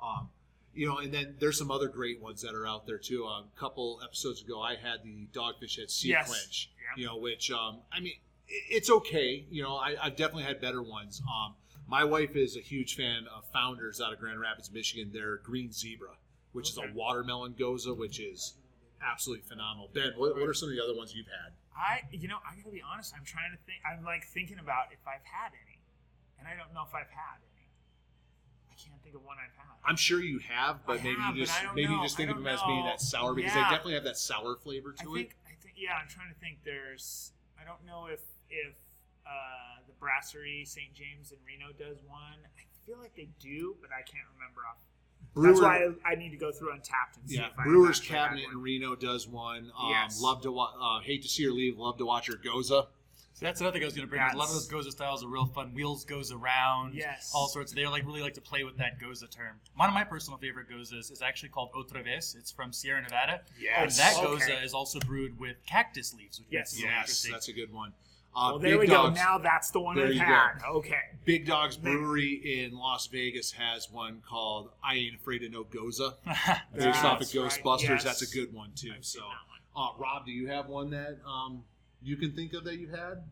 um, 0.00 0.28
you 0.78 0.86
know, 0.86 0.98
and 0.98 1.12
then 1.12 1.34
there's 1.40 1.58
some 1.58 1.70
other 1.72 1.88
great 1.88 2.22
ones 2.22 2.40
that 2.42 2.54
are 2.54 2.66
out 2.66 2.86
there 2.86 2.98
too. 2.98 3.24
a 3.24 3.44
couple 3.58 4.00
episodes 4.04 4.42
ago, 4.42 4.60
I 4.62 4.76
had 4.76 5.02
the 5.02 5.26
Dogfish 5.32 5.76
Head 5.78 5.90
Sea 5.90 6.10
Yes. 6.10 6.28
Quench. 6.28 6.70
Yeah. 6.78 7.00
You 7.00 7.06
know, 7.06 7.16
which 7.18 7.50
um, 7.50 7.80
I 7.92 7.98
mean, 8.00 8.14
it's 8.46 8.88
okay. 8.88 9.44
You 9.50 9.62
know, 9.64 9.74
I, 9.76 9.96
I've 10.00 10.16
definitely 10.16 10.44
had 10.44 10.60
better 10.60 10.82
ones. 10.82 11.20
Um, 11.26 11.54
my 11.88 12.04
wife 12.04 12.36
is 12.36 12.56
a 12.56 12.60
huge 12.60 12.94
fan 12.94 13.26
of 13.34 13.44
Founders 13.52 14.00
out 14.00 14.12
of 14.12 14.20
Grand 14.20 14.38
Rapids, 14.40 14.70
Michigan. 14.70 15.10
Their 15.12 15.38
Green 15.38 15.72
Zebra, 15.72 16.14
which 16.52 16.70
is 16.70 16.78
a 16.78 16.88
watermelon 16.94 17.54
gose, 17.58 17.86
which 17.96 18.20
is 18.20 18.54
absolutely 19.02 19.44
phenomenal. 19.48 19.90
Ben, 19.92 20.12
what, 20.16 20.36
what 20.36 20.48
are 20.48 20.54
some 20.54 20.68
of 20.68 20.76
the 20.76 20.82
other 20.84 20.94
ones 20.94 21.12
you've 21.14 21.26
had? 21.26 21.52
I, 21.76 22.02
you 22.12 22.28
know, 22.28 22.38
I 22.46 22.54
gotta 22.56 22.70
be 22.70 22.82
honest. 22.82 23.14
I'm 23.16 23.24
trying 23.24 23.50
to 23.50 23.58
think. 23.66 23.78
I'm 23.86 24.04
like 24.04 24.24
thinking 24.26 24.58
about 24.58 24.92
if 24.92 25.02
I've 25.06 25.24
had 25.26 25.50
any, 25.54 25.78
and 26.38 26.46
I 26.46 26.54
don't 26.54 26.72
know 26.74 26.82
if 26.86 26.94
I've 26.94 27.10
had 27.10 27.38
any. 27.38 27.42
I 27.42 27.42
can't 27.42 27.47
think 29.08 29.20
of 29.20 29.26
one 29.26 29.36
I've 29.38 29.56
had. 29.56 29.64
I'm 29.84 29.96
sure 29.96 30.20
you 30.20 30.38
have, 30.40 30.84
but 30.86 31.00
I 31.00 31.02
maybe 31.02 31.20
have, 31.20 31.36
you 31.36 31.44
just 31.44 31.58
maybe 31.74 31.92
you 31.92 32.02
just 32.02 32.16
think 32.16 32.30
of 32.30 32.36
them 32.36 32.44
don't 32.44 32.54
as 32.54 32.62
being 32.66 32.84
that 32.84 33.00
sour 33.00 33.34
because 33.34 33.54
Yeah. 33.54 33.64
they 33.64 33.70
definitely 33.70 33.94
have 33.94 34.04
that 34.04 34.18
sour 34.18 34.56
flavor 34.56 34.92
to 34.92 35.16
I 35.16 35.20
it. 35.20 35.28
I 35.46 35.54
think, 35.62 35.74
yeah. 35.76 35.94
I'm 36.00 36.08
trying 36.08 36.28
to 36.32 36.38
think. 36.40 36.58
There's, 36.64 37.32
I 37.60 37.64
don't 37.64 37.84
know 37.86 38.06
if 38.06 38.20
if 38.50 38.74
uh, 39.26 39.80
the 39.86 39.94
Brasserie 39.98 40.64
St. 40.66 40.92
James 40.94 41.32
in 41.32 41.38
Reno 41.46 41.72
does 41.72 42.02
one. 42.06 42.36
I 42.44 42.62
feel 42.86 42.98
like 42.98 43.14
they 43.16 43.28
do, 43.40 43.76
but 43.80 43.90
I 43.90 44.02
can't 44.02 44.26
remember 44.36 44.60
off. 44.68 44.76
That's 45.36 45.60
why 45.60 45.88
I, 46.06 46.12
I 46.12 46.14
need 46.16 46.30
to 46.30 46.36
go 46.36 46.50
through 46.52 46.72
Untappd 46.72 47.20
and 47.20 47.30
see 47.30 47.36
yeah, 47.36 47.46
if 47.48 47.58
I 47.58 47.64
Brewers 47.64 48.00
Cabinet 48.00 48.44
in. 48.52 48.60
Reno 48.60 48.94
does 48.94 49.28
one. 49.28 49.70
Um, 49.78 49.90
Yes. 49.90 50.20
Love 50.20 50.42
to 50.42 50.52
wa- 50.52 50.72
uh, 50.80 51.00
hate 51.00 51.22
to 51.22 51.28
see 51.28 51.44
her 51.44 51.50
leave. 51.50 51.78
Love 51.78 51.98
to 51.98 52.06
watch 52.06 52.26
her 52.28 52.34
gose. 52.34 52.86
So 53.38 53.44
that's 53.46 53.60
another 53.60 53.74
thing 53.74 53.82
I 53.82 53.86
was 53.86 53.94
going 53.94 54.08
to 54.08 54.10
bring. 54.10 54.20
up. 54.20 54.34
A 54.34 54.36
lot 54.36 54.48
of 54.48 54.54
those 54.54 54.68
Gose 54.68 54.90
styles 54.90 55.22
are 55.24 55.28
real 55.28 55.46
fun. 55.46 55.72
Wheels 55.72 56.04
goes 56.04 56.32
around. 56.32 56.94
Yes. 56.94 57.30
All 57.32 57.46
sorts. 57.46 57.70
They 57.72 57.86
like 57.86 58.04
really 58.04 58.20
like 58.20 58.34
to 58.34 58.40
play 58.40 58.64
with 58.64 58.76
that 58.78 58.98
Gose 59.00 59.20
term. 59.30 59.60
One 59.76 59.88
of 59.88 59.94
my 59.94 60.02
personal 60.02 60.38
favorite 60.40 60.68
Goses 60.68 61.12
is 61.12 61.22
actually 61.22 61.50
called 61.50 61.70
Otra 61.72 62.02
Vez. 62.02 62.34
It's 62.36 62.50
from 62.50 62.72
Sierra 62.72 63.00
Nevada. 63.00 63.42
Yes. 63.60 63.96
And 63.96 64.06
that 64.06 64.24
Okay. 64.24 64.44
Gose 64.56 64.64
is 64.64 64.74
also 64.74 64.98
brewed 64.98 65.38
with 65.38 65.54
cactus 65.66 66.12
leaves, 66.14 66.40
which 66.40 66.48
Yes. 66.50 66.72
makes 66.74 66.82
it 66.82 66.86
really 66.86 66.96
Yes, 66.98 67.28
that's 67.30 67.48
a 67.48 67.52
good 67.52 67.72
one. 67.72 67.92
Uh, 68.34 68.48
Well, 68.50 68.58
there 68.58 68.70
Big 68.72 68.80
we 68.80 68.86
Dogs, 68.88 69.16
go. 69.16 69.24
Now 69.24 69.38
that's 69.38 69.70
the 69.70 69.80
one 69.80 69.94
There 69.96 70.06
I've 70.08 70.14
you 70.14 70.20
had. 70.20 70.54
Okay. 70.68 71.00
Big 71.24 71.46
Dogs 71.46 71.76
Brewery 71.76 72.64
in 72.64 72.76
Las 72.76 73.06
Vegas 73.06 73.52
has 73.52 73.88
one 73.88 74.20
called 74.28 74.70
"I 74.82 74.94
Ain't 74.96 75.14
Afraid 75.14 75.44
of 75.44 75.52
No 75.52 75.62
Gose." 75.62 75.98
Based 76.74 77.04
off 77.04 77.20
of 77.22 77.30
That's 77.30 77.34
right. 77.36 77.50
Ghostbusters, 77.52 77.82
Yes. 77.88 78.04
that's 78.04 78.22
a 78.22 78.34
good 78.34 78.52
one 78.52 78.72
too. 78.74 78.92
I've 78.96 79.04
So, 79.04 79.20
seen 79.20 79.28
that 79.28 79.76
one. 79.76 79.88
uh, 79.94 79.96
Rob, 79.96 80.26
do 80.26 80.32
you 80.32 80.48
have 80.48 80.66
one 80.66 80.90
that 80.90 81.18
um, 81.24 81.62
you 82.02 82.16
can 82.16 82.32
think 82.32 82.52
of 82.54 82.64
that 82.64 82.76
you've 82.78 82.90
had? 82.90 83.22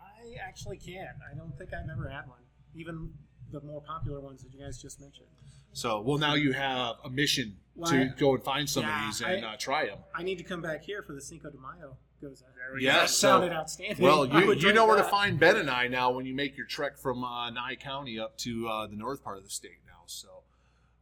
I 0.00 0.34
actually 0.46 0.78
can't. 0.78 1.08
I 1.30 1.36
don't 1.36 1.56
think 1.58 1.70
I've 1.72 1.88
ever 1.90 2.08
had 2.08 2.26
one. 2.28 2.38
Even 2.74 3.10
the 3.52 3.60
more 3.60 3.80
popular 3.82 4.20
ones 4.20 4.42
that 4.42 4.52
you 4.52 4.64
guys 4.64 4.80
just 4.80 5.00
mentioned. 5.00 5.26
So, 5.72 6.00
well, 6.00 6.18
now 6.18 6.34
you 6.34 6.52
have 6.52 6.96
a 7.04 7.10
mission 7.10 7.56
Well, 7.74 7.90
to 7.90 8.02
I- 8.02 8.18
go 8.18 8.34
and 8.34 8.42
find 8.42 8.68
some 8.70 8.84
Yeah, 8.84 9.00
of 9.00 9.06
these 9.06 9.20
and 9.20 9.44
I- 9.44 9.54
uh, 9.54 9.56
try 9.56 9.86
them. 9.86 9.98
I 10.14 10.22
need 10.22 10.38
to 10.38 10.44
come 10.44 10.62
back 10.62 10.82
here 10.84 11.02
for 11.02 11.12
the 11.12 11.20
Cinco 11.20 11.50
de 11.50 11.58
Mayo 11.58 11.96
Goes 12.22 12.42
out. 12.42 12.54
There 12.54 12.74
we 12.74 12.82
Yes, 12.84 13.00
go. 13.00 13.06
So- 13.06 13.28
sounded 13.28 13.52
outstanding. 13.52 14.02
Well, 14.02 14.24
you, 14.40 14.54
you 14.54 14.72
know 14.72 14.86
where 14.86 14.96
to 14.96 15.04
find 15.04 15.38
Ben 15.38 15.56
and 15.56 15.68
I 15.68 15.88
now 15.88 16.10
when 16.12 16.24
you 16.24 16.34
make 16.34 16.56
your 16.56 16.64
trek 16.66 16.96
from 16.96 17.22
uh, 17.24 17.50
Nye 17.50 17.74
County 17.76 18.18
up 18.18 18.38
to 18.38 18.66
uh, 18.68 18.86
the 18.86 18.96
north 18.96 19.22
part 19.22 19.36
of 19.36 19.44
the 19.44 19.50
state 19.50 19.80
now. 19.86 20.04
So, 20.06 20.43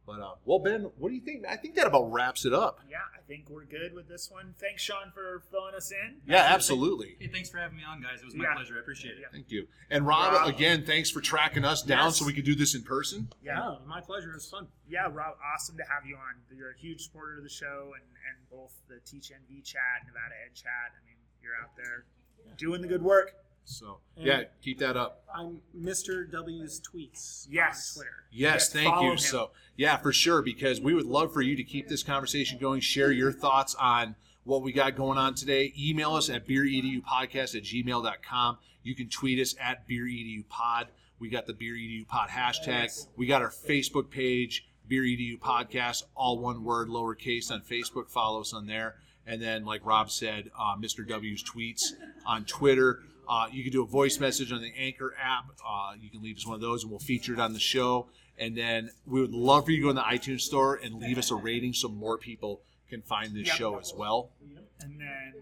but 0.05 0.19
uh, 0.19 0.33
well, 0.45 0.59
Ben, 0.59 0.89
what 0.97 1.09
do 1.09 1.15
you 1.15 1.21
think? 1.21 1.45
I 1.47 1.55
think 1.55 1.75
that 1.75 1.87
about 1.87 2.11
wraps 2.11 2.45
it 2.45 2.53
up. 2.53 2.79
Yeah, 2.89 2.97
I 3.17 3.21
think 3.27 3.49
we're 3.49 3.65
good 3.65 3.93
with 3.93 4.07
this 4.07 4.29
one. 4.29 4.53
Thanks, 4.59 4.81
Sean, 4.81 5.11
for 5.13 5.43
filling 5.51 5.75
us 5.75 5.91
in. 5.91 6.17
Yeah, 6.27 6.45
absolutely. 6.49 7.15
Hey, 7.19 7.27
thanks 7.27 7.49
for 7.49 7.57
having 7.57 7.77
me 7.77 7.83
on, 7.87 8.01
guys. 8.01 8.19
It 8.21 8.25
was 8.25 8.35
my 8.35 8.43
Yeah. 8.45 8.55
pleasure. 8.55 8.75
I 8.75 8.79
appreciate 8.79 9.11
it. 9.15 9.21
Yeah. 9.21 9.27
Thank 9.31 9.49
you. 9.51 9.67
And 9.89 10.05
Rob, 10.05 10.33
Rob. 10.33 10.47
again, 10.49 10.85
thanks 10.85 11.09
for 11.09 11.21
tracking 11.21 11.63
us 11.63 11.81
down 11.81 12.07
Yes. 12.07 12.17
so 12.19 12.25
we 12.25 12.33
could 12.33 12.45
do 12.45 12.55
this 12.55 12.75
in 12.75 12.83
person. 12.83 13.29
Yeah. 13.41 13.55
No, 13.55 13.81
my 13.85 14.01
pleasure. 14.01 14.31
It 14.31 14.35
was 14.35 14.49
fun. 14.49 14.67
Yeah, 14.87 15.07
Rob, 15.11 15.37
awesome 15.53 15.77
to 15.77 15.83
have 15.83 16.05
you 16.05 16.15
on. 16.17 16.41
You're 16.55 16.71
a 16.71 16.77
huge 16.77 17.03
supporter 17.05 17.37
of 17.37 17.43
the 17.43 17.49
show 17.49 17.93
and, 17.95 18.03
and 18.03 18.49
both 18.49 18.73
the 18.89 18.99
Teach 19.05 19.31
NV 19.31 19.63
chat, 19.63 20.05
Nevada 20.05 20.35
Ed 20.45 20.53
chat. 20.55 20.91
I 21.01 21.05
mean, 21.05 21.15
you're 21.41 21.55
out 21.61 21.75
there 21.77 22.05
doing 22.57 22.81
the 22.81 22.87
good 22.87 23.01
work. 23.01 23.33
So, 23.65 23.99
And- 24.17 24.25
yeah, 24.25 24.43
keep 24.61 24.79
that 24.79 24.97
up. 24.97 25.23
I'm 25.33 25.61
Mr. 25.77 26.29
W's 26.29 26.81
tweets 26.81 27.47
Yes. 27.49 27.95
Twitter. 27.95 28.25
Yes, 28.31 28.53
Yes, 28.53 28.73
thank 28.73 29.01
you. 29.01 29.11
him. 29.11 29.17
So, 29.17 29.51
yeah, 29.77 29.97
for 29.97 30.11
sure, 30.13 30.41
because 30.41 30.79
we 30.81 30.93
would 30.93 31.05
love 31.05 31.33
for 31.33 31.41
you 31.41 31.55
to 31.55 31.63
keep 31.63 31.87
this 31.87 32.03
conversation 32.03 32.59
going. 32.59 32.81
Share 32.81 33.11
your 33.11 33.31
thoughts 33.31 33.73
on 33.75 34.15
what 34.43 34.61
we 34.61 34.71
got 34.73 34.95
going 34.95 35.17
on 35.17 35.33
today. 35.35 35.73
Email 35.77 36.13
us 36.15 36.29
at 36.29 36.47
beeredupodcast 36.47 37.55
at 37.55 37.63
gmail.com. 37.63 38.57
You 38.83 38.95
can 38.95 39.07
tweet 39.09 39.39
us 39.39 39.55
at 39.59 39.87
beeredupod. 39.87 40.87
We 41.19 41.29
got 41.29 41.45
the 41.47 41.53
Beer 41.53 41.75
Edu 41.75 42.05
Pod 42.05 42.29
hashtag. 42.29 43.07
We 43.15 43.27
got 43.27 43.41
our 43.41 43.49
Facebook 43.49 44.09
page, 44.09 44.67
Beer 44.87 45.03
Edu 45.03 45.39
Podcast, 45.39 46.03
all 46.15 46.37
one 46.37 46.65
word, 46.65 46.89
lowercase 46.89 47.49
on 47.49 47.61
Facebook. 47.61 48.09
Follow 48.09 48.41
us 48.41 48.51
on 48.53 48.67
there. 48.67 48.95
And 49.25 49.41
then, 49.41 49.63
like 49.63 49.85
Rob 49.85 50.11
said, 50.11 50.51
uh, 50.59 50.75
Mr. 50.75 51.07
W's 51.07 51.41
tweets 51.41 51.93
on 52.25 52.43
Twitter. 52.43 52.99
Uh, 53.27 53.47
you 53.51 53.63
can 53.63 53.71
do 53.71 53.83
a 53.83 53.87
voice 53.87 54.19
message 54.19 54.51
on 54.51 54.61
the 54.61 54.73
Anchor 54.77 55.13
app. 55.21 55.45
Uh, 55.65 55.93
you 55.99 56.09
can 56.09 56.21
leave 56.21 56.37
us 56.37 56.45
one 56.45 56.55
of 56.55 56.61
those, 56.61 56.83
and 56.83 56.91
we'll 56.91 56.99
feature 56.99 57.33
it 57.33 57.39
on 57.39 57.53
the 57.53 57.59
show. 57.59 58.07
And 58.37 58.57
then 58.57 58.89
we 59.05 59.21
would 59.21 59.31
love 59.31 59.65
for 59.65 59.71
you 59.71 59.77
to 59.77 59.83
go 59.83 59.89
in 59.89 59.95
the 59.95 60.01
iTunes 60.01 60.41
store 60.41 60.75
and 60.75 60.95
leave 60.95 61.17
us 61.17 61.31
a 61.31 61.35
rating 61.35 61.73
so 61.73 61.87
more 61.87 62.17
people 62.17 62.61
can 62.89 63.01
find 63.01 63.35
this 63.35 63.47
Yep. 63.47 63.55
show 63.55 63.77
as 63.79 63.93
well. 63.95 64.31
And 64.81 64.99
then 64.99 65.33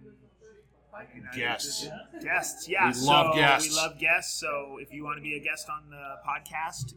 you 1.16 1.24
know, 1.24 1.30
Guests. 1.36 1.88
Guests, 2.22 2.68
yeah. 2.70 2.92
We 2.92 3.00
love 3.08 3.34
so 3.34 3.40
guests. 3.40 3.70
We 3.70 3.76
love 3.76 3.98
guests. 3.98 4.40
So 4.40 4.78
if 4.80 4.94
you 4.94 5.04
want 5.04 5.18
to 5.18 5.22
be 5.24 5.36
a 5.36 5.40
guest 5.40 5.68
on 5.70 5.90
the 5.90 6.18
podcast, 6.28 6.94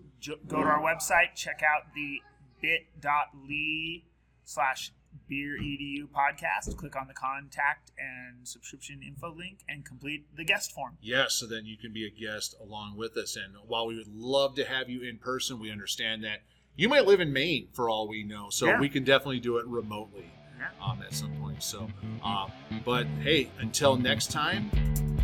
go 0.49 0.57
to 0.63 0.69
our 0.69 0.81
website, 0.81 1.35
check 1.35 1.63
out 1.63 1.95
the 1.95 2.21
bit.ly 2.61 4.03
slash 4.45 4.93
beer 5.29 5.57
edu 5.61 6.07
podcast, 6.09 6.77
click 6.77 6.97
on 6.97 7.07
the 7.09 7.15
contact 7.15 7.93
and 7.99 8.47
subscription 8.47 9.01
info 9.03 9.35
link, 9.35 9.61
and 9.69 9.85
complete 9.85 10.27
the 10.37 10.45
guest 10.45 10.73
form. 10.73 10.97
Yes, 11.01 11.35
so 11.35 11.47
then 11.47 11.67
you 11.67 11.77
can 11.77 11.93
be 11.93 12.07
a 12.07 12.11
guest 12.11 12.55
along 12.61 12.97
with 12.97 13.17
us. 13.17 13.37
And 13.37 13.55
while 13.67 13.87
we 13.87 13.97
would 13.97 14.15
love 14.15 14.55
to 14.57 14.65
have 14.65 14.89
you 14.89 15.03
in 15.03 15.19
person, 15.19 15.59
we 15.59 15.71
understand 15.71 16.25
that 16.25 16.43
you 16.77 16.89
might 16.89 17.07
live 17.07 17.21
in 17.21 17.33
Maine 17.33 17.69
for 17.73 17.89
all 17.89 18.09
we 18.09 18.23
know. 18.25 18.51
So 18.51 18.67
Yeah. 18.67 18.81
we 18.81 18.89
can 18.89 19.05
definitely 19.05 19.41
do 19.41 19.59
it 19.59 19.67
remotely 19.67 20.31
Yeah. 20.59 20.69
um, 20.83 21.03
at 21.03 21.15
some 21.15 21.33
point. 21.41 21.63
So, 21.63 21.89
um, 22.23 22.51
but 22.85 23.07
hey, 23.23 23.51
until 23.59 23.97
next 23.97 24.31
time, 24.31 24.71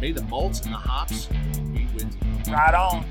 may 0.01 0.12
the 0.12 0.22
malts 0.24 0.61
and 0.61 0.72
the 0.72 0.78
hops 0.78 1.26
be 1.26 1.86
with 1.95 2.16
you. 2.47 2.53
Right 2.53 2.74
on. 2.74 3.05